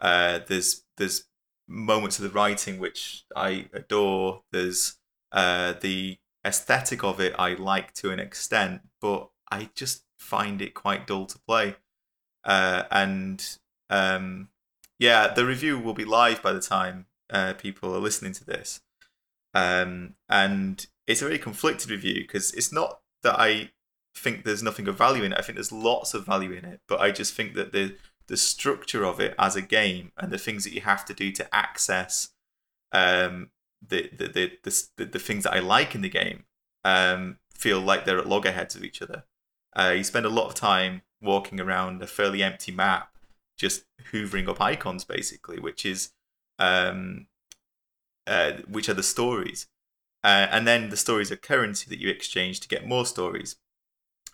uh, 0.00 0.40
there's 0.46 0.84
there's 0.96 1.24
moments 1.68 2.18
of 2.18 2.24
the 2.24 2.30
writing 2.30 2.78
which 2.78 3.24
I 3.36 3.68
adore. 3.72 4.42
There's 4.52 4.96
uh, 5.32 5.74
the 5.80 6.18
aesthetic 6.44 7.04
of 7.04 7.20
it 7.20 7.34
I 7.38 7.54
like 7.54 7.94
to 7.94 8.10
an 8.10 8.20
extent, 8.20 8.82
but 9.00 9.30
I 9.50 9.70
just 9.74 10.04
find 10.18 10.60
it 10.62 10.74
quite 10.74 11.06
dull 11.06 11.26
to 11.26 11.38
play. 11.46 11.76
Uh, 12.44 12.84
and 12.90 13.58
um, 13.90 14.48
yeah, 14.98 15.28
the 15.28 15.44
review 15.44 15.78
will 15.78 15.94
be 15.94 16.04
live 16.04 16.42
by 16.42 16.52
the 16.52 16.60
time 16.60 17.06
uh, 17.30 17.54
people 17.54 17.94
are 17.94 18.00
listening 18.00 18.32
to 18.32 18.44
this. 18.44 18.80
Um, 19.54 20.14
and 20.28 20.86
it's 21.12 21.22
a 21.22 21.26
very 21.26 21.38
conflicted 21.38 21.90
review 21.90 22.22
because 22.22 22.52
it's 22.52 22.72
not 22.72 23.00
that 23.22 23.38
I 23.38 23.70
think 24.16 24.44
there's 24.44 24.62
nothing 24.62 24.88
of 24.88 24.98
value 24.98 25.22
in 25.22 25.32
it. 25.32 25.38
I 25.38 25.42
think 25.42 25.56
there's 25.56 25.72
lots 25.72 26.14
of 26.14 26.26
value 26.26 26.52
in 26.52 26.64
it, 26.64 26.80
but 26.88 27.00
I 27.00 27.10
just 27.10 27.34
think 27.34 27.54
that 27.54 27.72
the 27.72 27.96
the 28.28 28.36
structure 28.36 29.04
of 29.04 29.20
it 29.20 29.34
as 29.38 29.56
a 29.56 29.62
game 29.62 30.12
and 30.16 30.32
the 30.32 30.38
things 30.38 30.64
that 30.64 30.72
you 30.72 30.80
have 30.80 31.04
to 31.04 31.12
do 31.12 31.32
to 31.32 31.54
access 31.54 32.30
um, 32.92 33.50
the, 33.86 34.10
the, 34.16 34.28
the, 34.28 34.52
the, 34.62 34.82
the, 34.96 35.04
the 35.04 35.18
things 35.18 35.44
that 35.44 35.54
I 35.54 35.58
like 35.58 35.94
in 35.94 36.02
the 36.02 36.08
game 36.08 36.44
um, 36.84 37.38
feel 37.52 37.80
like 37.80 38.04
they're 38.04 38.18
at 38.18 38.28
loggerheads 38.28 38.74
of 38.74 38.84
each 38.84 39.02
other. 39.02 39.24
Uh, 39.74 39.94
you 39.96 40.04
spend 40.04 40.24
a 40.24 40.30
lot 40.30 40.46
of 40.46 40.54
time 40.54 41.02
walking 41.20 41.60
around 41.60 42.00
a 42.00 42.06
fairly 42.06 42.42
empty 42.42 42.72
map, 42.72 43.12
just 43.58 43.84
hoovering 44.12 44.48
up 44.48 44.60
icons, 44.60 45.04
basically, 45.04 45.58
which 45.58 45.84
is 45.84 46.12
um, 46.58 47.26
uh, 48.26 48.52
which 48.68 48.88
are 48.88 48.94
the 48.94 49.02
stories. 49.02 49.66
Uh, 50.24 50.46
and 50.50 50.66
then 50.66 50.90
the 50.90 50.96
stories 50.96 51.32
are 51.32 51.36
currency 51.36 51.86
that 51.88 51.98
you 51.98 52.08
exchange 52.08 52.60
to 52.60 52.68
get 52.68 52.86
more 52.86 53.04
stories. 53.04 53.56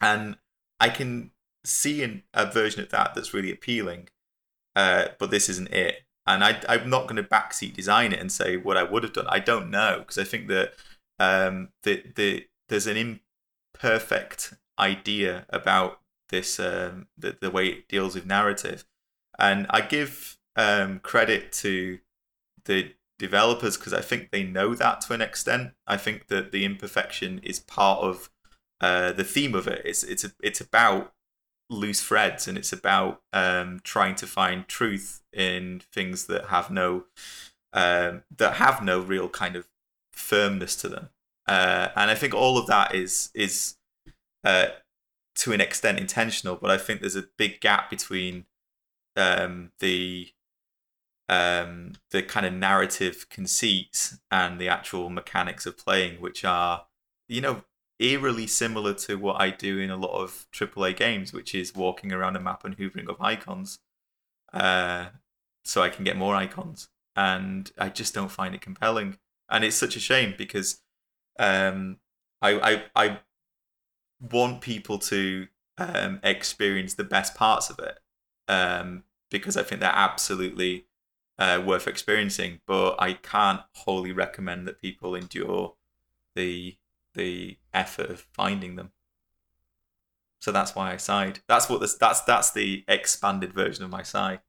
And 0.00 0.36
I 0.80 0.90
can 0.90 1.30
see 1.64 2.02
an, 2.02 2.22
a 2.34 2.50
version 2.50 2.82
of 2.82 2.90
that 2.90 3.14
that's 3.14 3.34
really 3.34 3.50
appealing, 3.50 4.08
uh, 4.76 5.08
but 5.18 5.30
this 5.30 5.48
isn't 5.48 5.72
it. 5.72 6.04
And 6.26 6.44
I, 6.44 6.60
I'm 6.68 6.90
not 6.90 7.04
going 7.04 7.16
to 7.16 7.22
backseat 7.22 7.74
design 7.74 8.12
it 8.12 8.20
and 8.20 8.30
say 8.30 8.56
what 8.56 8.76
I 8.76 8.82
would 8.82 9.02
have 9.02 9.14
done. 9.14 9.26
I 9.28 9.38
don't 9.38 9.70
know 9.70 10.00
because 10.00 10.18
I 10.18 10.24
think 10.24 10.48
that 10.48 10.74
um, 11.18 11.70
the, 11.84 12.04
the, 12.14 12.46
there's 12.68 12.86
an 12.86 13.18
imperfect 13.74 14.54
idea 14.78 15.46
about 15.48 16.00
this 16.28 16.60
um, 16.60 17.06
the, 17.16 17.36
the 17.40 17.50
way 17.50 17.68
it 17.68 17.88
deals 17.88 18.14
with 18.14 18.26
narrative. 18.26 18.84
And 19.38 19.66
I 19.70 19.80
give 19.80 20.36
um, 20.56 20.98
credit 20.98 21.52
to 21.52 21.98
the 22.64 22.92
developers 23.18 23.76
because 23.76 23.92
I 23.92 24.00
think 24.00 24.30
they 24.30 24.42
know 24.42 24.74
that 24.74 25.00
to 25.02 25.12
an 25.12 25.20
extent. 25.20 25.72
I 25.86 25.96
think 25.96 26.28
that 26.28 26.52
the 26.52 26.64
imperfection 26.64 27.40
is 27.42 27.60
part 27.60 28.00
of 28.00 28.30
uh, 28.80 29.12
the 29.12 29.24
theme 29.24 29.54
of 29.54 29.66
it. 29.66 29.82
It's 29.84 30.04
it's 30.04 30.26
it's 30.42 30.60
about 30.60 31.12
loose 31.70 32.00
threads 32.00 32.48
and 32.48 32.56
it's 32.56 32.72
about 32.72 33.20
um, 33.32 33.80
trying 33.84 34.14
to 34.14 34.26
find 34.26 34.66
truth 34.66 35.22
in 35.32 35.82
things 35.92 36.26
that 36.26 36.46
have 36.46 36.70
no 36.70 37.04
um, 37.72 38.22
that 38.36 38.54
have 38.54 38.82
no 38.82 39.00
real 39.00 39.28
kind 39.28 39.56
of 39.56 39.68
firmness 40.12 40.76
to 40.76 40.88
them. 40.88 41.10
Uh, 41.46 41.88
and 41.96 42.10
I 42.10 42.14
think 42.14 42.34
all 42.34 42.58
of 42.58 42.66
that 42.66 42.94
is 42.94 43.30
is 43.34 43.76
uh, 44.44 44.66
to 45.36 45.52
an 45.52 45.60
extent 45.60 45.98
intentional, 45.98 46.56
but 46.56 46.70
I 46.70 46.78
think 46.78 47.00
there's 47.00 47.16
a 47.16 47.28
big 47.36 47.60
gap 47.60 47.90
between 47.90 48.46
um, 49.16 49.72
the 49.80 50.28
um, 51.28 51.92
the 52.10 52.22
kind 52.22 52.46
of 52.46 52.52
narrative 52.52 53.26
conceits 53.30 54.18
and 54.30 54.60
the 54.60 54.68
actual 54.68 55.10
mechanics 55.10 55.66
of 55.66 55.76
playing, 55.76 56.20
which 56.20 56.44
are, 56.44 56.86
you 57.28 57.40
know, 57.40 57.64
eerily 57.98 58.46
similar 58.46 58.94
to 58.94 59.16
what 59.16 59.40
I 59.40 59.50
do 59.50 59.78
in 59.78 59.90
a 59.90 59.96
lot 59.96 60.12
of 60.12 60.46
AAA 60.52 60.96
games, 60.96 61.32
which 61.32 61.54
is 61.54 61.74
walking 61.74 62.12
around 62.12 62.36
a 62.36 62.40
map 62.40 62.64
and 62.64 62.76
hoovering 62.76 63.08
up 63.08 63.20
icons, 63.20 63.80
uh, 64.52 65.06
so 65.64 65.82
I 65.82 65.90
can 65.90 66.04
get 66.04 66.16
more 66.16 66.34
icons. 66.34 66.88
And 67.16 67.70
I 67.76 67.88
just 67.88 68.14
don't 68.14 68.30
find 68.30 68.54
it 68.54 68.60
compelling, 68.60 69.18
and 69.50 69.64
it's 69.64 69.76
such 69.76 69.96
a 69.96 70.00
shame 70.00 70.34
because 70.38 70.80
um, 71.38 71.98
I, 72.40 72.82
I 72.94 73.04
I 73.08 73.18
want 74.20 74.60
people 74.60 74.98
to 74.98 75.48
um, 75.78 76.20
experience 76.22 76.94
the 76.94 77.04
best 77.04 77.34
parts 77.34 77.70
of 77.70 77.78
it 77.80 77.98
um, 78.46 79.04
because 79.30 79.56
I 79.56 79.62
think 79.62 79.80
they're 79.80 79.90
absolutely 79.92 80.86
uh, 81.38 81.62
worth 81.64 81.86
experiencing. 81.86 82.60
But 82.66 82.96
I 82.98 83.14
can't 83.14 83.60
wholly 83.72 84.12
recommend 84.12 84.66
that 84.66 84.80
people 84.80 85.14
endure 85.14 85.74
the 86.34 86.76
the 87.14 87.58
effort 87.74 88.10
of 88.10 88.20
finding 88.32 88.76
them. 88.76 88.92
So 90.40 90.52
that's 90.52 90.74
why 90.76 90.92
I 90.92 90.96
sighed. 90.98 91.40
That's 91.48 91.68
what 91.68 91.80
this. 91.80 91.94
That's 91.96 92.20
that's 92.22 92.50
the 92.52 92.84
expanded 92.88 93.52
version 93.52 93.84
of 93.84 93.90
my 93.90 94.02
sigh. 94.02 94.40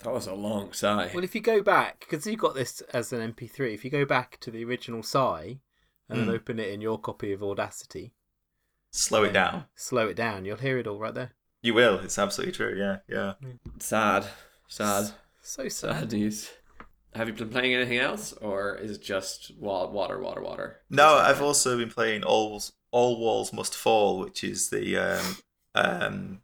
That 0.00 0.12
was 0.12 0.26
a 0.26 0.34
long 0.34 0.72
sigh. 0.72 1.10
Well, 1.14 1.24
if 1.24 1.34
you 1.34 1.40
go 1.40 1.62
back, 1.62 2.00
because 2.00 2.26
you 2.26 2.36
got 2.36 2.54
this 2.54 2.82
as 2.92 3.12
an 3.12 3.32
MP3, 3.32 3.72
if 3.72 3.84
you 3.84 3.90
go 3.90 4.04
back 4.04 4.38
to 4.40 4.50
the 4.50 4.62
original 4.64 5.02
sigh 5.02 5.60
and 6.08 6.20
then 6.20 6.26
Mm. 6.28 6.34
open 6.34 6.58
it 6.60 6.68
in 6.68 6.80
your 6.82 6.98
copy 7.00 7.32
of 7.32 7.42
Audacity, 7.42 8.12
Slow 8.90 9.24
it 9.24 9.32
down. 9.32 9.64
slow 9.74 10.06
it 10.08 10.14
down, 10.14 10.44
you'll 10.44 10.58
hear 10.58 10.78
it 10.78 10.86
all 10.86 10.98
right 10.98 11.14
there. 11.14 11.32
You 11.62 11.72
will. 11.74 11.98
It's 12.00 12.18
absolutely 12.18 12.52
true. 12.52 12.76
Yeah, 12.78 12.98
yeah. 13.08 13.34
Sad. 13.78 14.26
Sad. 14.68 15.12
So 15.46 15.68
Sad 15.68 15.72
sad. 15.72 16.12
news. 16.12 16.50
Have 17.14 17.28
you 17.28 17.34
been 17.34 17.48
playing 17.48 17.72
anything 17.72 17.98
else, 17.98 18.32
or 18.32 18.74
is 18.74 18.90
it 18.90 19.00
just 19.00 19.52
wa- 19.60 19.86
water, 19.86 20.18
water, 20.20 20.42
water? 20.42 20.80
No, 20.90 21.14
I've 21.14 21.40
also 21.40 21.78
been 21.78 21.88
playing 21.88 22.24
All 22.24 22.50
Walls, 22.50 22.72
All 22.90 23.20
Walls 23.20 23.52
Must 23.52 23.72
Fall, 23.72 24.18
which 24.18 24.42
is 24.42 24.70
the 24.70 24.96
um, 24.96 25.36
um, 25.76 26.40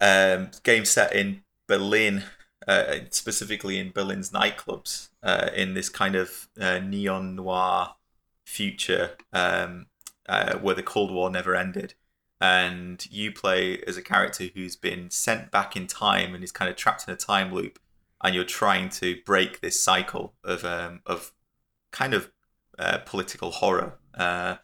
um, 0.00 0.50
game 0.62 0.86
set 0.86 1.14
in 1.14 1.42
Berlin, 1.66 2.24
uh, 2.66 3.00
specifically 3.10 3.78
in 3.78 3.90
Berlin's 3.90 4.30
nightclubs, 4.30 5.10
uh, 5.22 5.50
in 5.54 5.74
this 5.74 5.90
kind 5.90 6.16
of 6.16 6.48
uh, 6.58 6.78
neon 6.78 7.36
noir 7.36 7.94
future 8.46 9.18
um, 9.34 9.84
uh, 10.26 10.56
where 10.60 10.74
the 10.74 10.82
Cold 10.82 11.12
War 11.12 11.28
never 11.28 11.54
ended. 11.54 11.92
And 12.40 13.04
you 13.10 13.32
play 13.32 13.78
as 13.86 13.96
a 13.96 14.02
character 14.02 14.44
who's 14.54 14.76
been 14.76 15.10
sent 15.10 15.50
back 15.50 15.74
in 15.74 15.86
time 15.86 16.34
and 16.34 16.44
is 16.44 16.52
kind 16.52 16.70
of 16.70 16.76
trapped 16.76 17.08
in 17.08 17.14
a 17.14 17.16
time 17.16 17.52
loop, 17.52 17.78
and 18.22 18.34
you're 18.34 18.44
trying 18.44 18.90
to 18.90 19.16
break 19.24 19.60
this 19.60 19.80
cycle 19.80 20.34
of 20.44 20.64
um, 20.64 21.00
of 21.06 21.32
kind 21.92 22.12
of 22.12 22.30
uh, 22.78 22.98
political 23.06 23.50
horror. 23.50 23.98
Uh, 24.14 24.56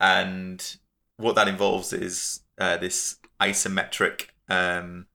and 0.00 0.76
what 1.16 1.34
that 1.34 1.48
involves 1.48 1.92
is 1.92 2.40
uh, 2.58 2.76
this 2.76 3.18
isometric, 3.40 4.28
um, 4.48 5.06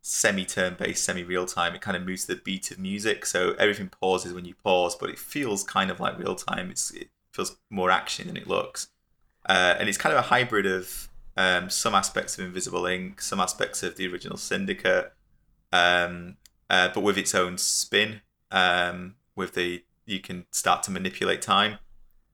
semi 0.00 0.44
turn 0.44 0.76
based, 0.78 1.04
semi 1.04 1.24
real 1.24 1.46
time. 1.46 1.74
It 1.74 1.80
kind 1.80 1.96
of 1.96 2.04
moves 2.04 2.26
to 2.26 2.34
the 2.34 2.40
beat 2.42 2.70
of 2.70 2.78
music. 2.78 3.26
So 3.26 3.54
everything 3.58 3.88
pauses 3.88 4.32
when 4.32 4.44
you 4.44 4.54
pause, 4.54 4.96
but 4.96 5.10
it 5.10 5.18
feels 5.18 5.62
kind 5.62 5.90
of 5.90 6.00
like 6.00 6.18
real 6.18 6.34
time. 6.34 6.70
It's, 6.70 6.90
it 6.90 7.08
feels 7.32 7.56
more 7.70 7.90
action 7.90 8.26
than 8.28 8.36
it 8.36 8.46
looks. 8.46 8.88
Uh, 9.46 9.74
and 9.78 9.88
it's 9.88 9.98
kind 9.98 10.12
of 10.14 10.18
a 10.18 10.28
hybrid 10.28 10.66
of 10.66 11.08
um, 11.36 11.70
some 11.70 11.94
aspects 11.94 12.38
of 12.38 12.44
Invisible 12.44 12.82
Inc, 12.82 13.20
some 13.20 13.40
aspects 13.40 13.82
of 13.82 13.96
the 13.96 14.06
original 14.06 14.36
Syndicate, 14.36 15.12
um, 15.72 16.36
uh, 16.70 16.88
but 16.94 17.02
with 17.02 17.18
its 17.18 17.34
own 17.34 17.58
spin. 17.58 18.20
Um, 18.50 19.16
with 19.36 19.54
the 19.54 19.84
you 20.06 20.20
can 20.20 20.46
start 20.50 20.82
to 20.84 20.90
manipulate 20.90 21.42
time. 21.42 21.78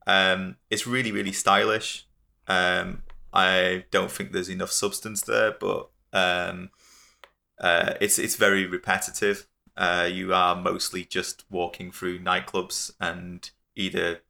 Um, 0.07 0.57
it's 0.71 0.87
really 0.87 1.13
really 1.13 1.33
stylish. 1.33 2.07
Um, 2.47 3.03
I 3.33 3.85
don't 3.91 4.11
think 4.11 4.33
there's 4.33 4.49
enough 4.49 4.73
substance 4.73 5.23
there, 5.23 5.55
but 5.59 5.91
um, 6.13 6.71
uh, 7.61 7.95
it's 8.01 8.19
it's 8.19 8.37
very 8.37 8.67
repetitive. 8.67 9.47
Uh, 9.77 10.09
you 10.11 10.35
are 10.35 10.57
mostly 10.57 11.05
just 11.05 11.45
walking 11.49 11.91
through 11.91 12.19
nightclubs 12.19 12.91
and 13.01 13.51
either 13.77 14.21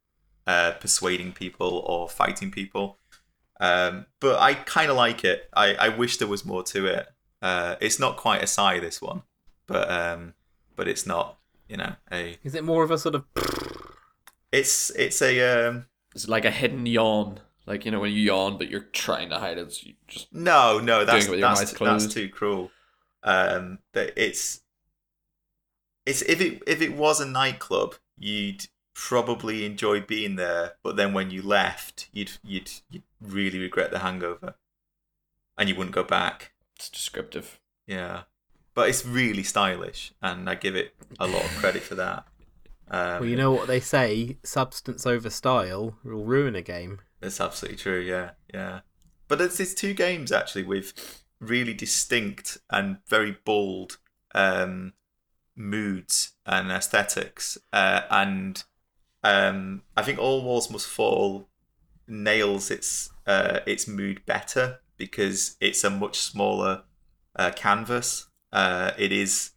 uh, 0.47 0.71
persuading 0.79 1.33
people 1.33 1.83
or 1.87 2.07
fighting 2.07 2.51
people. 2.51 2.99
Um, 3.61 4.07
but 4.19 4.39
I 4.39 4.55
kind 4.55 4.89
of 4.89 4.97
like 4.97 5.23
it. 5.23 5.47
I, 5.53 5.75
I 5.75 5.89
wish 5.89 6.17
there 6.17 6.27
was 6.27 6.43
more 6.43 6.63
to 6.63 6.87
it. 6.87 7.07
Uh, 7.43 7.75
it's 7.79 7.99
not 7.99 8.17
quite 8.17 8.43
a 8.43 8.47
sigh 8.47 8.79
this 8.79 9.01
one, 9.01 9.21
but 9.67 9.89
um, 9.89 10.33
but 10.75 10.87
it's 10.87 11.05
not 11.05 11.37
you 11.69 11.77
know 11.77 11.93
a 12.11 12.37
Is 12.43 12.55
it 12.55 12.63
more 12.63 12.83
of 12.83 12.89
a 12.89 12.97
sort 12.97 13.15
of. 13.15 13.25
it's 14.51 14.89
it's 14.91 15.21
a 15.21 15.67
um, 15.67 15.85
It's 16.15 16.27
like 16.27 16.43
a 16.43 16.51
hidden 16.51 16.85
yawn. 16.87 17.39
Like, 17.67 17.85
you 17.85 17.91
know, 17.91 17.99
when 17.99 18.11
you 18.11 18.21
yawn, 18.21 18.57
but 18.57 18.69
you're 18.69 18.81
trying 18.91 19.29
to 19.29 19.37
hide 19.37 19.59
it. 19.59 19.71
So 19.71 19.87
you 19.87 19.93
just 20.07 20.33
no 20.33 20.79
no 20.79 21.05
that's 21.05 21.27
it 21.27 21.29
with 21.29 21.39
your 21.39 21.49
that's, 21.49 21.61
eyes 21.61 21.79
that's 21.79 22.13
too 22.13 22.29
cruel. 22.29 22.71
Um, 23.23 23.77
but 23.93 24.13
it's 24.17 24.61
it's 26.07 26.23
if 26.23 26.41
it 26.41 26.63
if 26.65 26.81
it 26.81 26.95
was 26.95 27.21
a 27.21 27.27
nightclub, 27.27 27.95
you'd 28.17 28.65
probably 29.07 29.65
enjoy 29.65 29.99
being 29.99 30.35
there. 30.35 30.73
But 30.83 30.95
then 30.95 31.13
when 31.13 31.31
you 31.31 31.41
left, 31.41 32.07
you'd 32.11 32.31
you'd 32.43 32.71
you'd 32.89 33.03
really 33.19 33.59
regret 33.59 33.91
the 33.91 33.99
hangover, 33.99 34.55
and 35.57 35.67
you 35.67 35.75
wouldn't 35.75 35.95
go 35.95 36.03
back. 36.03 36.51
it's 36.75 36.89
descriptive. 36.89 37.59
Yeah, 37.87 38.23
but 38.75 38.89
it's 38.89 39.05
really 39.05 39.43
stylish, 39.43 40.13
and 40.21 40.49
I 40.49 40.55
give 40.55 40.75
it 40.75 40.93
a 41.19 41.27
lot 41.27 41.43
of 41.43 41.51
credit 41.57 41.81
for 41.81 41.95
that. 41.95 42.25
Um, 42.89 43.19
Well, 43.21 43.25
you 43.25 43.35
know 43.35 43.51
what 43.51 43.67
they 43.67 43.79
say 43.79 44.37
substance 44.43 45.05
over 45.05 45.29
style 45.29 45.97
will 46.03 46.23
ruin 46.25 46.55
a 46.55 46.61
game. 46.61 46.99
That's 47.21 47.41
absolutely 47.41 47.77
true. 47.77 47.99
Yeah, 47.99 48.31
yeah. 48.53 48.81
But 49.27 49.41
it's, 49.41 49.59
it's 49.59 49.73
two 49.73 49.93
games 49.93 50.31
actually 50.31 50.63
with 50.63 51.23
really 51.39 51.73
distinct 51.73 52.59
and 52.69 52.97
very 53.07 53.37
bold 53.45 53.97
um, 54.35 54.93
moods 55.55 56.33
and 56.45 56.69
aesthetics, 56.71 57.57
uh, 57.73 58.01
and 58.11 58.63
um, 59.23 59.83
I 59.95 60.01
think 60.01 60.19
All 60.19 60.43
Walls 60.43 60.69
Must 60.69 60.87
Fall 60.87 61.47
nails 62.07 62.71
its 62.71 63.09
uh, 63.25 63.59
its 63.65 63.87
mood 63.87 64.25
better 64.25 64.79
because 64.97 65.57
it's 65.59 65.83
a 65.83 65.89
much 65.89 66.19
smaller 66.19 66.83
uh, 67.35 67.51
canvas. 67.55 68.27
Uh, 68.51 68.91
it 68.97 69.11
is 69.11 69.51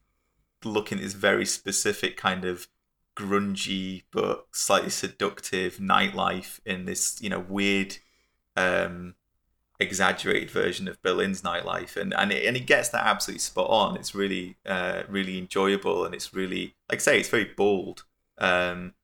looking 0.64 0.98
at 0.98 1.04
this 1.04 1.14
very 1.14 1.44
specific 1.44 2.16
kind 2.16 2.44
of 2.44 2.68
grungy 3.16 4.02
but 4.10 4.46
slightly 4.50 4.90
seductive 4.90 5.76
nightlife 5.76 6.58
in 6.66 6.84
this 6.84 7.22
you 7.22 7.28
know 7.28 7.38
weird 7.38 7.98
um 8.56 9.14
exaggerated 9.80 10.50
version 10.50 10.88
of 10.88 11.00
Berlin's 11.02 11.42
nightlife. 11.42 11.96
And 11.96 12.14
and 12.14 12.32
it, 12.32 12.46
and 12.46 12.56
it 12.56 12.66
gets 12.66 12.88
that 12.90 13.06
absolutely 13.06 13.40
spot 13.40 13.68
on. 13.70 13.96
It's 13.96 14.14
really 14.14 14.56
uh 14.66 15.02
really 15.08 15.38
enjoyable 15.38 16.04
and 16.04 16.14
it's 16.14 16.34
really 16.34 16.74
like 16.90 17.00
I 17.00 17.02
say 17.02 17.20
it's 17.20 17.28
very 17.28 17.52
bold. 17.56 18.04
Um 18.38 18.94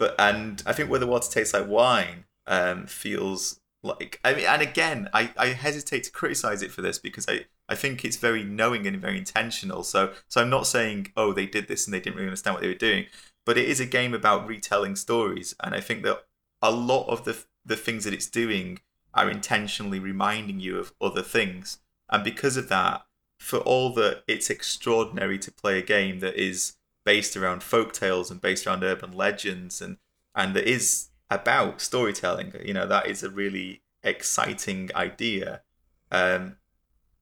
but 0.00 0.14
and 0.18 0.62
I 0.66 0.72
think 0.72 0.90
where 0.90 0.98
the 0.98 1.06
water 1.06 1.30
tastes 1.30 1.54
like 1.54 1.68
wine 1.68 2.24
um 2.46 2.86
feels 2.86 3.60
like 3.84 4.18
I 4.24 4.34
mean 4.34 4.46
and 4.46 4.62
again 4.62 5.08
I 5.14 5.30
I 5.36 5.48
hesitate 5.48 6.04
to 6.04 6.10
criticize 6.10 6.62
it 6.62 6.72
for 6.72 6.80
this 6.80 6.98
because 6.98 7.26
I 7.28 7.44
I 7.68 7.76
think 7.76 8.04
it's 8.04 8.16
very 8.16 8.42
knowing 8.42 8.86
and 8.86 9.00
very 9.00 9.18
intentional. 9.18 9.84
So 9.84 10.12
so 10.26 10.40
I'm 10.40 10.50
not 10.50 10.66
saying 10.66 11.12
oh 11.16 11.32
they 11.32 11.46
did 11.46 11.68
this 11.68 11.86
and 11.86 11.94
they 11.94 12.00
didn't 12.00 12.16
really 12.16 12.28
understand 12.28 12.54
what 12.54 12.62
they 12.62 12.68
were 12.68 12.74
doing 12.74 13.06
but 13.46 13.58
it 13.58 13.68
is 13.68 13.78
a 13.78 13.86
game 13.86 14.14
about 14.14 14.48
retelling 14.48 14.96
stories. 14.96 15.54
And 15.62 15.74
i 15.74 15.80
think 15.80 16.02
that 16.02 16.24
a 16.62 16.72
lot 16.72 17.06
of 17.08 17.24
the 17.24 17.44
the 17.64 17.76
things 17.76 18.04
that 18.04 18.14
it's 18.14 18.28
doing 18.28 18.80
are 19.12 19.30
intentionally 19.30 19.98
reminding 19.98 20.60
you 20.60 20.78
of 20.78 20.94
other 21.00 21.22
things. 21.22 21.78
And 22.08 22.24
because 22.24 22.56
of 22.56 22.68
that 22.70 23.04
for 23.38 23.58
all 23.58 23.92
that 23.94 24.22
it's 24.26 24.48
extraordinary 24.48 25.38
to 25.38 25.52
play 25.52 25.78
a 25.78 25.82
game 25.82 26.20
that 26.20 26.36
is 26.36 26.76
based 27.04 27.36
around 27.36 27.62
folk 27.62 27.92
tales 27.92 28.30
and 28.30 28.40
based 28.40 28.66
around 28.66 28.84
urban 28.84 29.12
legends 29.12 29.80
and 29.80 29.96
and 30.34 30.54
that 30.54 30.68
is 30.68 31.08
about 31.30 31.80
storytelling 31.80 32.52
you 32.64 32.74
know 32.74 32.86
that 32.86 33.06
is 33.06 33.22
a 33.22 33.30
really 33.30 33.82
exciting 34.02 34.90
idea 34.94 35.62
um 36.10 36.56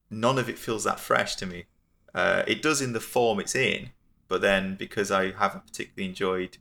none 0.09 0.37
of 0.37 0.49
it 0.49 0.57
feels 0.57 0.83
that 0.83 0.99
fresh 0.99 1.35
to 1.35 1.45
me 1.45 1.65
uh, 2.15 2.43
it 2.47 2.61
does 2.61 2.81
in 2.81 2.93
the 2.93 2.99
form 2.99 3.39
it's 3.39 3.55
in 3.55 3.91
but 4.29 4.41
then 4.41 4.75
because 4.75 5.11
I 5.11 5.31
haven't 5.31 5.65
particularly 5.65 6.07
enjoyed 6.07 6.57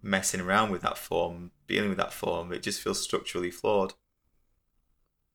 messing 0.00 0.40
around 0.40 0.70
with 0.70 0.82
that 0.82 0.96
form, 0.96 1.50
dealing 1.66 1.88
with 1.88 1.98
that 1.98 2.12
form, 2.12 2.52
it 2.52 2.62
just 2.62 2.80
feels 2.80 3.02
structurally 3.02 3.50
flawed. 3.50 3.94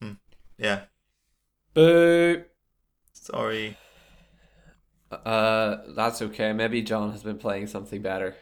Hmm. 0.01 0.13
Yeah. 0.57 0.83
Boo! 1.73 2.45
Sorry. 3.11 3.77
Uh, 5.11 5.77
that's 5.95 6.21
okay. 6.21 6.53
Maybe 6.53 6.81
John 6.81 7.11
has 7.11 7.23
been 7.23 7.37
playing 7.37 7.67
something 7.67 8.01
better. 8.01 8.35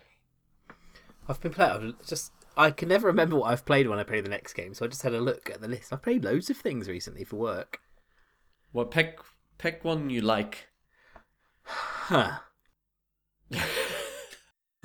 I've 1.28 1.42
been 1.42 1.54
playing. 1.54 1.96
Just 2.06 2.32
I 2.56 2.72
can 2.72 2.90
never 2.90 3.08
remember 3.08 3.38
what 3.38 3.52
I've 3.52 3.66
played 3.66 3.88
when 3.88 4.00
I 4.00 4.04
play 4.04 4.22
the 4.22 4.30
next 4.30 4.54
game, 4.54 4.74
so 4.74 4.86
I 4.86 4.88
just 4.88 5.04
had 5.04 5.14
a 5.14 5.22
look 5.22 5.50
at 5.50 5.62
the 5.62 5.68
list. 5.68 5.94
I've 5.94 6.02
played 6.02 6.24
loads 6.24 6.50
of 6.50 6.58
things 6.58 6.90
recently 6.90 7.24
for 7.24 7.38
work. 7.38 7.80
Well, 8.74 8.86
pick 8.86 9.20
pick 9.58 9.84
one 9.84 10.10
you 10.10 10.22
like. 10.22 10.68
Huh. 11.64 12.40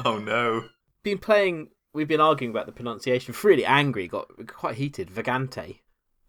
Oh 0.05 0.19
no. 0.19 0.65
Been 1.03 1.19
playing. 1.19 1.69
We've 1.95 2.09
been 2.09 2.21
arguing 2.21 2.51
about 2.51 2.67
the 2.67 2.73
pronunciation. 2.73 3.35
Really 3.43 3.65
angry. 3.65 4.09
Got 4.09 4.29
quite 4.47 4.77
heated. 4.77 5.11
Vagante. 5.11 5.81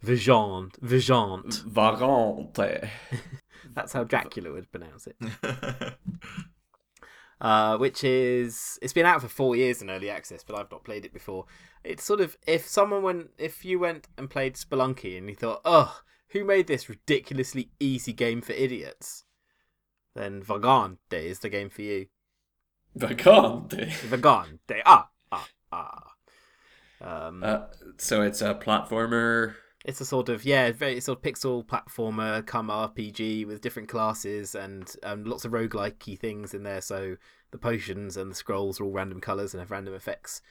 Vigant. 0.02 0.78
Vigant. 0.82 1.64
Vagante. 1.68 2.90
That's 3.74 3.94
how 3.94 4.04
Dracula 4.04 4.52
would 4.52 4.72
pronounce 4.72 5.08
it. 5.08 5.16
uh, 7.42 7.78
which 7.78 8.04
is 8.04 8.80
it's 8.82 8.94
been 8.94 9.06
out 9.06 9.22
for 9.22 9.28
four 9.28 9.56
years 9.56 9.82
in 9.82 9.90
early 9.90 10.10
access, 10.10 10.44
but 10.44 10.58
I've 10.58 10.72
not 10.72 10.84
played 10.84 11.06
it 11.06 11.14
before. 11.14 11.46
It's 11.84 12.04
sort 12.04 12.22
of 12.22 12.38
if 12.48 12.68
someone 12.68 13.04
went, 13.04 13.32
if 13.38 13.66
you 13.66 13.80
went 13.80 14.08
and 14.18 14.30
played 14.30 14.56
Spelunky 14.56 15.18
and 15.18 15.30
you 15.30 15.36
thought, 15.36 15.62
oh, 15.66 16.02
who 16.30 16.44
made 16.44 16.68
this 16.68 16.90
ridiculously 16.90 17.72
easy 17.80 18.14
game 18.14 18.42
for 18.42 18.54
idiots? 18.54 19.26
Then 20.16 20.42
Vagante 20.42 20.98
is 21.14 21.40
the 21.40 21.50
game 21.50 21.70
for 21.70 21.82
you. 21.82 22.08
Vagante. 22.98 23.90
Vagante, 24.08 24.82
ah, 24.86 25.10
ah, 25.32 25.48
ah. 25.72 26.14
Um, 27.02 27.44
Uh, 27.44 27.66
so 27.98 28.22
it's 28.22 28.42
a 28.42 28.54
platformer. 28.54 29.56
It's 29.84 30.00
a 30.00 30.06
sort 30.06 30.30
of 30.30 30.46
yeah, 30.46 30.72
very 30.72 31.02
sort 31.02 31.18
of 31.18 31.24
pixel 31.24 31.66
platformer, 31.66 32.46
come 32.46 32.70
RPG 32.70 33.46
with 33.46 33.62
different 33.62 33.90
classes 33.90 34.56
and 34.56 34.94
um, 35.04 35.26
lots 35.26 35.44
of 35.44 35.52
roguelike 35.52 36.20
things 36.20 36.54
in 36.54 36.64
there. 36.64 36.82
So 36.82 37.18
the 37.52 37.58
potions 37.58 38.16
and 38.16 38.32
the 38.32 38.36
scrolls 38.36 38.80
are 38.80 38.86
all 38.86 38.92
random 38.92 39.20
colors 39.20 39.54
and 39.54 39.60
have 39.60 39.72
random 39.72 39.94
effects 39.94 40.42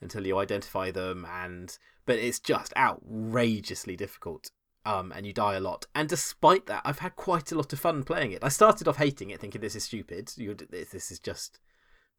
until 0.00 0.26
you 0.26 0.38
identify 0.38 0.90
them. 0.90 1.26
And 1.30 1.76
but 2.04 2.18
it's 2.18 2.38
just 2.38 2.72
outrageously 2.76 3.96
difficult. 3.96 4.50
Um, 4.86 5.12
and 5.14 5.26
you 5.26 5.34
die 5.34 5.56
a 5.56 5.60
lot. 5.60 5.86
And 5.94 6.08
despite 6.08 6.64
that, 6.66 6.80
I've 6.82 7.00
had 7.00 7.14
quite 7.14 7.52
a 7.52 7.54
lot 7.54 7.74
of 7.74 7.80
fun 7.80 8.04
playing 8.04 8.32
it. 8.32 8.42
I 8.42 8.48
started 8.48 8.88
off 8.88 8.96
hating 8.96 9.28
it, 9.28 9.38
thinking 9.38 9.60
this 9.60 9.76
is 9.76 9.84
stupid. 9.84 10.32
You, 10.36 10.54
this 10.54 11.10
is 11.10 11.18
just, 11.18 11.60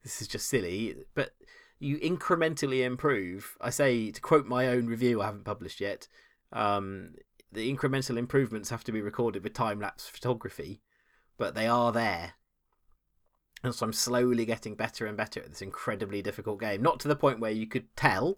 this 0.03 0.21
is 0.21 0.27
just 0.27 0.47
silly. 0.47 0.95
But 1.15 1.31
you 1.79 1.97
incrementally 1.97 2.85
improve. 2.85 3.57
I 3.59 3.71
say 3.71 4.11
to 4.11 4.21
quote 4.21 4.45
my 4.45 4.67
own 4.67 4.85
review, 4.85 5.21
I 5.21 5.25
haven't 5.25 5.45
published 5.45 5.81
yet. 5.81 6.07
Um, 6.51 7.15
the 7.51 7.73
incremental 7.73 8.17
improvements 8.17 8.69
have 8.69 8.83
to 8.85 8.91
be 8.91 9.01
recorded 9.01 9.43
with 9.43 9.53
time 9.53 9.79
lapse 9.79 10.07
photography, 10.07 10.81
but 11.37 11.55
they 11.55 11.67
are 11.67 11.91
there. 11.91 12.33
And 13.63 13.75
so 13.75 13.85
I'm 13.85 13.93
slowly 13.93 14.45
getting 14.45 14.75
better 14.75 15.05
and 15.05 15.17
better 15.17 15.41
at 15.41 15.49
this 15.49 15.61
incredibly 15.61 16.21
difficult 16.21 16.59
game. 16.59 16.81
Not 16.81 16.99
to 17.01 17.07
the 17.07 17.15
point 17.15 17.39
where 17.39 17.51
you 17.51 17.67
could 17.67 17.93
tell, 17.95 18.37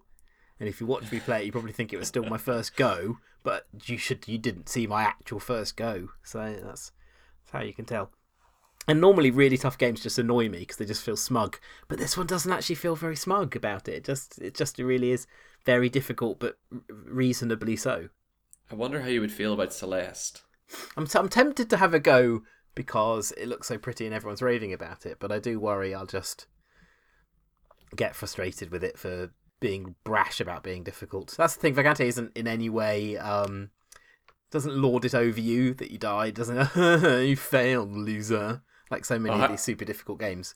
and 0.60 0.68
if 0.68 0.80
you 0.80 0.88
watch 0.88 1.12
me 1.12 1.20
play 1.20 1.42
it, 1.42 1.46
you 1.46 1.52
probably 1.52 1.74
think 1.74 1.94
it 1.94 1.98
was 1.98 2.08
still 2.08 2.24
my 2.24 2.38
first 2.38 2.76
go, 2.76 3.18
but 3.44 3.68
you 3.86 3.98
should 3.98 4.28
you 4.28 4.38
didn't 4.38 4.70
see 4.70 4.88
my 4.88 5.04
actual 5.04 5.40
first 5.40 5.78
go. 5.78 6.10
So 6.24 6.40
that's, 6.40 6.92
that's 7.42 7.52
how 7.52 7.62
you 7.62 7.74
can 7.74 7.86
tell. 7.86 8.12
And 8.88 9.00
normally, 9.00 9.30
really 9.30 9.58
tough 9.58 9.78
games 9.78 10.02
just 10.02 10.18
annoy 10.18 10.50
me 10.50 10.60
because 10.60 10.78
they 10.78 10.86
just 10.86 11.04
feel 11.04 11.18
smug. 11.18 11.60
But 11.88 12.00
this 12.00 12.18
one 12.18 12.26
doesn't 12.26 12.52
actually 12.52 12.76
feel 12.76 12.96
very 12.96 13.16
smug 13.16 13.56
about 13.56 13.88
it. 13.88 13.94
It 13.94 14.06
just, 14.06 14.40
it 14.40 14.56
just 14.56 14.80
really 14.80 15.12
is 15.12 15.28
very 15.66 15.90
difficult, 15.90 16.40
but 16.40 16.58
reasonably 16.90 17.76
so. 17.76 18.10
I 18.72 18.76
wonder 18.76 19.02
how 19.02 19.08
you 19.08 19.22
would 19.22 19.32
feel 19.32 19.54
about 19.54 19.74
Celeste. 19.74 20.44
I'm, 20.96 21.06
t- 21.06 21.20
I'm 21.20 21.30
tempted 21.30 21.70
to 21.70 21.78
have 21.78 21.94
a 21.94 22.00
go 22.00 22.44
because 22.74 23.32
it 23.34 23.48
looks 23.48 23.68
so 23.68 23.78
pretty 23.78 24.06
and 24.06 24.16
everyone's 24.16 24.42
raving 24.42 24.74
about 24.74 25.06
it, 25.06 25.18
but 25.20 25.32
I 25.32 25.40
do 25.40 25.60
worry 25.60 25.94
I'll 25.94 26.06
just 26.06 26.48
get 27.96 28.16
frustrated 28.16 28.72
with 28.72 28.84
it 28.84 28.98
for 28.98 29.32
being 29.60 29.96
brash 30.04 30.40
about 30.40 30.64
being 30.64 30.84
difficult. 30.84 31.36
That's 31.38 31.56
the 31.56 31.62
thing. 31.62 31.76
Vagante 31.76 32.06
isn't 32.06 32.36
in 32.36 32.48
any 32.48 32.70
way 32.70 33.18
um, 33.18 33.70
doesn't 34.52 34.76
lord 34.76 35.06
it 35.06 35.16
over 35.16 35.40
you 35.40 35.74
that 35.76 35.92
you 35.92 35.98
died. 35.98 36.36
Doesn't 36.36 36.76
you 37.28 37.36
failed, 37.36 37.92
loser? 37.92 38.62
Like 38.90 39.06
so 39.06 39.18
many 39.18 39.42
of 39.42 39.50
these 39.50 39.62
super 39.62 39.86
difficult 39.86 40.20
games, 40.20 40.54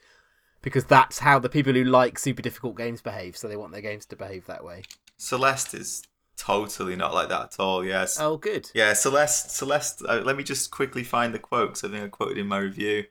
because 0.66 0.84
that's 0.84 1.20
how 1.20 1.38
the 1.38 1.48
people 1.48 1.74
who 1.74 1.84
like 1.84 2.18
super 2.18 2.42
difficult 2.42 2.76
games 2.76 3.00
behave. 3.00 3.38
So 3.38 3.48
they 3.48 3.56
want 3.56 3.72
their 3.72 3.82
games 3.82 4.08
to 4.08 4.16
behave 4.16 4.48
that 4.48 4.66
way. 4.66 4.82
Celeste 5.16 5.76
is 5.76 6.04
totally 6.36 6.96
not 6.96 7.14
like 7.14 7.30
that 7.30 7.54
at 7.54 7.60
all. 7.60 7.86
Yes. 7.86 8.20
Oh, 8.20 8.36
good. 8.36 8.72
Yeah, 8.74 8.94
Celeste. 8.94 9.52
Celeste. 9.52 10.02
Uh, 10.10 10.22
let 10.26 10.36
me 10.36 10.44
just 10.44 10.72
quickly 10.72 11.04
find 11.04 11.36
the 11.36 11.40
quote 11.40 11.70
because 11.70 11.84
I 11.84 11.90
think 11.90 12.04
I 12.04 12.08
quoted 12.08 12.40
in 12.40 12.48
my 12.48 12.58
review. 12.58 13.06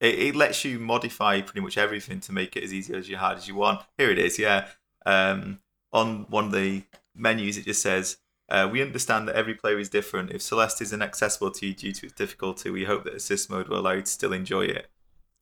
It, 0.00 0.18
it 0.18 0.34
lets 0.34 0.64
you 0.64 0.78
modify 0.78 1.42
pretty 1.42 1.60
much 1.60 1.76
everything 1.76 2.20
to 2.20 2.32
make 2.32 2.56
it 2.56 2.64
as 2.64 2.72
easy 2.72 2.94
as 2.94 3.08
you 3.08 3.18
hard 3.18 3.36
as 3.36 3.46
you 3.46 3.54
want. 3.54 3.82
Here 3.98 4.10
it 4.10 4.18
is. 4.18 4.38
Yeah. 4.38 4.68
Um, 5.04 5.60
on 5.92 6.24
one 6.30 6.46
of 6.46 6.52
the 6.52 6.84
menus, 7.14 7.58
it 7.58 7.66
just 7.66 7.82
says. 7.82 8.16
Uh, 8.48 8.68
we 8.70 8.82
understand 8.82 9.28
that 9.28 9.36
every 9.36 9.54
player 9.54 9.78
is 9.78 9.88
different. 9.88 10.30
If 10.30 10.42
Celeste 10.42 10.82
is 10.82 10.92
inaccessible 10.92 11.50
to 11.50 11.66
you 11.66 11.74
due 11.74 11.92
to 11.92 12.06
its 12.06 12.14
difficulty, 12.14 12.70
we 12.70 12.84
hope 12.84 13.04
that 13.04 13.14
assist 13.14 13.48
mode 13.48 13.68
will 13.68 13.78
allow 13.78 13.92
you 13.92 14.02
to 14.02 14.06
still 14.06 14.32
enjoy 14.32 14.62
it. 14.62 14.90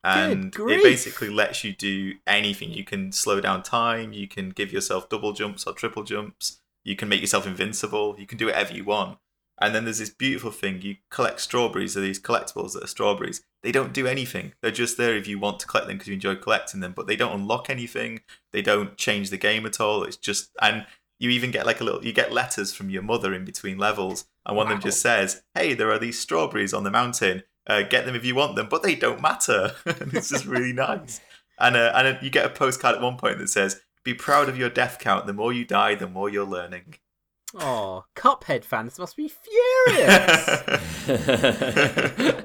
And 0.04 0.54
it 0.56 0.82
basically 0.82 1.28
lets 1.28 1.62
you 1.62 1.72
do 1.72 2.14
anything. 2.26 2.72
You 2.72 2.84
can 2.84 3.12
slow 3.12 3.40
down 3.40 3.62
time, 3.62 4.12
you 4.12 4.26
can 4.26 4.50
give 4.50 4.72
yourself 4.72 5.08
double 5.08 5.32
jumps 5.32 5.64
or 5.64 5.72
triple 5.72 6.02
jumps, 6.02 6.60
you 6.84 6.96
can 6.96 7.08
make 7.08 7.20
yourself 7.20 7.46
invincible. 7.46 8.16
You 8.18 8.26
can 8.26 8.38
do 8.38 8.46
whatever 8.46 8.72
you 8.72 8.84
want. 8.84 9.18
And 9.60 9.74
then 9.74 9.84
there's 9.84 9.98
this 9.98 10.10
beautiful 10.10 10.50
thing. 10.50 10.82
You 10.82 10.96
collect 11.10 11.40
strawberries, 11.40 11.96
or 11.96 12.00
these 12.00 12.20
collectibles 12.20 12.72
that 12.72 12.82
are 12.82 12.88
strawberries. 12.88 13.42
They 13.62 13.70
don't 13.70 13.92
do 13.92 14.06
anything. 14.06 14.54
They're 14.60 14.72
just 14.72 14.96
there 14.96 15.16
if 15.16 15.28
you 15.28 15.38
want 15.38 15.60
to 15.60 15.66
collect 15.66 15.86
them 15.86 15.96
because 15.96 16.08
you 16.08 16.14
enjoy 16.14 16.34
collecting 16.36 16.80
them, 16.80 16.92
but 16.96 17.06
they 17.06 17.14
don't 17.14 17.34
unlock 17.34 17.70
anything. 17.70 18.20
They 18.52 18.62
don't 18.62 18.96
change 18.96 19.30
the 19.30 19.36
game 19.36 19.64
at 19.64 19.80
all. 19.80 20.02
It's 20.02 20.16
just, 20.16 20.50
and 20.60 20.86
you 21.20 21.30
even 21.30 21.52
get 21.52 21.66
like 21.66 21.80
a 21.80 21.84
little, 21.84 22.04
you 22.04 22.12
get 22.12 22.32
letters 22.32 22.74
from 22.74 22.90
your 22.90 23.02
mother 23.02 23.32
in 23.32 23.44
between 23.44 23.78
levels. 23.78 24.24
And 24.44 24.56
one 24.56 24.66
wow. 24.66 24.72
of 24.72 24.78
them 24.80 24.88
just 24.88 25.00
says, 25.00 25.42
Hey, 25.54 25.74
there 25.74 25.92
are 25.92 25.98
these 25.98 26.18
strawberries 26.18 26.74
on 26.74 26.82
the 26.82 26.90
mountain. 26.90 27.44
Uh, 27.66 27.82
get 27.82 28.06
them 28.06 28.14
if 28.14 28.24
you 28.24 28.34
want 28.34 28.56
them, 28.56 28.68
but 28.68 28.82
they 28.82 28.94
don't 28.94 29.22
matter. 29.22 29.72
and 29.84 30.14
it's 30.14 30.30
just 30.30 30.46
really 30.46 30.72
nice. 30.74 31.20
And, 31.58 31.76
uh, 31.76 31.92
and 31.94 32.18
you 32.22 32.30
get 32.30 32.46
a 32.46 32.50
postcard 32.50 32.96
at 32.96 33.02
one 33.02 33.16
point 33.16 33.38
that 33.38 33.48
says, 33.48 33.80
be 34.04 34.14
proud 34.14 34.48
of 34.48 34.58
your 34.58 34.70
death 34.70 34.98
count. 34.98 35.26
The 35.26 35.32
more 35.32 35.52
you 35.52 35.64
die, 35.64 35.94
the 35.94 36.08
more 36.08 36.28
you're 36.28 36.44
learning. 36.44 36.96
Oh, 37.54 38.04
Cuphead 38.16 38.64
fans 38.64 38.98
must 38.98 39.16
be 39.16 39.28
furious. 39.28 40.46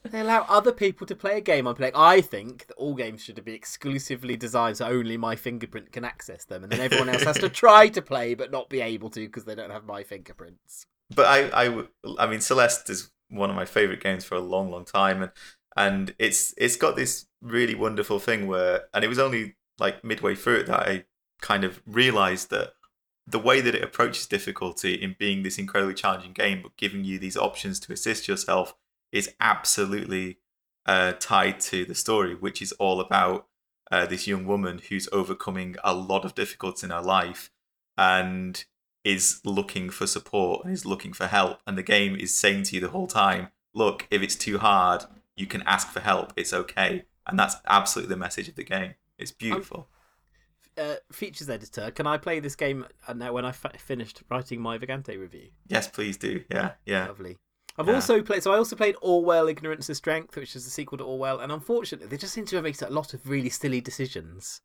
they 0.10 0.20
allow 0.20 0.44
other 0.48 0.72
people 0.72 1.06
to 1.06 1.14
play 1.14 1.38
a 1.38 1.40
game 1.40 1.66
I'm 1.66 1.76
playing. 1.76 1.92
I 1.94 2.20
think 2.20 2.66
that 2.66 2.74
all 2.74 2.94
games 2.94 3.22
should 3.22 3.42
be 3.44 3.54
exclusively 3.54 4.36
designed 4.36 4.78
so 4.78 4.86
only 4.86 5.16
my 5.16 5.36
fingerprint 5.36 5.92
can 5.92 6.04
access 6.04 6.44
them, 6.44 6.64
and 6.64 6.72
then 6.72 6.80
everyone 6.80 7.08
else 7.08 7.22
has 7.22 7.38
to 7.38 7.48
try 7.48 7.88
to 7.88 8.02
play 8.02 8.34
but 8.34 8.50
not 8.50 8.68
be 8.68 8.80
able 8.80 9.10
to 9.10 9.20
because 9.20 9.44
they 9.44 9.54
don't 9.54 9.70
have 9.70 9.84
my 9.84 10.02
fingerprints. 10.02 10.86
But 11.14 11.26
I, 11.26 11.66
I, 11.66 11.84
I 12.18 12.26
mean, 12.26 12.40
Celeste 12.40 12.90
is 12.90 13.10
one 13.28 13.50
of 13.50 13.56
my 13.56 13.64
favorite 13.64 14.02
games 14.02 14.24
for 14.24 14.34
a 14.36 14.40
long, 14.40 14.70
long 14.70 14.84
time, 14.84 15.22
and 15.22 15.32
and 15.76 16.14
it's 16.18 16.54
it's 16.56 16.76
got 16.76 16.96
this 16.96 17.26
really 17.42 17.74
wonderful 17.74 18.18
thing 18.18 18.46
where, 18.46 18.84
and 18.94 19.04
it 19.04 19.08
was 19.08 19.18
only 19.18 19.56
like 19.78 20.02
midway 20.02 20.34
through 20.34 20.60
it 20.60 20.66
that 20.66 20.80
I 20.88 21.04
kind 21.40 21.64
of 21.64 21.82
realized 21.86 22.50
that 22.50 22.72
the 23.26 23.38
way 23.38 23.60
that 23.60 23.74
it 23.74 23.82
approaches 23.82 24.26
difficulty 24.26 24.94
in 24.94 25.16
being 25.18 25.42
this 25.42 25.58
incredibly 25.58 25.94
challenging 25.94 26.32
game, 26.32 26.60
but 26.62 26.76
giving 26.76 27.04
you 27.04 27.18
these 27.18 27.36
options 27.36 27.80
to 27.80 27.92
assist 27.92 28.28
yourself, 28.28 28.74
is 29.12 29.34
absolutely 29.40 30.38
uh, 30.86 31.12
tied 31.18 31.60
to 31.60 31.84
the 31.84 31.94
story, 31.94 32.34
which 32.34 32.62
is 32.62 32.72
all 32.72 33.00
about 33.00 33.48
uh, 33.90 34.06
this 34.06 34.26
young 34.26 34.46
woman 34.46 34.80
who's 34.88 35.08
overcoming 35.12 35.76
a 35.82 35.92
lot 35.92 36.24
of 36.24 36.34
difficulties 36.34 36.84
in 36.84 36.90
her 36.90 37.02
life. 37.02 37.50
And 37.98 38.64
is 39.06 39.40
looking 39.44 39.88
for 39.88 40.04
support 40.04 40.64
and 40.64 40.74
is 40.74 40.84
looking 40.84 41.12
for 41.12 41.28
help. 41.28 41.60
And 41.64 41.78
the 41.78 41.82
game 41.84 42.16
is 42.16 42.36
saying 42.36 42.64
to 42.64 42.74
you 42.74 42.80
the 42.80 42.88
whole 42.88 43.06
time, 43.06 43.48
look, 43.72 44.08
if 44.10 44.20
it's 44.20 44.34
too 44.34 44.58
hard, 44.58 45.04
you 45.36 45.46
can 45.46 45.62
ask 45.62 45.88
for 45.92 46.00
help. 46.00 46.32
It's 46.36 46.52
okay. 46.52 47.04
And 47.24 47.38
that's 47.38 47.54
absolutely 47.68 48.12
the 48.12 48.18
message 48.18 48.48
of 48.48 48.56
the 48.56 48.64
game. 48.64 48.94
It's 49.16 49.30
beautiful. 49.30 49.86
Uh, 50.76 50.96
features 51.12 51.48
editor, 51.48 51.92
can 51.92 52.08
I 52.08 52.18
play 52.18 52.40
this 52.40 52.56
game 52.56 52.84
now 53.14 53.32
when 53.32 53.44
I 53.44 53.52
finished 53.52 54.24
writing 54.28 54.60
my 54.60 54.76
Vagante 54.76 55.18
review? 55.18 55.50
Yes, 55.68 55.86
please 55.86 56.16
do. 56.16 56.42
Yeah, 56.50 56.72
yeah. 56.84 57.06
Lovely. 57.06 57.38
I've 57.78 57.86
yeah. 57.86 57.94
also 57.94 58.22
played. 58.22 58.42
So 58.42 58.52
I 58.52 58.58
also 58.58 58.74
played 58.74 58.96
Orwell: 59.00 59.48
Ignorance 59.48 59.88
is 59.88 59.98
Strength, 59.98 60.36
which 60.36 60.56
is 60.56 60.64
the 60.64 60.70
sequel 60.70 60.98
to 60.98 61.04
Orwell, 61.04 61.40
and 61.40 61.52
unfortunately, 61.52 62.08
they 62.08 62.16
just 62.16 62.34
seem 62.34 62.44
to 62.46 62.56
have 62.56 62.64
made 62.64 62.80
a 62.82 62.90
lot 62.90 63.14
of 63.14 63.28
really 63.28 63.50
silly 63.50 63.80
decisions. 63.80 64.60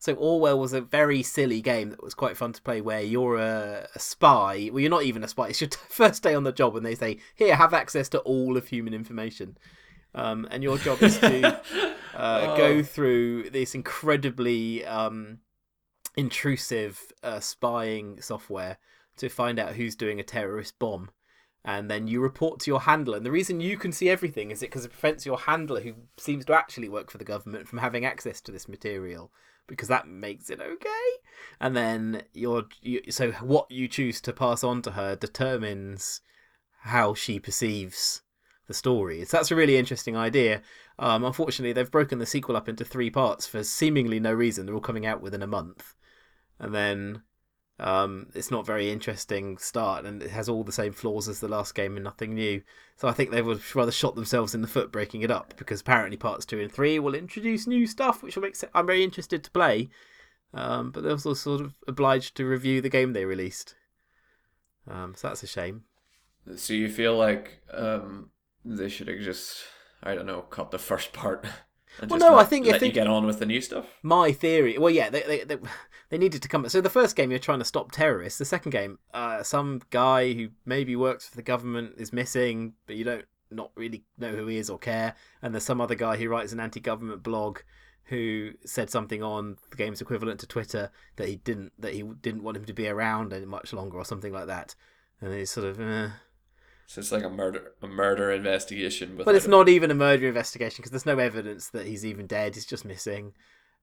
So 0.00 0.14
Orwell 0.14 0.58
was 0.58 0.72
a 0.72 0.80
very 0.80 1.22
silly 1.22 1.60
game 1.60 1.90
that 1.90 2.02
was 2.02 2.14
quite 2.14 2.34
fun 2.34 2.54
to 2.54 2.62
play, 2.62 2.80
where 2.80 3.02
you're 3.02 3.36
a, 3.36 3.86
a 3.94 3.98
spy. 3.98 4.70
Well, 4.72 4.80
you're 4.80 4.88
not 4.88 5.02
even 5.02 5.22
a 5.22 5.28
spy. 5.28 5.48
It's 5.48 5.60
your 5.60 5.68
first 5.88 6.22
day 6.22 6.34
on 6.34 6.44
the 6.44 6.52
job, 6.52 6.74
and 6.74 6.84
they 6.84 6.94
say, 6.94 7.18
"Here, 7.34 7.54
have 7.54 7.74
access 7.74 8.08
to 8.10 8.20
all 8.20 8.56
of 8.56 8.68
human 8.68 8.94
information." 8.94 9.58
Um, 10.14 10.48
and 10.50 10.62
your 10.62 10.78
job 10.78 11.02
is 11.02 11.18
to 11.18 11.48
uh, 12.14 12.46
oh. 12.48 12.56
go 12.56 12.82
through 12.82 13.50
this 13.50 13.74
incredibly 13.74 14.86
um, 14.86 15.40
intrusive 16.16 17.12
uh, 17.22 17.40
spying 17.40 18.22
software 18.22 18.78
to 19.18 19.28
find 19.28 19.58
out 19.58 19.74
who's 19.74 19.94
doing 19.94 20.18
a 20.18 20.24
terrorist 20.24 20.78
bomb. 20.78 21.10
And 21.62 21.90
then 21.90 22.08
you 22.08 22.22
report 22.22 22.60
to 22.60 22.70
your 22.70 22.80
handler. 22.80 23.18
And 23.18 23.26
the 23.26 23.30
reason 23.30 23.60
you 23.60 23.76
can 23.76 23.92
see 23.92 24.08
everything 24.08 24.50
is 24.50 24.62
it 24.62 24.70
because 24.70 24.86
it 24.86 24.92
prevents 24.92 25.26
your 25.26 25.40
handler, 25.40 25.82
who 25.82 25.92
seems 26.16 26.46
to 26.46 26.54
actually 26.54 26.88
work 26.88 27.10
for 27.10 27.18
the 27.18 27.24
government, 27.24 27.68
from 27.68 27.80
having 27.80 28.06
access 28.06 28.40
to 28.40 28.50
this 28.50 28.66
material 28.66 29.30
because 29.70 29.88
that 29.88 30.06
makes 30.06 30.50
it 30.50 30.60
okay. 30.60 31.08
And 31.60 31.76
then 31.76 32.22
your 32.34 32.64
you, 32.82 33.00
so 33.08 33.32
what 33.32 33.70
you 33.70 33.88
choose 33.88 34.20
to 34.22 34.32
pass 34.32 34.62
on 34.62 34.82
to 34.82 34.90
her 34.92 35.16
determines 35.16 36.20
how 36.82 37.14
she 37.14 37.38
perceives 37.38 38.22
the 38.66 38.74
story. 38.74 39.24
So 39.24 39.36
that's 39.36 39.50
a 39.50 39.56
really 39.56 39.76
interesting 39.76 40.16
idea. 40.16 40.62
Um, 40.98 41.24
unfortunately, 41.24 41.72
they've 41.72 41.90
broken 41.90 42.18
the 42.18 42.26
sequel 42.26 42.56
up 42.56 42.68
into 42.68 42.84
three 42.84 43.10
parts 43.10 43.46
for 43.46 43.62
seemingly 43.64 44.20
no 44.20 44.32
reason. 44.32 44.66
They're 44.66 44.74
all 44.74 44.80
coming 44.80 45.06
out 45.06 45.22
within 45.22 45.42
a 45.42 45.46
month, 45.46 45.94
and 46.58 46.74
then 46.74 47.22
um, 47.80 48.26
it's 48.34 48.50
not 48.50 48.64
very 48.66 48.90
interesting 48.92 49.56
start, 49.58 50.04
and 50.04 50.22
it 50.22 50.30
has 50.30 50.48
all 50.48 50.62
the 50.62 50.70
same 50.72 50.92
flaws 50.92 51.28
as 51.28 51.40
the 51.40 51.48
last 51.48 51.74
game 51.74 51.96
and 51.96 52.04
nothing 52.04 52.34
new. 52.34 52.62
So 52.96 53.08
I 53.08 53.12
think 53.12 53.30
they 53.30 53.42
would 53.42 53.62
rather 53.74 53.90
shot 53.90 54.14
themselves 54.14 54.54
in 54.54 54.60
the 54.60 54.68
foot 54.68 54.92
breaking 54.92 55.22
it 55.22 55.30
up 55.30 55.54
because 55.56 55.80
apparently 55.80 56.16
parts 56.18 56.44
two 56.44 56.60
and 56.60 56.70
three 56.70 56.98
will 56.98 57.14
introduce 57.14 57.66
new 57.66 57.86
stuff, 57.86 58.22
which 58.22 58.36
will 58.36 58.42
make 58.42 58.54
sense. 58.56 58.70
I'm 58.74 58.86
very 58.86 59.02
interested 59.02 59.42
to 59.42 59.50
play, 59.50 59.88
um, 60.52 60.90
but 60.90 61.02
they're 61.02 61.12
also 61.12 61.32
sort 61.34 61.62
of 61.62 61.74
obliged 61.88 62.36
to 62.36 62.44
review 62.44 62.80
the 62.82 62.90
game 62.90 63.12
they 63.14 63.24
released. 63.24 63.74
Um, 64.86 65.14
so 65.16 65.28
that's 65.28 65.42
a 65.42 65.46
shame. 65.46 65.84
So 66.56 66.72
you 66.74 66.88
feel 66.88 67.16
like 67.16 67.62
um, 67.72 68.30
they 68.64 68.88
should 68.88 69.08
have 69.08 69.20
just 69.20 69.58
I 70.02 70.14
don't 70.14 70.26
know 70.26 70.42
cut 70.42 70.70
the 70.70 70.78
first 70.78 71.12
part. 71.12 71.46
And 72.00 72.08
Well, 72.08 72.20
just 72.20 72.30
no, 72.30 72.36
let- 72.36 72.46
I 72.46 72.48
think- 72.48 72.66
I 72.68 72.78
think- 72.78 72.94
you 72.94 73.00
get 73.00 73.08
on 73.08 73.26
with 73.26 73.40
the 73.40 73.46
new 73.46 73.60
stuff. 73.60 73.84
my 74.04 74.30
theory 74.30 74.78
well 74.78 74.90
yeah 74.92 75.10
they, 75.10 75.22
they, 75.22 75.42
they, 75.42 75.56
they 76.10 76.18
needed 76.18 76.42
to 76.42 76.48
come 76.48 76.68
so 76.68 76.80
the 76.80 76.90
first 76.90 77.16
game 77.16 77.30
you're 77.30 77.38
trying 77.38 77.58
to 77.58 77.64
stop 77.64 77.90
terrorists 77.90 78.38
the 78.38 78.44
second 78.44 78.70
game 78.70 78.98
uh, 79.14 79.42
some 79.42 79.80
guy 79.90 80.32
who 80.32 80.48
maybe 80.64 80.94
works 80.94 81.28
for 81.28 81.36
the 81.36 81.42
government 81.42 81.94
is 81.96 82.12
missing 82.12 82.74
but 82.86 82.96
you 82.96 83.04
don't 83.04 83.24
not 83.50 83.70
really 83.74 84.04
know 84.18 84.30
who 84.30 84.46
he 84.46 84.58
is 84.58 84.70
or 84.70 84.78
care 84.78 85.14
and 85.42 85.54
there's 85.54 85.64
some 85.64 85.80
other 85.80 85.94
guy 85.94 86.16
who 86.16 86.28
writes 86.28 86.52
an 86.52 86.60
anti-government 86.60 87.22
blog 87.22 87.58
who 88.04 88.52
said 88.64 88.90
something 88.90 89.22
on 89.22 89.56
the 89.70 89.76
game's 89.76 90.00
equivalent 90.00 90.38
to 90.38 90.46
twitter 90.46 90.90
that 91.16 91.28
he 91.28 91.36
didn't 91.36 91.72
that 91.78 91.94
he 91.94 92.02
didn't 92.02 92.42
want 92.42 92.56
him 92.56 92.64
to 92.64 92.72
be 92.72 92.86
around 92.86 93.32
any 93.32 93.46
much 93.46 93.72
longer 93.72 93.96
or 93.96 94.04
something 94.04 94.32
like 94.32 94.46
that 94.46 94.74
and 95.20 95.32
it's 95.32 95.50
sort 95.50 95.66
of 95.66 95.80
eh. 95.80 96.08
So 96.86 96.98
it's 96.98 97.12
like 97.12 97.22
a 97.22 97.30
murder, 97.30 97.74
a 97.82 97.86
murder 97.86 98.32
investigation. 98.32 99.16
but 99.16 99.36
it's 99.36 99.46
not 99.46 99.68
even 99.68 99.92
a 99.92 99.94
murder 99.94 100.26
investigation 100.26 100.78
because 100.78 100.90
there's 100.90 101.06
no 101.06 101.18
evidence 101.20 101.68
that 101.68 101.86
he's 101.86 102.04
even 102.04 102.26
dead. 102.26 102.56
He's 102.56 102.66
just 102.66 102.84
missing, 102.84 103.32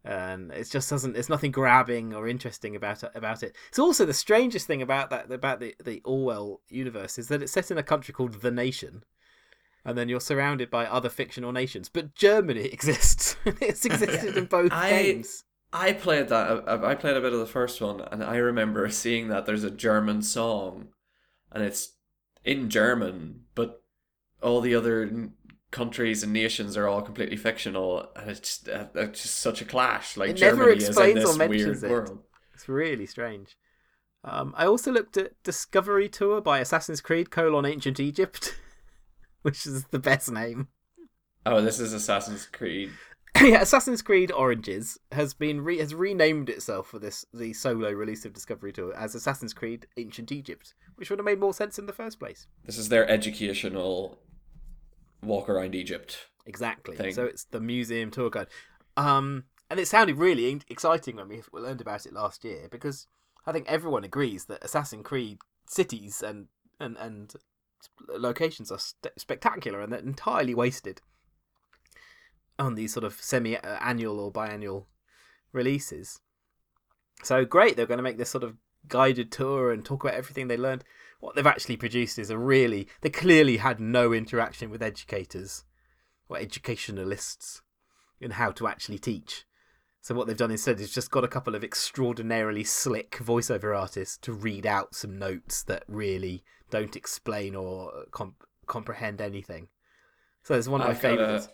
Um, 0.08 0.14
and 0.14 0.52
it 0.54 0.70
just 0.70 0.90
doesn't. 0.90 1.14
There's 1.14 1.28
nothing 1.28 1.52
grabbing 1.52 2.14
or 2.14 2.30
interesting 2.30 2.78
about 2.78 3.04
it. 3.04 3.12
About 3.14 3.44
it. 3.44 3.56
It's 3.68 3.80
also 3.80 4.06
the 4.06 4.14
strangest 4.14 4.66
thing 4.66 4.82
about 4.82 5.10
that 5.10 5.30
about 5.30 5.60
the 5.60 5.76
the 5.84 6.02
Orwell 6.06 6.62
universe 6.70 7.18
is 7.18 7.28
that 7.28 7.42
it's 7.42 7.52
set 7.52 7.72
in 7.72 7.78
a 7.78 7.84
country 7.84 8.14
called 8.14 8.42
the 8.42 8.52
Nation, 8.52 9.04
and 9.84 9.98
then 9.98 10.08
you're 10.08 10.22
surrounded 10.22 10.70
by 10.70 10.86
other 10.86 11.10
fictional 11.10 11.52
nations. 11.52 11.90
But 11.90 12.16
Germany 12.16 12.66
exists. 12.74 13.36
it's 13.46 13.84
existed 13.86 14.38
in 14.38 14.46
both 14.46 14.72
I- 14.72 14.90
games. 14.90 15.44
I 15.74 15.92
played 15.92 16.30
that. 16.30 16.64
I 16.66 16.92
I 16.92 16.96
played 16.96 17.18
a 17.18 17.22
bit 17.22 17.34
of 17.34 17.40
the 17.40 17.46
first 17.46 17.82
one, 17.82 18.00
and 18.00 18.24
I 18.24 18.38
remember 18.38 18.90
seeing 18.92 19.28
that 19.28 19.46
there's 19.46 19.66
a 19.66 19.72
German 19.72 20.22
song, 20.22 20.88
and 21.52 21.62
it's 21.62 21.96
in 22.46 22.70
German, 22.70 23.42
but 23.56 23.84
all 24.42 24.62
the 24.62 24.74
other 24.74 25.30
countries 25.78 26.24
and 26.24 26.34
nations 26.34 26.76
are 26.76 26.88
all 26.88 27.02
completely 27.02 27.38
fictional, 27.38 28.10
and 28.16 28.30
it's 28.32 28.40
just 28.40 28.70
uh, 28.70 28.88
it's 28.96 29.22
just 29.22 29.36
such 29.40 29.62
a 29.62 29.66
clash. 29.66 30.18
Like 30.18 30.32
It 30.32 30.42
never 30.42 30.58
Germany 30.66 30.78
is 30.78 30.84
in 30.84 30.90
explains 30.90 31.20
or 31.20 31.28
this 31.28 31.38
mentions 31.38 31.82
weird 31.82 31.84
it. 31.84 31.90
world. 31.92 32.24
It's 32.54 32.68
really 32.68 33.06
strange. 33.06 33.56
Um, 34.24 34.54
I 34.58 34.66
also 34.66 34.92
looked 34.92 35.16
at 35.16 35.42
Discovery 35.44 36.10
Tour 36.10 36.42
by 36.42 36.60
Assassin's 36.60 37.02
Creed: 37.02 37.30
colon 37.30 37.66
Ancient 37.66 38.00
Egypt, 38.00 38.60
which 39.44 39.66
is 39.68 39.86
the 39.92 40.00
best 40.00 40.32
name. 40.32 40.68
Oh, 41.46 41.62
this 41.62 41.80
is 41.80 41.94
Assassin's 41.94 42.46
Creed. 42.48 42.92
yeah, 43.42 43.62
Assassin's 43.62 44.02
Creed 44.02 44.32
Origins 44.32 44.98
has 45.12 45.34
been 45.34 45.62
re- 45.62 45.78
has 45.78 45.94
renamed 45.94 46.50
itself 46.50 46.88
for 46.88 47.00
this 47.00 47.24
the 47.34 47.54
solo 47.54 47.92
release 47.92 48.26
of 48.26 48.34
Discovery 48.34 48.74
Tour 48.74 48.94
as 48.96 49.14
Assassin's 49.16 49.54
Creed 49.54 49.86
Ancient 49.96 50.32
Egypt, 50.32 50.74
which 50.96 51.10
would 51.10 51.20
have 51.20 51.26
made 51.26 51.40
more 51.40 51.54
sense 51.54 51.78
in 51.78 51.86
the 51.86 51.94
first 51.94 52.20
place. 52.20 52.48
This 52.66 52.78
is 52.78 52.90
their 52.90 53.08
educational 53.10 54.20
walk 55.28 55.50
around 55.50 55.76
Egypt. 55.76 56.30
Exactly. 56.46 56.96
Thing. 56.96 57.14
So 57.14 57.26
it's 57.26 57.46
the 57.46 57.60
museum 57.60 58.12
tour 58.12 58.30
guide. 58.30 58.48
Um, 58.96 59.46
and 59.70 59.80
it 59.80 59.88
sounded 59.88 60.18
really 60.18 60.62
exciting 60.70 61.18
when 61.18 61.28
we 61.28 61.42
learned 61.54 61.82
about 61.82 62.06
it 62.06 62.14
last 62.14 62.44
year 62.44 62.68
because 62.72 63.08
I 63.46 63.52
think 63.52 63.68
everyone 63.68 64.04
agrees 64.04 64.46
that 64.46 64.64
Assassin's 64.64 65.06
Creed 65.06 65.40
cities 65.68 66.24
and 66.24 66.48
and 66.80 66.98
and 66.98 67.34
locations 68.10 68.72
are 68.72 68.80
st- 68.80 69.14
spectacular 69.18 69.82
and 69.82 69.92
they're 69.92 70.00
entirely 70.00 70.56
wasted 70.56 71.02
on 72.58 72.76
these 72.76 72.94
sort 72.94 73.04
of 73.04 73.14
semi-annual 73.14 74.20
or 74.20 74.32
biannual 74.32 74.86
releases. 75.52 76.20
So 77.24 77.46
great, 77.46 77.76
they're 77.76 77.86
going 77.86 78.00
to 78.00 78.04
make 78.04 78.18
this 78.18 78.30
sort 78.30 78.44
of 78.44 78.56
guided 78.88 79.32
tour 79.32 79.72
and 79.72 79.84
talk 79.86 80.04
about 80.04 80.16
everything 80.16 80.48
they 80.48 80.58
learned. 80.58 80.84
What 81.20 81.36
they've 81.36 81.48
actually 81.48 81.78
produced 81.78 82.20
is 82.20 82.30
a 82.30 82.38
really 82.38 82.88
they 83.02 83.10
clearly 83.10 83.58
had 83.58 83.80
no 83.80 84.14
interaction 84.14 84.70
with 84.70 84.84
educators 84.84 85.64
or 86.30 86.38
educationalists 86.38 87.62
in 88.20 88.32
how 88.32 88.52
to 88.52 88.68
actually 88.68 89.00
teach. 89.00 89.46
So 90.02 90.16
what 90.16 90.28
they've 90.28 90.38
done 90.38 90.52
instead 90.52 90.80
is 90.80 90.94
just 90.94 91.12
got 91.12 91.24
a 91.24 91.28
couple 91.28 91.56
of 91.56 91.64
extraordinarily 91.64 92.64
slick 92.64 93.18
voiceover 93.18 93.78
artists 93.78 94.18
to 94.20 94.32
read 94.32 94.66
out 94.66 94.96
some 94.96 95.18
notes 95.20 95.64
that 95.64 95.84
really 95.88 96.44
don't 96.70 96.96
explain 96.96 97.56
or 97.56 98.06
comp- 98.12 98.46
comprehend 98.68 99.20
anything. 99.20 99.68
So 100.44 100.54
there's 100.54 100.70
one 100.70 100.82
of 100.82 100.88
my 100.88 100.94
I've 100.94 101.02
got 101.02 101.12
a- 101.12 101.18
favorites. 101.18 101.50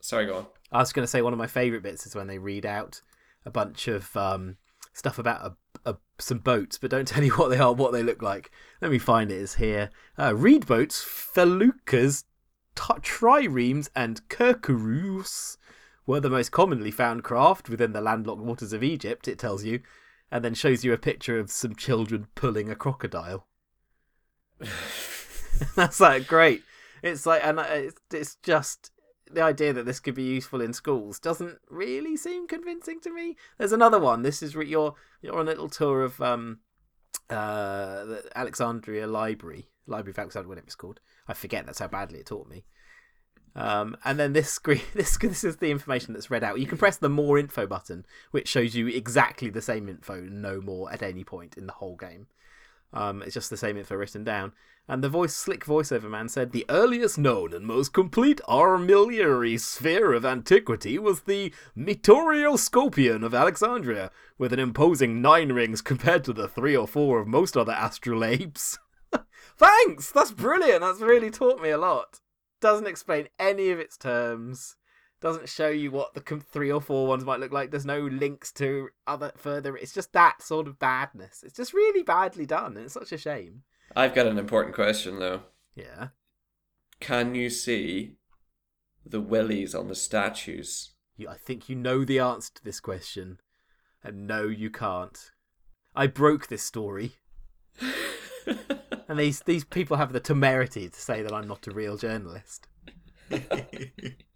Sorry, 0.00 0.26
go 0.26 0.36
on. 0.36 0.46
I 0.72 0.78
was 0.78 0.92
going 0.92 1.04
to 1.04 1.10
say 1.10 1.22
one 1.22 1.32
of 1.32 1.38
my 1.38 1.46
favorite 1.46 1.84
bits 1.84 2.06
is 2.06 2.16
when 2.16 2.26
they 2.26 2.38
read 2.38 2.66
out 2.66 3.02
a 3.44 3.50
bunch 3.50 3.86
of 3.86 4.16
um, 4.16 4.56
stuff 4.92 5.18
about 5.18 5.56
a, 5.84 5.90
a, 5.90 5.96
some 6.18 6.38
boats, 6.38 6.78
but 6.78 6.90
don't 6.90 7.08
tell 7.08 7.24
you 7.24 7.32
what 7.32 7.48
they 7.48 7.58
are, 7.58 7.72
what 7.72 7.92
they 7.92 8.02
look 8.02 8.22
like. 8.22 8.50
Let 8.80 8.90
me 8.90 8.98
find 8.98 9.30
it. 9.30 9.36
It's 9.36 9.54
here. 9.54 9.90
Uh, 10.18 10.34
reed 10.34 10.66
boats, 10.66 11.02
feluccas, 11.04 12.24
t- 12.74 13.00
triremes, 13.00 13.88
and 13.94 14.26
kerkuroos 14.28 15.56
were 16.06 16.20
the 16.20 16.30
most 16.30 16.50
commonly 16.50 16.90
found 16.90 17.24
craft 17.24 17.68
within 17.68 17.92
the 17.92 18.00
landlocked 18.00 18.42
waters 18.42 18.72
of 18.72 18.82
Egypt. 18.82 19.28
It 19.28 19.38
tells 19.38 19.64
you, 19.64 19.80
and 20.30 20.44
then 20.44 20.54
shows 20.54 20.84
you 20.84 20.92
a 20.92 20.98
picture 20.98 21.38
of 21.38 21.50
some 21.50 21.74
children 21.74 22.26
pulling 22.34 22.68
a 22.68 22.74
crocodile. 22.74 23.46
That's 25.76 26.00
like 26.00 26.26
great. 26.26 26.62
It's 27.02 27.26
like, 27.26 27.44
and 27.44 27.58
uh, 27.58 27.66
it's, 27.68 28.00
it's 28.12 28.36
just 28.36 28.90
the 29.34 29.42
idea 29.42 29.72
that 29.72 29.86
this 29.86 30.00
could 30.00 30.14
be 30.14 30.22
useful 30.22 30.60
in 30.60 30.72
schools 30.72 31.18
doesn't 31.18 31.58
really 31.68 32.16
seem 32.16 32.46
convincing 32.46 33.00
to 33.00 33.12
me. 33.12 33.36
There's 33.58 33.72
another 33.72 33.98
one. 33.98 34.22
This 34.22 34.42
is 34.42 34.54
re- 34.56 34.68
you're 34.68 34.94
you're 35.20 35.38
on 35.38 35.46
a 35.46 35.50
little 35.50 35.68
tour 35.68 36.02
of 36.02 36.20
um 36.20 36.60
uh 37.30 38.04
the 38.04 38.30
Alexandria 38.34 39.06
Library, 39.06 39.68
Library 39.86 40.12
of 40.12 40.18
Alexandria, 40.18 40.48
whatever 40.48 40.66
it's 40.66 40.74
called. 40.74 41.00
I 41.28 41.34
forget. 41.34 41.66
That's 41.66 41.78
how 41.78 41.88
badly 41.88 42.20
it 42.20 42.26
taught 42.26 42.48
me. 42.48 42.64
Um, 43.54 43.96
and 44.04 44.18
then 44.18 44.32
this 44.32 44.50
screen, 44.50 44.82
this 44.94 45.16
this 45.18 45.44
is 45.44 45.56
the 45.56 45.70
information 45.70 46.14
that's 46.14 46.30
read 46.30 46.44
out. 46.44 46.60
You 46.60 46.66
can 46.66 46.78
press 46.78 46.96
the 46.96 47.08
more 47.08 47.38
info 47.38 47.66
button, 47.66 48.06
which 48.30 48.48
shows 48.48 48.74
you 48.74 48.88
exactly 48.88 49.50
the 49.50 49.62
same 49.62 49.88
info, 49.88 50.20
no 50.20 50.60
more 50.60 50.92
at 50.92 51.02
any 51.02 51.24
point 51.24 51.56
in 51.56 51.66
the 51.66 51.74
whole 51.74 51.96
game. 51.96 52.26
Um, 52.92 53.22
it's 53.22 53.34
just 53.34 53.50
the 53.50 53.56
same 53.56 53.76
info 53.76 53.94
written 53.96 54.24
down. 54.24 54.52
And 54.88 55.02
the 55.02 55.08
voice, 55.08 55.34
slick 55.34 55.64
voiceover 55.64 56.10
man 56.10 56.28
said, 56.28 56.50
The 56.50 56.66
earliest 56.68 57.16
known 57.16 57.54
and 57.54 57.64
most 57.64 57.92
complete 57.92 58.40
armillary 58.48 59.58
sphere 59.58 60.12
of 60.12 60.24
antiquity 60.24 60.98
was 60.98 61.20
the 61.20 61.54
Meteoroscopion 61.76 63.24
of 63.24 63.32
Alexandria, 63.32 64.10
with 64.38 64.52
an 64.52 64.58
imposing 64.58 65.22
nine 65.22 65.52
rings 65.52 65.80
compared 65.80 66.24
to 66.24 66.32
the 66.32 66.48
three 66.48 66.76
or 66.76 66.88
four 66.88 67.20
of 67.20 67.28
most 67.28 67.56
other 67.56 67.72
astrolabes. 67.72 68.78
Thanks! 69.56 70.10
That's 70.10 70.32
brilliant! 70.32 70.80
That's 70.80 71.00
really 71.00 71.30
taught 71.30 71.62
me 71.62 71.70
a 71.70 71.78
lot. 71.78 72.20
Doesn't 72.60 72.88
explain 72.88 73.28
any 73.38 73.70
of 73.70 73.78
its 73.78 73.96
terms. 73.96 74.76
Doesn't 75.22 75.48
show 75.48 75.68
you 75.68 75.92
what 75.92 76.14
the 76.14 76.20
three 76.20 76.72
or 76.72 76.80
four 76.80 77.06
ones 77.06 77.24
might 77.24 77.38
look 77.38 77.52
like. 77.52 77.70
There's 77.70 77.86
no 77.86 78.00
links 78.00 78.50
to 78.54 78.88
other 79.06 79.30
further. 79.36 79.76
It's 79.76 79.94
just 79.94 80.12
that 80.14 80.42
sort 80.42 80.66
of 80.66 80.80
badness. 80.80 81.44
It's 81.44 81.56
just 81.56 81.72
really 81.72 82.02
badly 82.02 82.44
done, 82.44 82.76
and 82.76 82.86
it's 82.86 82.94
such 82.94 83.12
a 83.12 83.18
shame. 83.18 83.62
I've 83.94 84.16
got 84.16 84.26
an 84.26 84.36
important 84.36 84.74
question 84.74 85.20
though. 85.20 85.42
Yeah. 85.76 86.08
Can 86.98 87.36
you 87.36 87.50
see 87.50 88.16
the 89.06 89.20
willies 89.20 89.76
on 89.76 89.86
the 89.86 89.94
statues? 89.94 90.90
You, 91.16 91.28
I 91.28 91.36
think 91.36 91.68
you 91.68 91.76
know 91.76 92.04
the 92.04 92.18
answer 92.18 92.50
to 92.56 92.64
this 92.64 92.80
question, 92.80 93.38
and 94.02 94.26
no, 94.26 94.48
you 94.48 94.70
can't. 94.70 95.30
I 95.94 96.08
broke 96.08 96.48
this 96.48 96.64
story, 96.64 97.12
and 99.08 99.20
these 99.20 99.38
these 99.40 99.62
people 99.64 99.98
have 99.98 100.12
the 100.12 100.18
temerity 100.18 100.88
to 100.88 101.00
say 101.00 101.22
that 101.22 101.32
I'm 101.32 101.46
not 101.46 101.68
a 101.68 101.70
real 101.70 101.96
journalist. 101.96 102.66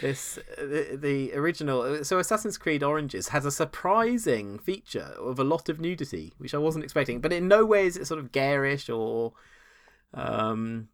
This 0.00 0.38
the, 0.56 0.98
the 1.00 1.32
original 1.34 2.04
so 2.04 2.18
Assassin's 2.18 2.58
Creed 2.58 2.82
Origins 2.82 3.28
has 3.28 3.44
a 3.44 3.50
surprising 3.50 4.58
feature 4.58 5.14
of 5.18 5.38
a 5.38 5.44
lot 5.44 5.68
of 5.68 5.80
nudity, 5.80 6.32
which 6.38 6.54
I 6.54 6.58
wasn't 6.58 6.84
expecting. 6.84 7.20
But 7.20 7.32
in 7.32 7.48
no 7.48 7.64
way 7.64 7.86
is 7.86 7.96
it 7.96 8.06
sort 8.06 8.20
of 8.20 8.32
garish 8.32 8.88
or 8.88 9.32
um, 10.12 10.88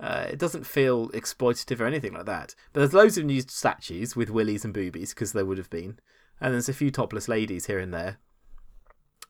uh, 0.00 0.26
it 0.30 0.38
doesn't 0.38 0.66
feel 0.66 1.08
exploitative 1.10 1.80
or 1.80 1.86
anything 1.86 2.12
like 2.12 2.26
that. 2.26 2.54
But 2.72 2.80
there's 2.80 2.94
loads 2.94 3.18
of 3.18 3.24
nude 3.24 3.50
statues 3.50 4.16
with 4.16 4.30
willies 4.30 4.64
and 4.64 4.74
boobies 4.74 5.14
because 5.14 5.32
there 5.32 5.46
would 5.46 5.58
have 5.58 5.70
been, 5.70 5.98
and 6.40 6.52
there's 6.52 6.68
a 6.68 6.74
few 6.74 6.90
topless 6.90 7.28
ladies 7.28 7.66
here 7.66 7.78
and 7.78 7.94
there. 7.94 8.18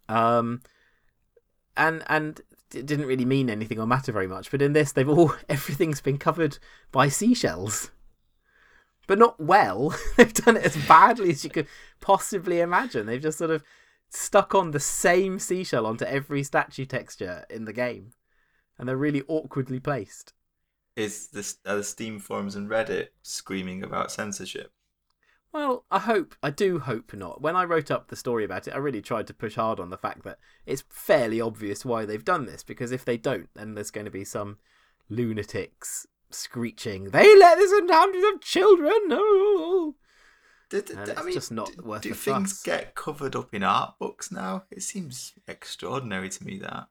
Um, 0.08 0.62
and 1.76 2.02
and 2.06 2.40
it 2.74 2.86
didn't 2.86 3.06
really 3.06 3.24
mean 3.24 3.50
anything 3.50 3.78
or 3.78 3.86
matter 3.86 4.12
very 4.12 4.26
much. 4.26 4.50
But 4.50 4.62
in 4.62 4.72
this, 4.72 4.92
they've 4.92 5.08
all 5.08 5.34
everything's 5.48 6.00
been 6.00 6.18
covered 6.18 6.58
by 6.90 7.08
seashells, 7.08 7.90
but 9.06 9.18
not 9.18 9.40
well. 9.40 9.94
they've 10.16 10.32
done 10.32 10.56
it 10.56 10.64
as 10.64 10.76
badly 10.86 11.30
as 11.30 11.44
you 11.44 11.50
could 11.50 11.66
possibly 12.00 12.60
imagine. 12.60 13.06
They've 13.06 13.20
just 13.20 13.38
sort 13.38 13.50
of 13.50 13.62
stuck 14.10 14.54
on 14.54 14.70
the 14.70 14.80
same 14.80 15.38
seashell 15.38 15.86
onto 15.86 16.04
every 16.04 16.42
statue 16.42 16.84
texture 16.84 17.44
in 17.48 17.64
the 17.64 17.72
game, 17.72 18.12
and 18.78 18.88
they're 18.88 18.96
really 18.96 19.22
awkwardly 19.28 19.80
placed. 19.80 20.32
Is 20.94 21.28
this 21.28 21.56
are 21.66 21.76
the 21.76 21.84
Steam 21.84 22.18
forums 22.18 22.54
and 22.54 22.68
Reddit 22.68 23.08
screaming 23.22 23.82
about 23.82 24.12
censorship? 24.12 24.72
Well, 25.52 25.84
I 25.90 25.98
hope, 25.98 26.34
I 26.42 26.48
do 26.48 26.78
hope 26.78 27.12
not. 27.12 27.42
When 27.42 27.56
I 27.56 27.64
wrote 27.64 27.90
up 27.90 28.08
the 28.08 28.16
story 28.16 28.42
about 28.42 28.66
it, 28.66 28.74
I 28.74 28.78
really 28.78 29.02
tried 29.02 29.26
to 29.26 29.34
push 29.34 29.56
hard 29.56 29.80
on 29.80 29.90
the 29.90 29.98
fact 29.98 30.24
that 30.24 30.38
it's 30.64 30.84
fairly 30.88 31.42
obvious 31.42 31.84
why 31.84 32.06
they've 32.06 32.24
done 32.24 32.46
this, 32.46 32.62
because 32.62 32.90
if 32.90 33.04
they 33.04 33.18
don't, 33.18 33.50
then 33.54 33.74
there's 33.74 33.90
going 33.90 34.06
to 34.06 34.10
be 34.10 34.24
some 34.24 34.58
lunatics 35.10 36.06
screeching, 36.34 37.10
they 37.10 37.36
let 37.36 37.58
this 37.58 37.72
in 37.72 37.88
hundreds 37.88 38.24
of 38.34 38.40
children, 38.40 38.92
no! 39.06 39.96
It's 40.72 41.18
I 41.18 41.22
mean, 41.22 41.34
just 41.34 41.52
not 41.52 41.66
d- 41.66 41.82
worth 41.82 42.02
do 42.02 42.14
things 42.14 42.52
fuss. 42.52 42.62
get 42.62 42.94
covered 42.94 43.36
up 43.36 43.52
in 43.52 43.62
art 43.62 43.94
books 43.98 44.32
now? 44.32 44.64
It 44.70 44.82
seems 44.82 45.34
extraordinary 45.46 46.30
to 46.30 46.44
me 46.44 46.58
that. 46.60 46.86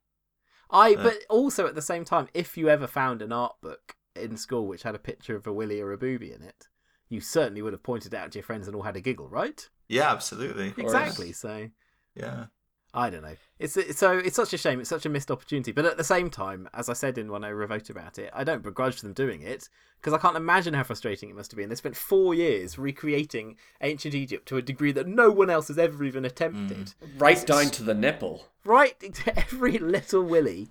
I 0.69 0.93
Uh, 0.93 1.03
but 1.03 1.25
also 1.29 1.65
at 1.67 1.75
the 1.75 1.81
same 1.81 2.05
time, 2.05 2.27
if 2.33 2.57
you 2.57 2.69
ever 2.69 2.87
found 2.87 3.21
an 3.21 3.31
art 3.31 3.55
book 3.61 3.95
in 4.15 4.37
school 4.37 4.67
which 4.67 4.83
had 4.83 4.95
a 4.95 4.99
picture 4.99 5.35
of 5.35 5.47
a 5.47 5.53
willy 5.53 5.81
or 5.81 5.91
a 5.91 5.97
booby 5.97 6.31
in 6.31 6.41
it, 6.41 6.67
you 7.09 7.19
certainly 7.19 7.61
would 7.61 7.73
have 7.73 7.83
pointed 7.83 8.13
it 8.13 8.17
out 8.17 8.31
to 8.31 8.37
your 8.37 8.43
friends 8.43 8.67
and 8.67 8.75
all 8.75 8.83
had 8.83 8.95
a 8.95 9.01
giggle, 9.01 9.27
right? 9.27 9.69
Yeah, 9.89 10.11
absolutely. 10.11 10.73
Exactly. 10.77 11.33
So 11.33 11.69
Yeah. 12.15 12.45
I 12.93 13.09
don't 13.09 13.21
know. 13.21 13.35
It's 13.57 13.77
it's- 13.77 13.97
so 13.97 14.17
it's 14.17 14.35
such 14.35 14.53
a 14.53 14.57
shame. 14.57 14.79
It's 14.81 14.89
such 14.89 15.05
a 15.05 15.09
missed 15.09 15.31
opportunity. 15.31 15.71
But 15.71 15.85
at 15.85 15.97
the 15.97 16.03
same 16.03 16.29
time, 16.29 16.67
as 16.73 16.89
I 16.89 16.93
said 16.93 17.17
in 17.17 17.31
when 17.31 17.43
I 17.43 17.51
wrote 17.51 17.89
about 17.89 18.19
it, 18.19 18.29
I 18.33 18.43
don't 18.43 18.63
begrudge 18.63 19.01
them 19.01 19.13
doing 19.13 19.41
it 19.41 19.69
because 19.97 20.13
I 20.13 20.17
can't 20.17 20.35
imagine 20.35 20.73
how 20.73 20.83
frustrating 20.83 21.29
it 21.29 21.35
must 21.35 21.51
have 21.51 21.57
been. 21.57 21.69
They 21.69 21.75
spent 21.75 21.95
four 21.95 22.33
years 22.33 22.77
recreating 22.77 23.55
ancient 23.81 24.13
Egypt 24.15 24.47
to 24.49 24.57
a 24.57 24.61
degree 24.61 24.91
that 24.91 25.07
no 25.07 25.31
one 25.31 25.49
else 25.49 25.67
has 25.69 25.77
ever 25.77 26.03
even 26.03 26.25
attempted. 26.25 26.93
Right 27.17 27.45
down 27.45 27.65
to 27.71 27.83
the 27.83 27.93
nipple. 27.93 28.47
Right 28.65 28.99
to 29.13 29.39
every 29.39 29.77
little 29.77 30.23
willy, 30.23 30.67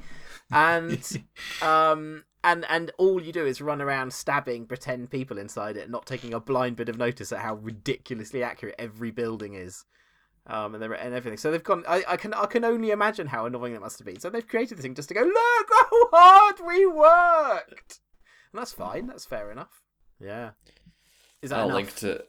and 0.51 1.03
um 1.63 2.25
and 2.43 2.65
and 2.69 2.91
all 2.99 3.23
you 3.23 3.33
do 3.33 3.47
is 3.47 3.61
run 3.61 3.81
around 3.81 4.13
stabbing 4.13 4.67
pretend 4.67 5.11
people 5.11 5.39
inside 5.39 5.77
it, 5.77 5.89
not 5.91 6.07
taking 6.07 6.35
a 6.35 6.41
blind 6.41 6.77
bit 6.77 6.89
of 6.89 6.99
notice 6.99 7.33
at 7.33 7.41
how 7.41 7.55
ridiculously 7.55 8.43
accurate 8.43 8.75
every 8.79 9.11
building 9.11 9.55
is. 9.55 9.85
Um, 10.47 10.75
and, 10.75 10.83
and 10.83 11.15
everything. 11.15 11.37
So 11.39 11.51
they've 11.51 11.63
gone. 11.63 11.85
I, 11.87 12.03
I 12.09 12.17
can 12.17 12.33
I 12.35 12.47
can 12.47 12.65
only 12.65 12.91
imagine 12.91 13.27
how 13.29 13.47
annoying 13.47 13.75
that 13.75 13.81
must 13.81 13.99
have 13.99 14.07
been. 14.07 14.19
So 14.19 14.31
they've 14.31 14.47
created 14.47 14.79
this 14.79 14.83
thing 14.83 14.95
just 14.95 15.09
to 15.09 15.15
go 15.15 15.21
look 15.23 15.69
how 15.71 16.09
hard 16.13 16.57
we 16.67 16.87
worked, 16.87 18.01
and 18.53 18.61
that's 18.61 18.73
fine. 18.73 19.07
That's 19.07 19.25
fair 19.25 19.51
enough. 19.53 19.83
Yeah. 20.19 20.51
Is 21.43 21.51
that 21.51 21.59
I'll 21.61 21.67
enough? 21.67 21.75
link 21.77 21.95
to. 21.97 22.25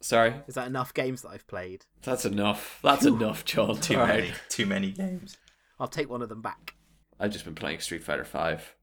Sorry, 0.00 0.32
Is 0.46 0.54
that 0.54 0.68
enough 0.68 0.94
games 0.94 1.22
that 1.22 1.30
I've 1.30 1.46
played? 1.48 1.84
that's 2.02 2.24
enough. 2.24 2.78
That's 2.84 3.04
enough, 3.14 3.44
John. 3.44 3.80
Too 3.80 3.98
All 3.98 4.06
many. 4.06 4.28
right. 4.28 4.40
Too 4.48 4.64
many 4.64 4.92
games. 4.92 5.36
I'll 5.80 5.88
take 5.88 6.08
one 6.08 6.22
of 6.22 6.28
them 6.28 6.40
back. 6.40 6.74
I've 7.18 7.32
just 7.32 7.44
been 7.44 7.56
playing 7.56 7.80
Street 7.80 8.04
Fighter 8.04 8.24
Five, 8.24 8.76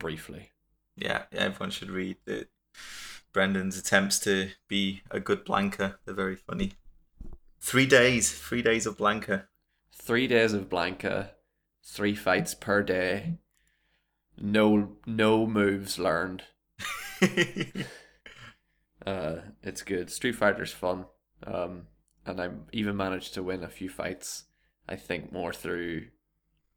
briefly. 0.00 0.50
Yeah, 0.96 1.22
everyone 1.32 1.70
should 1.70 1.90
read 1.90 2.16
it. 2.26 2.48
Brendan's 3.32 3.78
attempts 3.78 4.18
to 4.20 4.50
be 4.66 5.02
a 5.12 5.20
good 5.20 5.46
Blanka. 5.46 5.94
They're 6.04 6.14
very 6.14 6.34
funny. 6.34 6.72
Three 7.60 7.86
days. 7.86 8.32
Three 8.32 8.62
days 8.62 8.86
of 8.86 8.96
Blanka. 8.96 9.44
Three 9.92 10.26
days 10.26 10.54
of 10.54 10.68
Blanka, 10.68 11.30
three 11.84 12.14
fights 12.14 12.54
per 12.54 12.82
day. 12.82 13.38
No, 14.36 14.96
no 15.06 15.46
moves 15.46 15.98
learned. 15.98 16.44
Uh, 19.06 19.36
it's 19.62 19.80
good. 19.80 20.10
Street 20.10 20.34
Fighter's 20.34 20.74
fun. 20.74 21.06
Um, 21.46 21.86
and 22.26 22.38
I 22.38 22.50
even 22.72 22.98
managed 22.98 23.32
to 23.32 23.42
win 23.42 23.64
a 23.64 23.68
few 23.68 23.88
fights. 23.88 24.44
I 24.86 24.96
think 24.96 25.32
more 25.32 25.54
through 25.54 26.08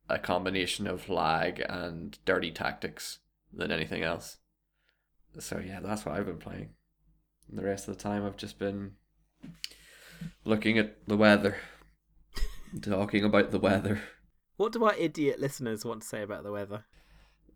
a 0.10 0.18
combination 0.18 0.88
of 0.88 1.10
lag 1.10 1.62
and 1.68 2.18
dirty 2.24 2.50
tactics 2.50 3.20
than 3.52 3.72
anything 3.72 4.04
else. 4.04 4.38
So 5.38 5.60
yeah, 5.60 5.82
that's 5.82 6.06
what 6.06 6.16
I've 6.16 6.26
been 6.26 6.38
playing. 6.38 6.70
And 7.50 7.60
the 7.60 7.66
rest 7.66 7.90
of 7.90 7.98
the 7.98 8.02
time, 8.02 8.26
I've 8.26 8.38
just 8.38 8.58
been 8.58 8.94
looking 10.46 10.78
at 10.78 11.08
the 11.08 11.18
weather, 11.18 11.58
talking 12.82 13.24
about 13.24 13.52
the 13.52 13.60
weather. 13.60 14.02
What 14.58 14.72
do 14.72 14.84
our 14.86 14.96
idiot 14.96 15.40
listeners 15.40 15.84
want 15.84 16.02
to 16.02 16.08
say 16.08 16.22
about 16.22 16.44
the 16.44 16.52
weather? 16.52 16.86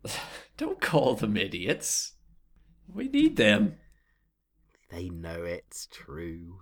Don't 0.56 0.80
call 0.80 1.14
them 1.14 1.36
idiots. 1.36 2.12
We 2.92 3.08
need 3.08 3.36
them. 3.36 3.76
They 4.90 5.08
know 5.08 5.44
it's 5.44 5.86
true. 5.90 6.60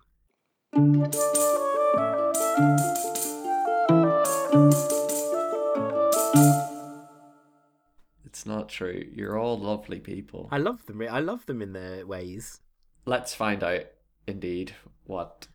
It's 8.25 8.45
not 8.45 8.69
true. 8.69 9.05
You're 9.13 9.39
all 9.39 9.59
lovely 9.59 10.01
people. 10.01 10.49
I 10.51 10.59
love 10.59 10.85
them. 10.87 11.01
I 11.09 11.21
love 11.21 11.47
them 11.47 11.63
in 11.63 11.73
their 11.73 12.05
ways. 12.05 12.61
Let's 13.05 13.35
find 13.35 13.63
out, 13.63 13.85
indeed, 14.27 14.75
what 15.05 15.47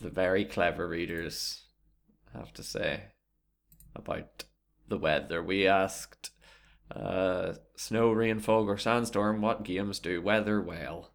the 0.00 0.10
very 0.10 0.44
clever 0.44 0.88
readers 0.88 1.64
have 2.32 2.52
to 2.54 2.62
say 2.62 3.04
about 3.94 4.44
the 4.88 4.98
weather. 4.98 5.42
We 5.42 5.66
asked 5.66 6.30
uh, 6.94 7.54
Snow, 7.76 8.12
Rain, 8.12 8.40
Fog, 8.40 8.68
or 8.68 8.76
Sandstorm 8.76 9.40
what 9.40 9.64
games 9.64 9.98
do 9.98 10.20
weather 10.22 10.60
well. 10.60 11.10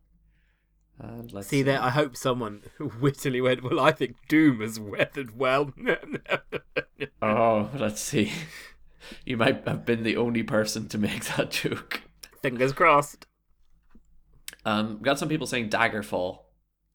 And 1.00 1.32
let's 1.34 1.48
See 1.48 1.64
there, 1.64 1.82
I 1.82 1.90
hope 1.90 2.16
someone 2.16 2.62
wittily 3.02 3.42
went. 3.42 3.64
Well, 3.64 3.80
I 3.80 3.92
think 3.92 4.16
Doom 4.28 4.62
has 4.62 4.80
weathered 4.80 5.38
well. 5.38 5.74
Oh, 7.24 7.70
let's 7.76 8.02
see. 8.02 8.32
You 9.26 9.38
might 9.38 9.68
have 9.68 9.86
been 9.86 10.04
the 10.04 10.18
only 10.18 10.44
person 10.44 10.88
to 10.90 10.98
make 10.98 11.26
that 11.26 11.52
joke. 11.52 12.02
Fingers 12.42 12.74
crossed. 12.74 13.26
Um, 14.66 15.00
got 15.02 15.18
some 15.18 15.30
people 15.30 15.48
saying 15.48 15.70
Daggerfall. 15.70 16.40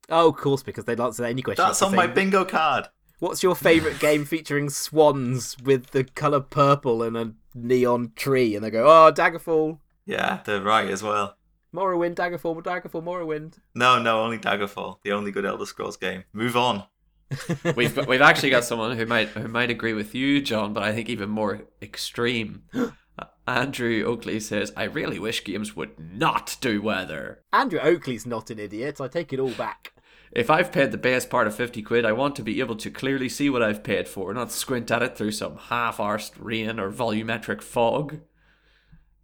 Oh, 0.08 0.28
of 0.28 0.36
course, 0.36 0.62
because 0.62 0.84
they'd 0.84 1.00
answer 1.00 1.24
any 1.24 1.42
question. 1.42 1.64
That's 1.64 1.80
by 1.80 1.86
on 1.86 1.94
my 1.94 2.06
bingo 2.06 2.44
card. 2.44 2.88
What's 3.18 3.42
your 3.42 3.54
favourite 3.54 3.98
game 3.98 4.24
featuring 4.26 4.70
swans 4.70 5.56
with 5.62 5.88
the 5.90 6.04
colour 6.04 6.40
purple 6.40 7.02
and 7.02 7.16
a 7.16 7.32
neon 7.54 8.12
tree? 8.14 8.54
And 8.54 8.64
they 8.64 8.70
go, 8.70 8.86
oh, 8.86 9.12
Daggerfall, 9.12 9.78
Yeah, 10.04 10.40
they're 10.44 10.60
right 10.60 10.88
as 10.88 11.02
well. 11.02 11.36
Morrowind, 11.74 12.14
Daggerfall, 12.14 12.62
Daggerfall, 12.62 13.02
Morrowind. 13.02 13.58
No, 13.74 13.98
no, 14.00 14.22
only 14.22 14.38
Daggerfall, 14.38 14.98
the 15.02 15.12
only 15.12 15.30
good 15.30 15.44
Elder 15.44 15.66
Scrolls 15.66 15.96
game. 15.96 16.24
Move 16.32 16.56
on. 16.56 16.84
We've 17.74 18.06
we've 18.06 18.20
actually 18.20 18.50
got 18.50 18.64
someone 18.64 18.96
who 18.96 19.04
might 19.04 19.30
who 19.30 19.48
might 19.48 19.68
agree 19.68 19.94
with 19.94 20.14
you, 20.14 20.40
John, 20.40 20.72
but 20.72 20.84
I 20.84 20.92
think 20.92 21.08
even 21.08 21.28
more 21.28 21.62
extreme. 21.82 22.62
Andrew 23.48 24.04
Oakley 24.04 24.38
says, 24.38 24.72
"I 24.76 24.84
really 24.84 25.18
wish 25.18 25.42
games 25.42 25.74
would 25.74 25.98
not 25.98 26.56
do 26.60 26.80
weather. 26.80 27.42
Andrew 27.52 27.80
Oakley's 27.80 28.26
not 28.26 28.50
an 28.50 28.60
idiot. 28.60 29.00
I 29.00 29.08
take 29.08 29.32
it 29.32 29.40
all 29.40 29.50
back. 29.50 29.92
If 30.32 30.50
I've 30.50 30.72
paid 30.72 30.92
the 30.92 30.98
best 30.98 31.30
part 31.30 31.46
of 31.46 31.54
fifty 31.54 31.82
quid, 31.82 32.04
I 32.04 32.12
want 32.12 32.36
to 32.36 32.42
be 32.42 32.60
able 32.60 32.76
to 32.76 32.90
clearly 32.90 33.28
see 33.28 33.48
what 33.48 33.62
I've 33.62 33.82
paid 33.82 34.08
for, 34.08 34.32
not 34.34 34.52
squint 34.52 34.90
at 34.90 35.02
it 35.02 35.16
through 35.16 35.32
some 35.32 35.56
half-arsed 35.56 36.34
rain 36.38 36.78
or 36.78 36.90
volumetric 36.90 37.62
fog." 37.62 38.20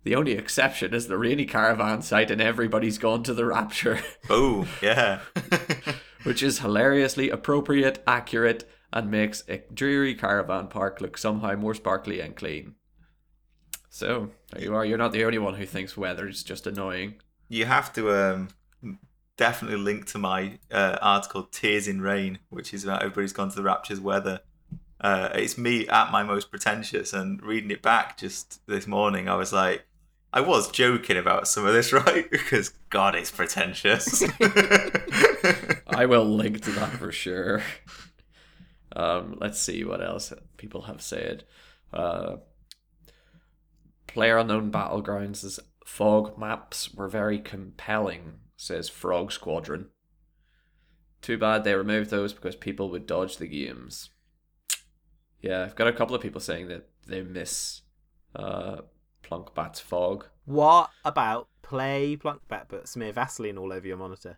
The 0.05 0.17
only 0.17 0.33
exception 0.33 0.95
is 0.95 1.07
the 1.07 1.19
rainy 1.19 1.45
caravan 1.45 2.03
site, 2.03 2.31
and 2.31 2.41
everybody's 2.41 2.99
gone 2.99 3.23
to 3.25 3.35
the 3.35 3.47
rapture. 3.47 4.01
Boom. 4.29 4.67
Yeah. 4.83 5.21
which 6.25 6.43
is 6.43 6.61
hilariously 6.61 7.31
appropriate, 7.31 8.03
accurate, 8.07 8.69
and 8.93 9.11
makes 9.11 9.45
a 9.49 9.63
dreary 9.73 10.15
caravan 10.15 10.69
park 10.69 11.01
look 11.01 11.17
somehow 11.17 11.55
more 11.55 11.75
sparkly 11.75 12.21
and 12.21 12.37
clean. 12.37 12.75
So, 13.89 14.31
there 14.51 14.63
you 14.63 14.75
are. 14.75 14.85
You're 14.85 14.99
not 14.99 15.13
the 15.13 15.25
only 15.25 15.39
one 15.39 15.55
who 15.55 15.67
thinks 15.67 15.97
weather's 15.97 16.43
just 16.43 16.67
annoying. 16.67 17.17
you 17.49 17.67
have 17.67 17.93
to 17.93 18.11
um, 18.11 18.49
definitely 19.37 19.79
link 19.79 20.07
to 20.07 20.19
my 20.19 20.59
uh, 20.71 20.99
article 21.01 21.45
"Tears 21.45 21.89
in 21.89 22.01
Rain," 22.01 22.39
which 22.51 22.73
is 22.75 22.85
about 22.85 23.03
everybody's 23.03 23.33
gone 23.33 23.51
to 23.51 23.57
the 23.57 23.63
Rapture's 23.63 24.01
weather. 24.01 24.41
Uh, 25.01 25.31
it's 25.35 25.59
me 25.59 25.89
at 25.89 26.13
my 26.13 26.23
most 26.23 26.51
pretentious, 26.51 27.13
and 27.13 27.43
reading 27.43 27.71
it 27.71 27.83
back 27.83 28.17
just 28.17 28.65
this 28.67 28.87
morning, 28.87 29.29
I 29.29 29.35
was 29.35 29.53
like, 29.53 29.85
I 30.33 30.41
was 30.41 30.71
joking 30.71 31.17
about 31.17 31.49
some 31.49 31.67
of 31.67 31.75
this, 31.75 31.93
right? 31.93 32.31
Because 32.31 32.71
God, 32.89 33.15
it's 33.15 33.31
pretentious. 33.31 34.23
I 35.87 36.07
will 36.07 36.25
link 36.25 36.63
to 36.63 36.71
that 36.73 36.93
for 36.93 37.13
sure. 37.13 37.63
Um, 38.95 39.37
let's 39.41 39.59
see 39.59 39.85
what 39.85 40.03
else 40.03 40.33
people 40.57 40.83
have 40.83 41.03
said. 41.03 41.45
Uh, 41.93 42.37
Player 44.07 44.39
Unknown 44.39 44.71
Battlegrounds' 44.71 45.59
fog 45.87 46.39
maps 46.39 46.93
were 46.95 47.09
very 47.09 47.39
compelling, 47.39 48.35
says 48.57 48.89
Frog 48.89 49.33
Squadron. 49.33 49.89
Too 51.21 51.39
bad 51.39 51.65
they 51.65 51.75
removed 51.75 52.11
those 52.11 52.33
because 52.33 52.57
people 52.57 52.91
would 52.91 53.07
dodge 53.07 53.37
the 53.37 53.47
games. 53.47 54.11
Yeah, 55.41 55.63
I've 55.63 55.77
got 55.77 55.89
a 55.89 55.93
couple 55.93 56.15
of 56.15 56.23
people 56.23 56.41
saying 56.41 56.69
that 56.69 56.89
they 57.07 57.23
miss 57.23 57.83
uh, 58.35 58.83
Plunkbat's 59.23 59.81
fog. 59.81 60.27
What 60.45 60.91
about 61.05 61.49
play 61.63 62.17
Plunkbat 62.17 62.67
but 62.69 62.89
smear 62.89 63.13
Vaseline 63.13 63.59
all 63.59 63.73
over 63.73 63.87
your 63.87 63.97
monitor? 63.97 64.37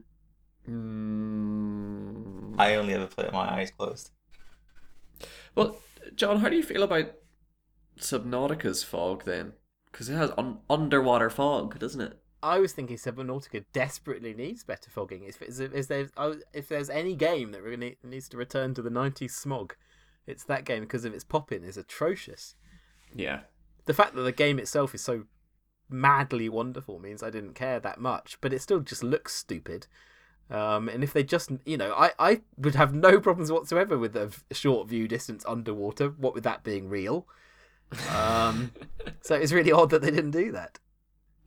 Mm. 0.69 2.55
I 2.59 2.75
only 2.77 2.95
ever 2.95 3.07
play 3.07 3.25
with 3.25 3.35
my 3.35 3.61
eyes 3.61 3.71
closed. 3.71 4.11
Well, 5.55 5.79
John, 6.15 6.41
how 6.41 6.49
do 6.49 6.57
you 6.57 6.63
feel 6.63 6.83
about 6.83 7.13
Subnautica's 7.99 8.83
fog 8.83 9.25
then? 9.25 9.55
Because 9.91 10.09
it 10.09 10.17
has 10.17 10.33
un- 10.37 10.59
underwater 10.69 11.31
fog, 11.31 11.79
doesn't 11.79 12.01
it? 12.01 12.19
I 12.45 12.59
was 12.59 12.73
thinking 12.73 12.99
Subnautica 12.99 13.65
desperately 13.73 14.35
needs 14.35 14.65
better 14.65 14.91
fogging. 14.91 15.25
If, 15.25 15.41
if, 15.41 15.59
if 15.59 15.89
there's 15.89 16.11
oh, 16.19 16.37
if 16.53 16.69
there's 16.69 16.91
any 16.91 17.15
game 17.15 17.53
that 17.53 17.63
really 17.63 17.97
needs 18.05 18.29
to 18.29 18.37
return 18.37 18.75
to 18.75 18.83
the 18.83 18.91
'90s 18.91 19.31
smog, 19.31 19.75
it's 20.27 20.45
that 20.45 20.67
game 20.67 20.83
because 20.83 21.07
of 21.07 21.15
its 21.15 21.25
pop-in 21.25 21.65
is 21.65 21.79
atrocious. 21.79 22.55
Yeah. 23.15 23.41
The 23.87 23.95
fact 23.95 24.15
that 24.15 24.23
the 24.23 24.33
game 24.33 24.59
itself 24.59 24.95
is 24.95 25.01
so 25.01 25.25
madly 25.89 26.51
wonderful 26.51 26.99
means 26.99 27.23
I 27.23 27.31
didn't 27.31 27.55
care 27.55 27.81
that 27.81 27.99
much, 27.99 28.39
but 28.43 28.53
it 28.53 28.61
still 28.61 28.81
just 28.81 29.03
looks 29.03 29.35
stupid. 29.35 29.87
Um, 30.51 30.91
and 30.91 31.03
if 31.03 31.15
they 31.15 31.23
just, 31.23 31.51
you 31.65 31.79
know, 31.79 31.95
I, 31.95 32.13
I 32.19 32.41
would 32.59 32.75
have 32.75 32.95
no 32.95 33.21
problems 33.21 33.51
whatsoever 33.51 33.97
with 33.97 34.15
a 34.15 34.31
short 34.53 34.89
view 34.89 35.09
distance 35.09 35.45
underwater. 35.49 36.09
What 36.11 36.35
with 36.35 36.45
that 36.45 36.63
being 36.63 36.91
real. 36.91 37.27
Um, 38.15 38.73
so 39.23 39.35
it's 39.35 39.53
really 39.53 39.73
odd 39.73 39.89
that 39.91 40.03
they 40.03 40.11
didn't 40.11 40.33
do 40.33 40.53
that. 40.53 40.79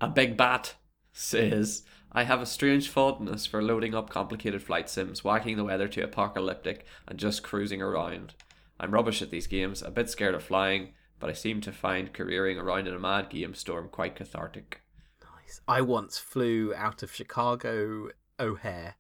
A 0.01 0.07
big 0.07 0.35
bat 0.37 0.75
says, 1.17 1.83
I 2.11 2.23
have 2.23 2.41
a 2.41 2.45
strange 2.45 2.89
fondness 2.89 3.45
for 3.45 3.61
loading 3.61 3.95
up 3.95 4.09
complicated 4.09 4.61
flight 4.61 4.89
sims, 4.89 5.23
whacking 5.23 5.57
the 5.57 5.63
weather 5.63 5.87
to 5.89 6.01
apocalyptic, 6.01 6.85
and 7.07 7.19
just 7.19 7.43
cruising 7.43 7.81
around. 7.81 8.33
I'm 8.79 8.91
rubbish 8.91 9.21
at 9.21 9.31
these 9.31 9.47
games, 9.47 9.81
a 9.81 9.89
bit 9.89 10.09
scared 10.09 10.35
of 10.35 10.43
flying, 10.43 10.93
but 11.19 11.29
I 11.29 11.33
seem 11.33 11.61
to 11.61 11.71
find 11.71 12.13
careering 12.13 12.59
around 12.59 12.87
in 12.87 12.93
a 12.93 12.99
mad 12.99 13.29
game 13.29 13.55
storm 13.55 13.89
quite 13.89 14.15
cathartic. 14.15 14.81
Nice. 15.21 15.61
I 15.67 15.81
once 15.81 16.17
flew 16.17 16.73
out 16.75 17.01
of 17.01 17.13
Chicago 17.13 18.09
O'Hare, 18.39 18.95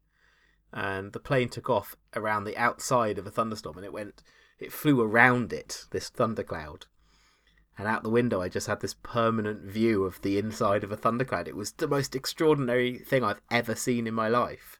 and 0.73 1.13
the 1.13 1.19
plane 1.19 1.49
took 1.49 1.69
off 1.69 1.95
around 2.15 2.43
the 2.43 2.57
outside 2.57 3.17
of 3.17 3.27
a 3.27 3.31
thunderstorm, 3.31 3.77
and 3.77 3.85
it 3.85 3.93
went, 3.93 4.23
it 4.59 4.73
flew 4.73 5.01
around 5.01 5.53
it, 5.53 5.85
this 5.91 6.09
thundercloud. 6.09 6.87
And 7.77 7.87
out 7.87 8.01
the 8.03 8.09
window, 8.09 8.41
I 8.41 8.49
just 8.49 8.65
had 8.67 8.81
this 8.81 8.95
permanent 9.03 9.61
view 9.61 10.03
of 10.03 10.19
the 10.23 10.37
inside 10.39 10.83
of 10.83 10.91
a 10.91 10.97
thundercloud. 10.97 11.47
It 11.47 11.55
was 11.55 11.71
the 11.73 11.87
most 11.87 12.15
extraordinary 12.15 12.97
thing 12.99 13.23
I've 13.23 13.41
ever 13.51 13.75
seen 13.75 14.07
in 14.07 14.13
my 14.15 14.27
life. 14.29 14.79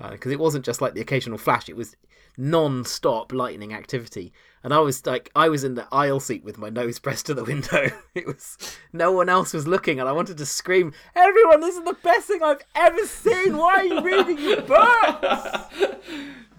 Uh, 0.00 0.12
because 0.12 0.32
it 0.32 0.38
wasn't 0.40 0.64
just 0.64 0.80
like 0.80 0.94
the 0.94 1.02
occasional 1.02 1.36
flash, 1.36 1.68
it 1.68 1.76
was 1.76 1.94
non 2.38 2.84
stop 2.86 3.30
lightning 3.32 3.74
activity. 3.74 4.32
And 4.64 4.72
I 4.72 4.78
was 4.78 5.04
like, 5.04 5.30
I 5.36 5.50
was 5.50 5.62
in 5.64 5.74
the 5.74 5.86
aisle 5.92 6.20
seat 6.20 6.42
with 6.42 6.56
my 6.56 6.70
nose 6.70 6.98
pressed 6.98 7.26
to 7.26 7.34
the 7.34 7.44
window. 7.44 7.88
It 8.14 8.26
was, 8.26 8.56
no 8.92 9.12
one 9.12 9.28
else 9.28 9.52
was 9.52 9.66
looking, 9.66 10.00
and 10.00 10.08
I 10.08 10.12
wanted 10.12 10.38
to 10.38 10.46
scream, 10.46 10.92
Everyone, 11.14 11.60
this 11.60 11.76
is 11.76 11.84
the 11.84 11.96
best 12.02 12.28
thing 12.28 12.42
I've 12.42 12.62
ever 12.74 13.06
seen! 13.06 13.56
Why 13.58 13.74
are 13.74 13.84
you 13.84 14.00
reading 14.02 14.38
your 14.38 14.62
books? 14.62 15.66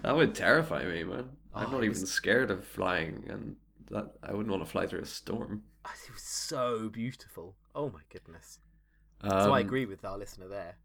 that 0.02 0.14
would 0.16 0.34
terrify 0.34 0.84
me, 0.84 1.02
man. 1.04 1.30
I'm 1.54 1.66
Oh, 1.66 1.70
not 1.72 1.84
even 1.84 2.00
was- 2.00 2.10
scared 2.10 2.50
of 2.50 2.64
flying, 2.64 3.24
and 3.28 3.56
that 3.90 4.12
I 4.22 4.32
wouldn't 4.32 4.50
want 4.50 4.64
to 4.64 4.70
fly 4.70 4.86
through 4.86 5.00
a 5.00 5.06
storm. 5.06 5.62
It 5.84 6.12
was 6.12 6.22
so 6.22 6.88
beautiful. 6.88 7.56
Oh 7.74 7.90
my 7.90 8.00
goodness. 8.10 8.58
So 9.22 9.28
I 9.30 9.60
Um, 9.60 9.66
agree 9.66 9.86
with 9.86 10.04
our 10.04 10.18
listener 10.18 10.48
there. 10.48 10.76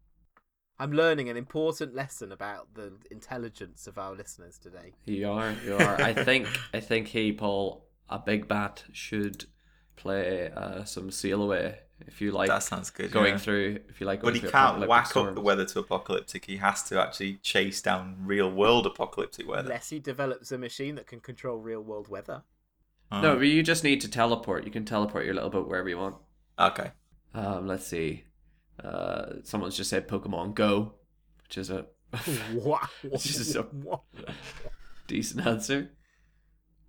I'm 0.78 0.92
learning 0.92 1.28
an 1.28 1.36
important 1.36 1.94
lesson 1.94 2.32
about 2.32 2.74
the 2.74 2.94
intelligence 3.10 3.86
of 3.86 3.98
our 3.98 4.14
listeners 4.14 4.58
today. 4.58 4.94
You 5.04 5.30
are, 5.30 5.52
you 5.64 5.76
are. 5.76 6.00
I 6.00 6.14
think, 6.14 6.46
I 6.72 6.80
think 6.80 7.08
he, 7.08 7.32
Paul, 7.32 7.86
a 8.08 8.18
big 8.18 8.48
bat 8.48 8.84
should 8.92 9.44
play 9.96 10.50
uh, 10.50 10.84
some 10.84 11.10
Sail 11.10 11.42
Away 11.42 11.80
if 12.06 12.20
you 12.20 12.30
like 12.32 12.48
that 12.48 12.62
sounds 12.62 12.88
good. 12.90 13.10
going 13.10 13.32
yeah. 13.32 13.38
through. 13.38 13.78
If 13.88 14.00
you 14.00 14.06
like, 14.06 14.22
But 14.22 14.34
he 14.34 14.40
can't 14.40 14.52
apocalyptic 14.82 14.88
whack 14.88 15.16
up 15.16 15.34
the 15.34 15.40
weather 15.40 15.66
to 15.66 15.80
apocalyptic. 15.80 16.46
He 16.46 16.56
has 16.56 16.82
to 16.84 17.00
actually 17.00 17.34
chase 17.42 17.82
down 17.82 18.16
real 18.24 18.50
world 18.50 18.86
apocalyptic 18.86 19.46
weather. 19.46 19.68
Unless 19.68 19.90
he 19.90 19.98
develops 19.98 20.50
a 20.52 20.58
machine 20.58 20.94
that 20.94 21.06
can 21.06 21.20
control 21.20 21.58
real 21.58 21.82
world 21.82 22.08
weather. 22.08 22.42
Oh, 23.12 23.20
No, 23.20 23.36
but 23.36 23.42
you 23.42 23.62
just 23.62 23.82
need 23.84 24.00
to 24.02 24.08
teleport. 24.10 24.64
You 24.64 24.70
can 24.70 24.84
teleport 24.84 25.24
your 25.24 25.34
little 25.34 25.50
boat 25.50 25.68
wherever 25.68 25.88
you 25.88 25.98
want. 25.98 26.16
Okay. 26.58 26.92
Um, 27.34 27.66
let's 27.66 27.86
see. 27.86 28.24
Uh, 28.82 29.34
someone's 29.44 29.76
just 29.76 29.90
said 29.90 30.08
Pokemon 30.08 30.54
Go, 30.54 30.94
which 31.42 31.58
is 31.58 31.70
a 31.70 31.86
what? 32.52 32.88
It's 33.02 33.24
just 33.24 33.56
a- 33.56 33.68
decent 35.06 35.46
answer. 35.46 35.90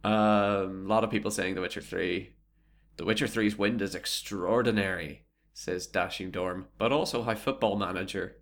Um, 0.03 0.85
a 0.85 0.87
lot 0.89 1.03
of 1.03 1.11
people 1.11 1.31
saying 1.31 1.55
The 1.55 1.61
Witcher 1.61 1.81
3. 1.81 2.33
The 2.97 3.05
Witcher 3.05 3.27
3's 3.27 3.57
wind 3.57 3.81
is 3.81 3.95
extraordinary, 3.95 5.25
says 5.53 5.87
Dashing 5.87 6.31
Dorm, 6.31 6.67
but 6.77 6.91
also 6.91 7.23
High 7.23 7.35
Football 7.35 7.77
Manager. 7.77 8.37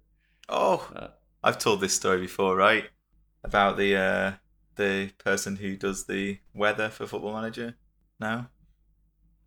Oh, 0.48 0.90
Uh, 0.96 1.08
I've 1.44 1.58
told 1.60 1.82
this 1.82 1.94
story 1.96 2.20
before, 2.22 2.56
right? 2.56 2.86
About 3.44 3.78
the 3.78 3.96
uh, 3.96 4.32
the 4.80 5.12
person 5.18 5.58
who 5.58 5.76
does 5.76 6.06
the 6.06 6.40
weather 6.54 6.90
for 6.90 7.06
Football 7.06 7.34
Manager. 7.34 7.76
now? 8.20 8.50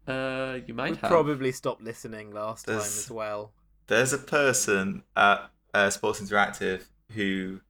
Uh, 0.07 0.59
you 0.67 0.75
might 0.75 0.91
We 0.93 0.97
have. 0.99 1.11
probably 1.11 1.53
stopped 1.53 1.83
listening 1.83 2.31
last 2.33 2.67
time 2.67 2.77
as 2.79 3.09
well. 3.11 3.53
there's 3.87 4.13
a 4.13 4.19
person 4.19 5.03
at 5.17 5.49
uh, 5.75 5.91
Sports 5.91 6.21
Interactive 6.21 6.83
who 7.13 7.61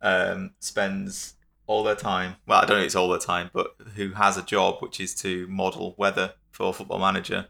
um, 0.00 0.52
spends 0.60 1.34
all 1.66 1.82
their 1.82 1.96
time. 1.96 2.36
Well, 2.46 2.58
I 2.62 2.66
don't 2.66 2.76
know 2.76 2.82
if 2.82 2.86
it's 2.86 2.94
all 2.96 3.08
their 3.08 3.18
time, 3.18 3.50
but 3.52 3.74
who 3.96 4.12
has 4.12 4.36
a 4.36 4.42
job 4.42 4.76
which 4.80 5.00
is 5.00 5.14
to 5.16 5.46
model 5.48 5.94
weather 5.98 6.34
for 6.50 6.72
Football 6.72 6.98
Manager, 7.00 7.46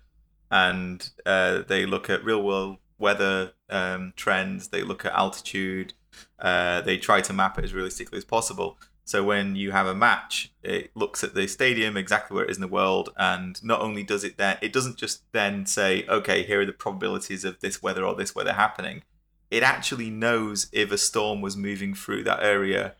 and 0.50 1.08
uh, 1.26 1.62
they 1.68 1.84
look 1.86 2.08
at 2.08 2.24
real 2.24 2.42
world 2.42 2.78
weather 2.98 3.52
um, 3.68 4.12
trends. 4.16 4.68
They 4.68 4.82
look 4.82 5.04
at 5.04 5.12
altitude. 5.12 5.92
Uh, 6.38 6.80
they 6.82 6.96
try 6.98 7.20
to 7.22 7.32
map 7.32 7.58
it 7.58 7.64
as 7.64 7.74
realistically 7.74 8.18
as 8.18 8.24
possible. 8.24 8.78
So 9.04 9.24
when 9.24 9.56
you 9.56 9.72
have 9.72 9.86
a 9.86 9.94
match, 9.94 10.52
it 10.62 10.90
looks 10.94 11.24
at 11.24 11.34
the 11.34 11.46
stadium 11.48 11.96
exactly 11.96 12.34
where 12.34 12.44
it 12.44 12.50
is 12.50 12.56
in 12.56 12.60
the 12.60 12.68
world, 12.68 13.10
and 13.16 13.62
not 13.62 13.80
only 13.80 14.02
does 14.02 14.24
it 14.24 14.38
then, 14.38 14.58
it 14.62 14.72
doesn't 14.72 14.96
just 14.96 15.24
then 15.32 15.66
say, 15.66 16.06
okay, 16.08 16.42
here 16.44 16.60
are 16.60 16.66
the 16.66 16.72
probabilities 16.72 17.44
of 17.44 17.60
this 17.60 17.82
weather 17.82 18.04
or 18.04 18.14
this 18.14 18.34
weather 18.34 18.52
happening. 18.52 19.02
It 19.50 19.62
actually 19.62 20.08
knows 20.08 20.68
if 20.72 20.92
a 20.92 20.98
storm 20.98 21.40
was 21.40 21.56
moving 21.56 21.94
through 21.94 22.24
that 22.24 22.42
area 22.42 22.94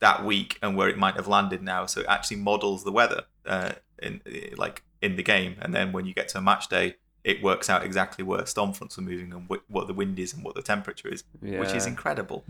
that 0.00 0.24
week 0.24 0.58
and 0.62 0.76
where 0.76 0.88
it 0.88 0.96
might 0.96 1.16
have 1.16 1.28
landed 1.28 1.62
now. 1.62 1.86
So 1.86 2.00
it 2.00 2.06
actually 2.08 2.38
models 2.38 2.84
the 2.84 2.92
weather 2.92 3.24
uh, 3.44 3.72
in 4.02 4.22
like 4.56 4.84
in 5.02 5.16
the 5.16 5.22
game, 5.22 5.56
and 5.60 5.74
then 5.74 5.92
when 5.92 6.06
you 6.06 6.14
get 6.14 6.28
to 6.28 6.38
a 6.38 6.40
match 6.40 6.68
day, 6.68 6.96
it 7.24 7.42
works 7.42 7.68
out 7.68 7.84
exactly 7.84 8.24
where 8.24 8.46
storm 8.46 8.72
fronts 8.72 8.96
are 8.96 9.02
moving 9.02 9.32
and 9.32 9.46
wh- 9.50 9.70
what 9.70 9.86
the 9.86 9.92
wind 9.92 10.18
is 10.18 10.32
and 10.32 10.42
what 10.44 10.54
the 10.54 10.62
temperature 10.62 11.08
is, 11.08 11.24
which 11.40 11.74
is 11.74 11.86
incredible. 11.86 12.44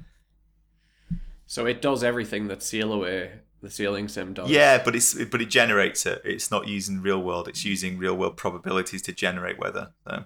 So 1.49 1.65
it 1.65 1.81
does 1.81 2.05
everything 2.05 2.49
that 2.49 2.63
Sail 2.63 2.93
Away, 2.93 3.41
the 3.63 3.71
sailing 3.71 4.07
sim, 4.07 4.35
does. 4.35 4.51
Yeah, 4.51 4.83
but 4.85 4.95
it's 4.95 5.15
but 5.25 5.41
it 5.41 5.49
generates 5.49 6.05
it. 6.05 6.21
It's 6.23 6.51
not 6.51 6.69
using 6.69 7.01
real 7.01 7.23
world. 7.23 7.49
It's 7.49 7.65
using 7.65 7.97
real 7.97 8.15
world 8.15 8.37
probabilities 8.37 9.01
to 9.03 9.13
generate 9.13 9.59
weather. 9.59 9.95
So, 10.07 10.25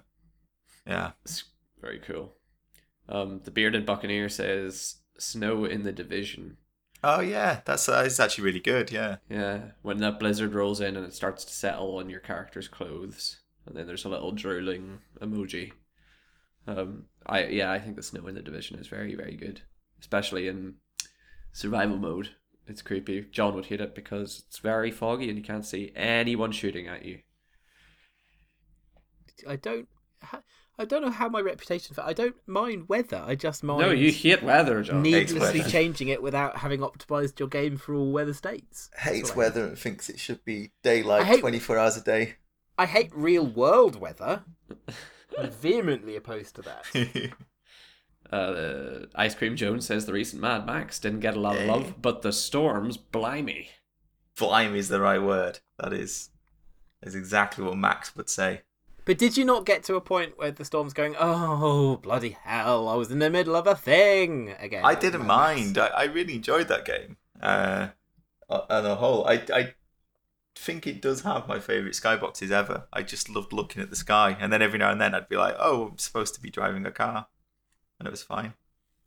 yeah. 0.85 1.11
It's 1.23 1.45
very 1.81 1.99
cool. 1.99 2.35
Um, 3.07 3.39
the 3.45 3.51
bearded 3.51 3.85
buccaneer 3.85 4.27
says 4.27 4.97
snow 5.17 5.63
in 5.63 5.83
the 5.83 5.93
division. 5.93 6.57
Oh 7.01 7.21
yeah, 7.21 7.61
that's 7.63 7.87
uh, 7.87 8.03
it's 8.05 8.19
actually 8.19 8.43
really 8.43 8.59
good. 8.59 8.91
Yeah. 8.91 9.17
Yeah, 9.29 9.71
when 9.81 9.99
that 9.99 10.19
blizzard 10.19 10.53
rolls 10.53 10.81
in 10.81 10.97
and 10.97 11.05
it 11.05 11.13
starts 11.13 11.45
to 11.45 11.53
settle 11.53 11.95
on 11.95 12.09
your 12.09 12.19
character's 12.19 12.67
clothes, 12.67 13.39
and 13.65 13.77
then 13.77 13.87
there's 13.87 14.03
a 14.03 14.09
little 14.09 14.33
drooling 14.33 14.99
emoji. 15.21 15.71
Um, 16.67 17.05
I 17.25 17.45
yeah, 17.45 17.71
I 17.71 17.79
think 17.79 17.95
the 17.95 18.03
snow 18.03 18.27
in 18.27 18.35
the 18.35 18.41
division 18.41 18.77
is 18.77 18.87
very 18.87 19.15
very 19.15 19.37
good, 19.37 19.61
especially 20.01 20.49
in 20.49 20.75
survival 21.53 21.97
mode. 21.97 22.31
It's 22.67 22.81
creepy. 22.81 23.25
John 23.31 23.55
would 23.55 23.67
hate 23.67 23.81
it 23.81 23.95
because 23.95 24.43
it's 24.47 24.59
very 24.59 24.91
foggy 24.91 25.29
and 25.29 25.37
you 25.37 25.43
can't 25.43 25.65
see 25.65 25.91
anyone 25.95 26.51
shooting 26.51 26.87
at 26.87 27.05
you. 27.05 27.19
I 29.47 29.55
don't. 29.55 29.87
I 30.79 30.85
don't 30.85 31.03
know 31.03 31.11
how 31.11 31.29
my 31.29 31.39
reputation 31.41 31.93
for. 31.93 32.01
I 32.01 32.13
don't 32.13 32.35
mind 32.47 32.89
weather. 32.89 33.23
I 33.27 33.35
just 33.35 33.63
mind 33.63 33.81
No, 33.81 33.91
you 33.91 34.11
hate 34.11 34.41
weather, 34.41 34.81
John. 34.81 35.03
needlessly 35.03 35.59
weather. 35.59 35.69
changing 35.69 36.07
it 36.07 36.23
without 36.23 36.57
having 36.57 36.79
optimized 36.79 37.37
your 37.39 37.47
game 37.49 37.77
for 37.77 37.93
all 37.93 38.11
weather 38.11 38.33
states. 38.33 38.89
Hates 38.97 39.35
weather 39.35 39.59
I 39.61 39.63
hate. 39.65 39.69
and 39.69 39.77
thinks 39.79 40.09
it 40.09 40.19
should 40.19 40.43
be 40.45 40.71
daylight 40.81 41.25
hate- 41.25 41.41
twenty 41.41 41.59
four 41.59 41.77
hours 41.77 41.97
a 41.97 42.01
day. 42.03 42.35
I 42.77 42.85
hate 42.87 43.11
real 43.13 43.45
world 43.45 43.99
weather. 43.99 44.43
I'm 45.37 45.51
vehemently 45.51 46.15
opposed 46.15 46.55
to 46.55 46.61
that. 46.63 47.31
Uh, 48.33 49.05
Ice 49.13 49.35
Cream 49.35 49.55
Jones 49.55 49.85
says 49.85 50.05
the 50.05 50.13
recent 50.13 50.41
Mad 50.41 50.65
Max 50.65 50.97
didn't 50.99 51.19
get 51.19 51.37
a 51.37 51.39
lot 51.39 51.55
of 51.55 51.67
love, 51.67 52.01
but 52.01 52.23
the 52.23 52.33
storms, 52.33 52.97
blimey. 52.97 53.69
Blimey 54.35 54.79
is 54.79 54.89
the 54.89 54.99
right 54.99 55.21
word. 55.21 55.59
That 55.77 55.93
is 55.93 56.29
is 57.03 57.13
exactly 57.13 57.63
what 57.63 57.77
Max 57.77 58.15
would 58.15 58.29
say. 58.29 58.61
But 59.05 59.17
did 59.17 59.37
you 59.37 59.45
not 59.45 59.65
get 59.65 59.83
to 59.83 59.95
a 59.95 60.01
point 60.01 60.37
where 60.37 60.49
the 60.49 60.65
storm's 60.65 60.93
going, 60.93 61.15
oh, 61.19 61.97
bloody 61.97 62.37
hell, 62.41 62.87
I 62.87 62.95
was 62.95 63.11
in 63.11 63.19
the 63.19 63.29
middle 63.29 63.55
of 63.55 63.67
a 63.67 63.75
thing 63.75 64.55
again? 64.57 64.85
I 64.85 64.95
didn't 64.95 65.27
mind. 65.27 65.77
I, 65.77 65.87
I 65.87 66.03
really 66.05 66.35
enjoyed 66.35 66.69
that 66.69 66.85
game. 66.85 67.17
Uh, 67.41 67.89
on 68.49 68.85
a 68.85 68.95
whole, 68.95 69.27
I 69.27 69.43
I 69.53 69.73
think 70.55 70.87
it 70.87 71.01
does 71.01 71.21
have 71.21 71.47
my 71.47 71.59
favorite 71.59 71.93
skyboxes 71.93 72.49
ever. 72.49 72.87
I 72.93 73.03
just 73.03 73.29
loved 73.29 73.53
looking 73.53 73.81
at 73.83 73.89
the 73.91 73.95
sky, 73.95 74.35
and 74.39 74.51
then 74.51 74.61
every 74.61 74.79
now 74.79 74.91
and 74.91 75.01
then 75.01 75.13
I'd 75.13 75.29
be 75.29 75.35
like, 75.35 75.55
"Oh, 75.59 75.89
I'm 75.91 75.97
supposed 75.97 76.33
to 76.35 76.41
be 76.41 76.49
driving 76.49 76.85
a 76.85 76.91
car," 76.91 77.27
and 78.03 78.07
it 78.07 78.11
was 78.11 78.23
fine. 78.23 78.53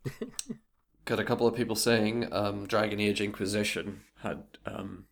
Got 1.04 1.20
a 1.20 1.24
couple 1.24 1.46
of 1.46 1.54
people 1.54 1.76
saying 1.76 2.32
um, 2.32 2.66
Dragon 2.66 2.98
Age 2.98 3.20
Inquisition 3.20 4.00
had 4.22 4.42
um, 4.64 5.04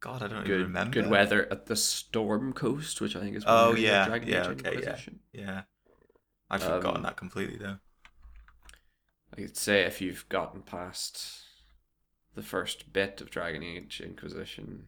God, 0.00 0.22
I 0.22 0.28
don't 0.28 0.38
even 0.38 0.44
good 0.46 0.62
remember. 0.62 0.90
good 1.02 1.08
weather 1.10 1.46
at 1.50 1.66
the 1.66 1.76
Storm 1.76 2.52
Coast, 2.52 3.00
which 3.00 3.16
I 3.16 3.20
think 3.20 3.36
is 3.36 3.44
oh 3.46 3.74
yeah, 3.74 4.06
Dragon 4.06 4.28
yeah, 4.28 4.40
Age 4.42 4.46
okay, 4.48 4.62
yeah, 4.72 4.78
Inquisition. 4.78 5.20
yeah. 5.32 5.62
I'd 6.50 6.62
forgotten 6.62 6.96
Um, 6.98 7.02
that 7.04 7.16
completely 7.16 7.56
though. 7.56 7.78
I 9.32 9.36
could 9.36 9.56
say 9.56 9.82
if 9.82 10.00
you've 10.00 10.28
gotten 10.28 10.62
past 10.62 11.42
the 12.34 12.42
first 12.42 12.92
bit 12.92 13.20
of 13.20 13.30
Dragon 13.30 13.62
Age 13.62 14.00
Inquisition, 14.04 14.86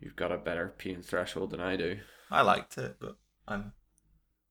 you've 0.00 0.16
got 0.16 0.32
a 0.32 0.38
better 0.38 0.72
pain 0.78 1.02
threshold 1.02 1.50
than 1.50 1.60
I 1.60 1.76
do. 1.76 1.98
I 2.30 2.42
liked 2.42 2.78
it, 2.78 2.96
but 3.00 3.16
I'm 3.46 3.72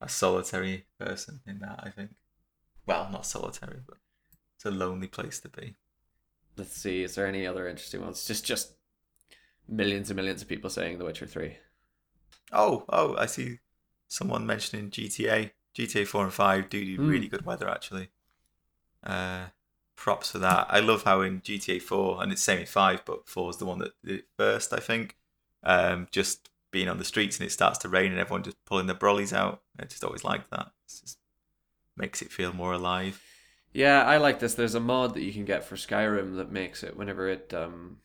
a 0.04 0.10
solitary 0.10 0.86
person 1.00 1.42
in 1.48 1.60
that. 1.60 1.80
I 1.84 1.90
think. 1.90 2.12
Well, 2.86 3.10
not 3.12 3.26
solitary, 3.26 3.80
but 3.88 3.98
It's 4.56 4.66
a 4.66 4.72
lonely 4.72 5.08
place 5.08 5.40
to 5.42 5.50
be. 5.50 5.76
Let's 6.58 6.74
see. 6.76 7.02
Is 7.04 7.16
there 7.16 7.26
any 7.28 7.48
other 7.48 7.68
interesting 7.68 8.02
ones? 8.02 8.26
Just 8.28 8.46
just 8.46 8.74
millions 9.68 10.10
and 10.10 10.18
millions 10.18 10.42
of 10.42 10.48
people 10.48 10.70
saying 10.70 10.98
The 10.98 11.06
Witcher 11.06 11.26
Three. 11.28 11.58
Oh, 12.52 12.86
oh, 12.90 13.16
I 13.18 13.26
see 13.26 13.60
someone 14.08 14.46
mentioning 14.46 14.92
GTA. 14.92 15.52
GTA 15.76 16.06
4 16.06 16.26
and 16.26 16.34
5 16.34 16.70
do 16.70 16.86
do 16.86 16.96
Hmm. 16.98 17.08
really 17.10 17.28
good 17.28 17.46
weather, 17.46 17.68
actually. 17.68 18.10
Uh, 19.04 19.48
props 19.96 20.32
for 20.32 20.40
that. 20.40 20.68
I 20.70 20.80
love 20.80 21.04
how 21.04 21.22
in 21.22 21.42
GTA 21.42 21.82
4, 21.82 22.22
and 22.22 22.32
it's 22.32 22.44
same 22.44 22.60
in 22.60 22.66
5, 22.68 23.06
but 23.06 23.28
4 23.28 23.50
is 23.50 23.58
the 23.58 23.66
one 23.66 23.80
that 23.80 23.94
did 24.04 24.20
it 24.20 24.26
first, 24.38 24.72
I 24.74 24.80
think. 24.80 25.18
Um, 25.64 26.08
just 26.12 26.50
being 26.74 26.90
on 26.90 26.98
the 26.98 27.06
streets 27.06 27.40
and 27.40 27.48
it 27.48 27.52
starts 27.52 27.78
to 27.80 27.88
rain 27.88 28.12
and 28.12 28.20
everyone 28.20 28.44
just 28.44 28.58
pulling 28.66 28.88
their 28.88 28.96
brollies 28.96 29.32
out. 29.32 29.62
I 29.80 29.86
just 29.86 30.04
always 30.04 30.26
like 30.26 30.50
that. 30.50 30.68
It 30.68 30.90
just 31.06 31.18
makes 31.96 32.22
it 32.22 32.32
feel 32.32 32.52
more 32.52 32.74
alive. 32.74 33.22
Yeah, 33.72 34.04
I 34.04 34.18
like 34.18 34.40
this. 34.40 34.56
There's 34.56 34.76
a 34.76 34.82
mod 34.82 35.14
that 35.14 35.24
you 35.24 35.32
can 35.32 35.46
get 35.46 35.64
for 35.64 35.76
Skyrim 35.76 36.36
that 36.36 36.52
makes 36.52 36.84
it 36.84 36.98
whenever 36.98 37.30
it 37.30 37.54
um 37.54 38.00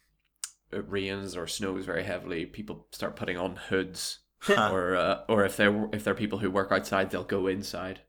it 0.71 0.85
rains 0.89 1.37
or 1.37 1.47
snows 1.47 1.85
very 1.85 2.05
heavily, 2.05 2.47
people 2.47 2.87
start 2.93 3.16
putting 3.16 3.37
on 3.37 3.57
hoods, 3.57 4.21
or 4.49 4.97
uh, 4.97 5.21
or 5.29 5.45
if 5.45 5.57
they're 5.57 5.89
if 5.93 6.05
they're 6.05 6.14
people 6.14 6.39
who 6.39 6.51
work 6.51 6.71
outside, 6.71 7.11
they'll 7.11 7.25
go 7.25 7.47
inside. 7.47 8.01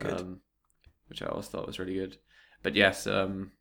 Um, 0.00 0.40
which 1.08 1.22
I 1.22 1.26
always 1.26 1.48
thought 1.48 1.66
was 1.66 1.78
really 1.78 1.94
good. 1.94 2.16
But 2.62 2.74
yes, 2.74 3.06
um, 3.06 3.52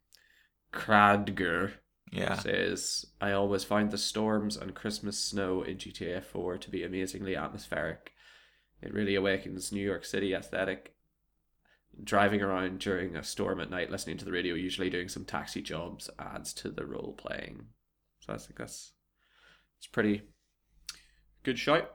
Kradger 0.71 1.73
yeah. 2.11 2.37
says 2.37 3.05
I 3.19 3.31
always 3.31 3.63
find 3.63 3.89
the 3.89 3.97
storms 3.97 4.57
and 4.57 4.75
Christmas 4.75 5.17
snow 5.17 5.61
in 5.61 5.77
GTA 5.77 6.23
4 6.23 6.57
to 6.57 6.69
be 6.69 6.83
amazingly 6.83 7.35
atmospheric. 7.35 8.11
It 8.81 8.93
really 8.93 9.15
awakens 9.15 9.71
New 9.71 9.83
York 9.83 10.05
City 10.05 10.33
aesthetic. 10.33 10.93
Driving 12.03 12.41
around 12.41 12.79
during 12.79 13.15
a 13.15 13.23
storm 13.23 13.59
at 13.59 13.69
night, 13.69 13.91
listening 13.91 14.17
to 14.17 14.25
the 14.25 14.31
radio, 14.31 14.55
usually 14.55 14.89
doing 14.89 15.09
some 15.09 15.25
taxi 15.25 15.61
jobs, 15.61 16.09
adds 16.17 16.53
to 16.53 16.69
the 16.69 16.85
role 16.85 17.13
playing. 17.17 17.65
So 18.21 18.33
I 18.33 18.37
think 18.37 18.57
that's 18.57 18.93
it's 19.77 19.87
pretty 19.87 20.21
good 21.43 21.59
shout. 21.59 21.91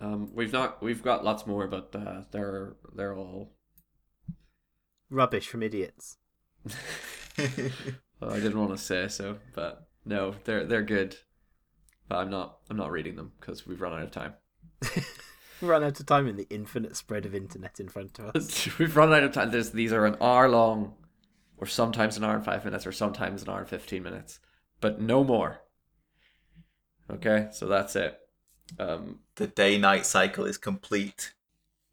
Um, 0.00 0.30
we've 0.34 0.52
not 0.52 0.82
we've 0.82 1.02
got 1.02 1.24
lots 1.24 1.46
more, 1.46 1.66
but 1.66 1.94
uh, 1.94 2.22
they're 2.30 2.76
they're 2.94 3.16
all. 3.16 3.54
Rubbish 5.10 5.48
from 5.48 5.62
idiots. 5.62 6.18
Well, 8.20 8.32
I 8.32 8.40
didn't 8.40 8.58
want 8.58 8.72
to 8.72 8.78
say 8.78 9.08
so, 9.08 9.38
but 9.54 9.88
no, 10.04 10.34
they're 10.44 10.64
they're 10.64 10.82
good. 10.82 11.16
But 12.08 12.18
I'm 12.18 12.30
not 12.30 12.58
I'm 12.70 12.76
not 12.76 12.90
reading 12.90 13.16
them 13.16 13.32
because 13.38 13.66
we've 13.66 13.80
run 13.80 13.92
out 13.92 14.02
of 14.02 14.10
time. 14.10 14.34
we've 14.82 15.06
run 15.62 15.84
out 15.84 16.00
of 16.00 16.06
time 16.06 16.26
in 16.26 16.36
the 16.36 16.46
infinite 16.50 16.96
spread 16.96 17.26
of 17.26 17.34
internet 17.34 17.78
in 17.78 17.88
front 17.88 18.18
of 18.18 18.34
us. 18.34 18.78
we've 18.78 18.96
run 18.96 19.12
out 19.12 19.24
of 19.24 19.32
time. 19.32 19.50
There's, 19.50 19.70
these 19.70 19.92
are 19.92 20.06
an 20.06 20.16
hour 20.20 20.48
long, 20.48 20.94
or 21.58 21.66
sometimes 21.66 22.16
an 22.16 22.24
hour 22.24 22.34
and 22.34 22.44
five 22.44 22.64
minutes, 22.64 22.86
or 22.86 22.92
sometimes 22.92 23.42
an 23.42 23.50
hour 23.50 23.60
and 23.60 23.68
fifteen 23.68 24.02
minutes, 24.02 24.40
but 24.80 25.00
no 25.00 25.22
more. 25.22 25.60
Okay, 27.10 27.48
so 27.52 27.66
that's 27.66 27.96
it. 27.96 28.18
Um, 28.78 29.20
the 29.36 29.46
day 29.46 29.78
night 29.78 30.04
cycle 30.06 30.44
is 30.44 30.58
complete. 30.58 31.32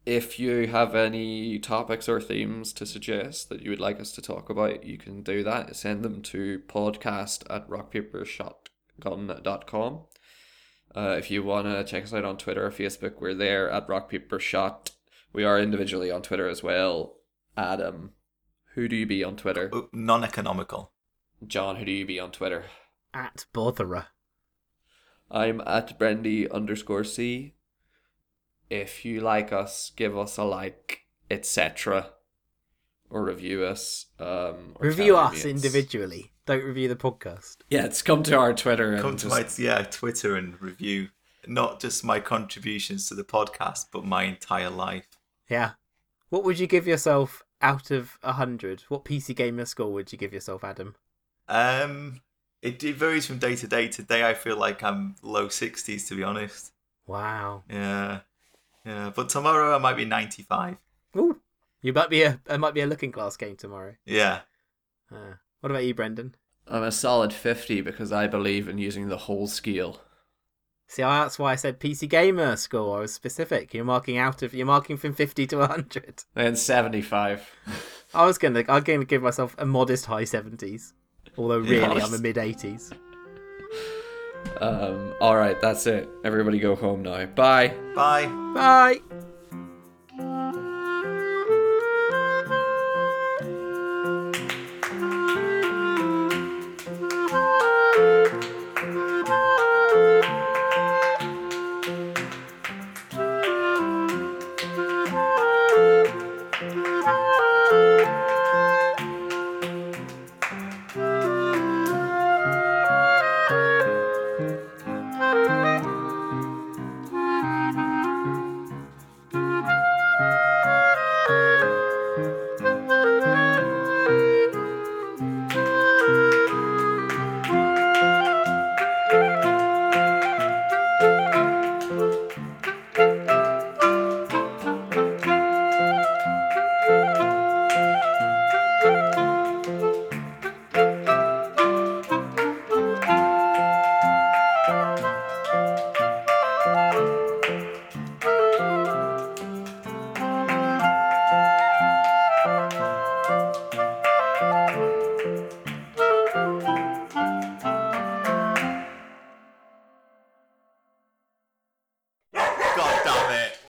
If 0.06 0.38
you 0.38 0.68
have 0.68 0.94
any 0.94 1.58
topics 1.58 2.08
or 2.08 2.20
themes 2.20 2.72
to 2.74 2.86
suggest 2.86 3.48
that 3.48 3.62
you 3.62 3.70
would 3.70 3.80
like 3.80 3.98
us 4.00 4.12
to 4.12 4.22
talk 4.22 4.48
about, 4.48 4.84
you 4.84 4.98
can 4.98 5.24
do 5.24 5.42
that. 5.42 5.74
Send 5.74 6.04
them 6.04 6.22
to 6.22 6.60
podcast 6.68 7.42
at 7.50 7.68
rockpapershotgun.com. 7.68 10.00
Uh, 10.94 11.16
if 11.18 11.28
you 11.30 11.42
want 11.42 11.66
to 11.66 11.82
check 11.84 12.04
us 12.04 12.14
out 12.14 12.24
on 12.24 12.38
Twitter 12.38 12.64
or 12.64 12.70
Facebook, 12.70 13.20
we're 13.20 13.34
there 13.34 13.68
at 13.68 13.88
rockpapershot. 13.88 14.92
We 15.32 15.42
are 15.42 15.58
individually 15.60 16.12
on 16.12 16.22
Twitter 16.22 16.48
as 16.48 16.62
well. 16.62 17.16
Adam, 17.56 18.12
who 18.74 18.86
do 18.86 18.94
you 18.94 19.06
be 19.06 19.24
on 19.24 19.34
Twitter? 19.36 19.68
Oh, 19.72 19.88
Non-economical. 19.92 20.92
John, 21.46 21.76
who 21.76 21.84
do 21.84 21.92
you 21.92 22.06
be 22.06 22.18
on 22.20 22.30
Twitter? 22.30 22.66
At 23.12 23.46
Botherer. 23.52 24.06
I'm 25.30 25.60
at 25.66 25.98
Brendy 25.98 26.50
underscore 26.50 27.04
C. 27.04 27.54
If 28.68 29.04
you 29.04 29.20
like 29.20 29.52
us, 29.52 29.92
give 29.94 30.16
us 30.16 30.36
a 30.36 30.44
like, 30.44 31.02
etc. 31.30 32.10
Or 33.10 33.24
review 33.24 33.64
us. 33.64 34.06
Um, 34.18 34.74
or 34.76 34.88
Review 34.88 35.16
us 35.16 35.44
individually. 35.44 36.32
Don't 36.46 36.64
review 36.64 36.88
the 36.88 36.96
podcast. 36.96 37.58
Yeah, 37.70 37.84
it's 37.84 38.02
come 38.02 38.22
to 38.24 38.36
our 38.36 38.54
Twitter 38.54 38.92
and 38.92 39.02
Come 39.02 39.16
to 39.16 39.28
just, 39.28 39.58
my 39.58 39.64
yeah 39.64 39.82
Twitter 39.82 40.36
and 40.36 40.60
review 40.60 41.08
not 41.46 41.80
just 41.80 42.04
my 42.04 42.20
contributions 42.20 43.08
to 43.08 43.14
the 43.14 43.24
podcast, 43.24 43.86
but 43.92 44.04
my 44.04 44.24
entire 44.24 44.70
life. 44.70 45.06
Yeah. 45.48 45.72
What 46.28 46.44
would 46.44 46.58
you 46.58 46.66
give 46.66 46.86
yourself 46.86 47.44
out 47.62 47.90
of 47.90 48.18
a 48.22 48.32
hundred? 48.32 48.82
What 48.88 49.04
PC 49.04 49.34
gamer 49.34 49.64
score 49.64 49.92
would 49.92 50.12
you 50.12 50.18
give 50.18 50.32
yourself, 50.32 50.64
Adam? 50.64 50.96
Um, 51.48 52.20
it, 52.62 52.82
it 52.82 52.96
varies 52.96 53.26
from 53.26 53.38
day 53.38 53.56
to 53.56 53.66
day. 53.66 53.88
Today, 53.88 54.28
I 54.28 54.34
feel 54.34 54.56
like 54.56 54.82
I'm 54.82 55.16
low 55.22 55.48
sixties, 55.48 56.08
to 56.08 56.16
be 56.16 56.22
honest. 56.22 56.72
Wow. 57.06 57.62
Yeah, 57.70 58.20
yeah. 58.86 59.10
But 59.14 59.28
tomorrow, 59.28 59.74
I 59.74 59.78
might 59.78 59.96
be 59.96 60.04
ninety-five. 60.04 60.76
Ooh. 61.16 61.40
You 61.82 61.92
might 61.92 62.10
be 62.10 62.22
a 62.22 62.40
it 62.48 62.58
might 62.58 62.74
be 62.74 62.80
a 62.80 62.86
looking 62.86 63.10
glass 63.10 63.36
game 63.36 63.56
tomorrow. 63.56 63.94
Yeah. 64.04 64.40
Uh, 65.12 65.34
what 65.60 65.70
about 65.70 65.84
you, 65.84 65.94
Brendan? 65.94 66.34
I'm 66.68 66.82
a 66.82 66.90
solid 66.90 67.32
50 67.32 67.80
because 67.82 68.10
I 68.10 68.26
believe 68.26 68.68
in 68.68 68.78
using 68.78 69.08
the 69.08 69.16
whole 69.18 69.46
scale. 69.46 70.00
See, 70.88 71.02
that's 71.02 71.38
why 71.38 71.52
I 71.52 71.56
said 71.56 71.78
PC 71.78 72.08
gamer 72.08 72.56
score. 72.56 72.98
I 72.98 73.00
was 73.02 73.14
specific. 73.14 73.72
You're 73.72 73.84
marking 73.84 74.18
out 74.18 74.42
of 74.42 74.54
you're 74.54 74.66
marking 74.66 74.96
from 74.96 75.14
fifty 75.14 75.46
to 75.48 75.66
hundred. 75.66 76.24
And 76.36 76.56
75. 76.58 77.50
I 78.14 78.24
was 78.24 78.38
gonna 78.38 78.64
I'm 78.68 78.82
gonna 78.82 79.04
give 79.04 79.22
myself 79.22 79.54
a 79.58 79.66
modest 79.66 80.06
high 80.06 80.24
seventies. 80.24 80.92
Although 81.36 81.58
really 81.58 81.78
Yeah. 81.78 82.04
I'm 82.04 82.14
a 82.14 82.18
mid 82.18 82.38
eighties. 82.38 82.92
Um, 84.60 85.14
alright, 85.20 85.60
that's 85.60 85.86
it. 85.86 86.08
Everybody 86.24 86.58
go 86.58 86.74
home 86.74 87.02
now. 87.02 87.26
Bye. 87.26 87.68
Bye. 87.94 88.26
Bye. 88.54 89.00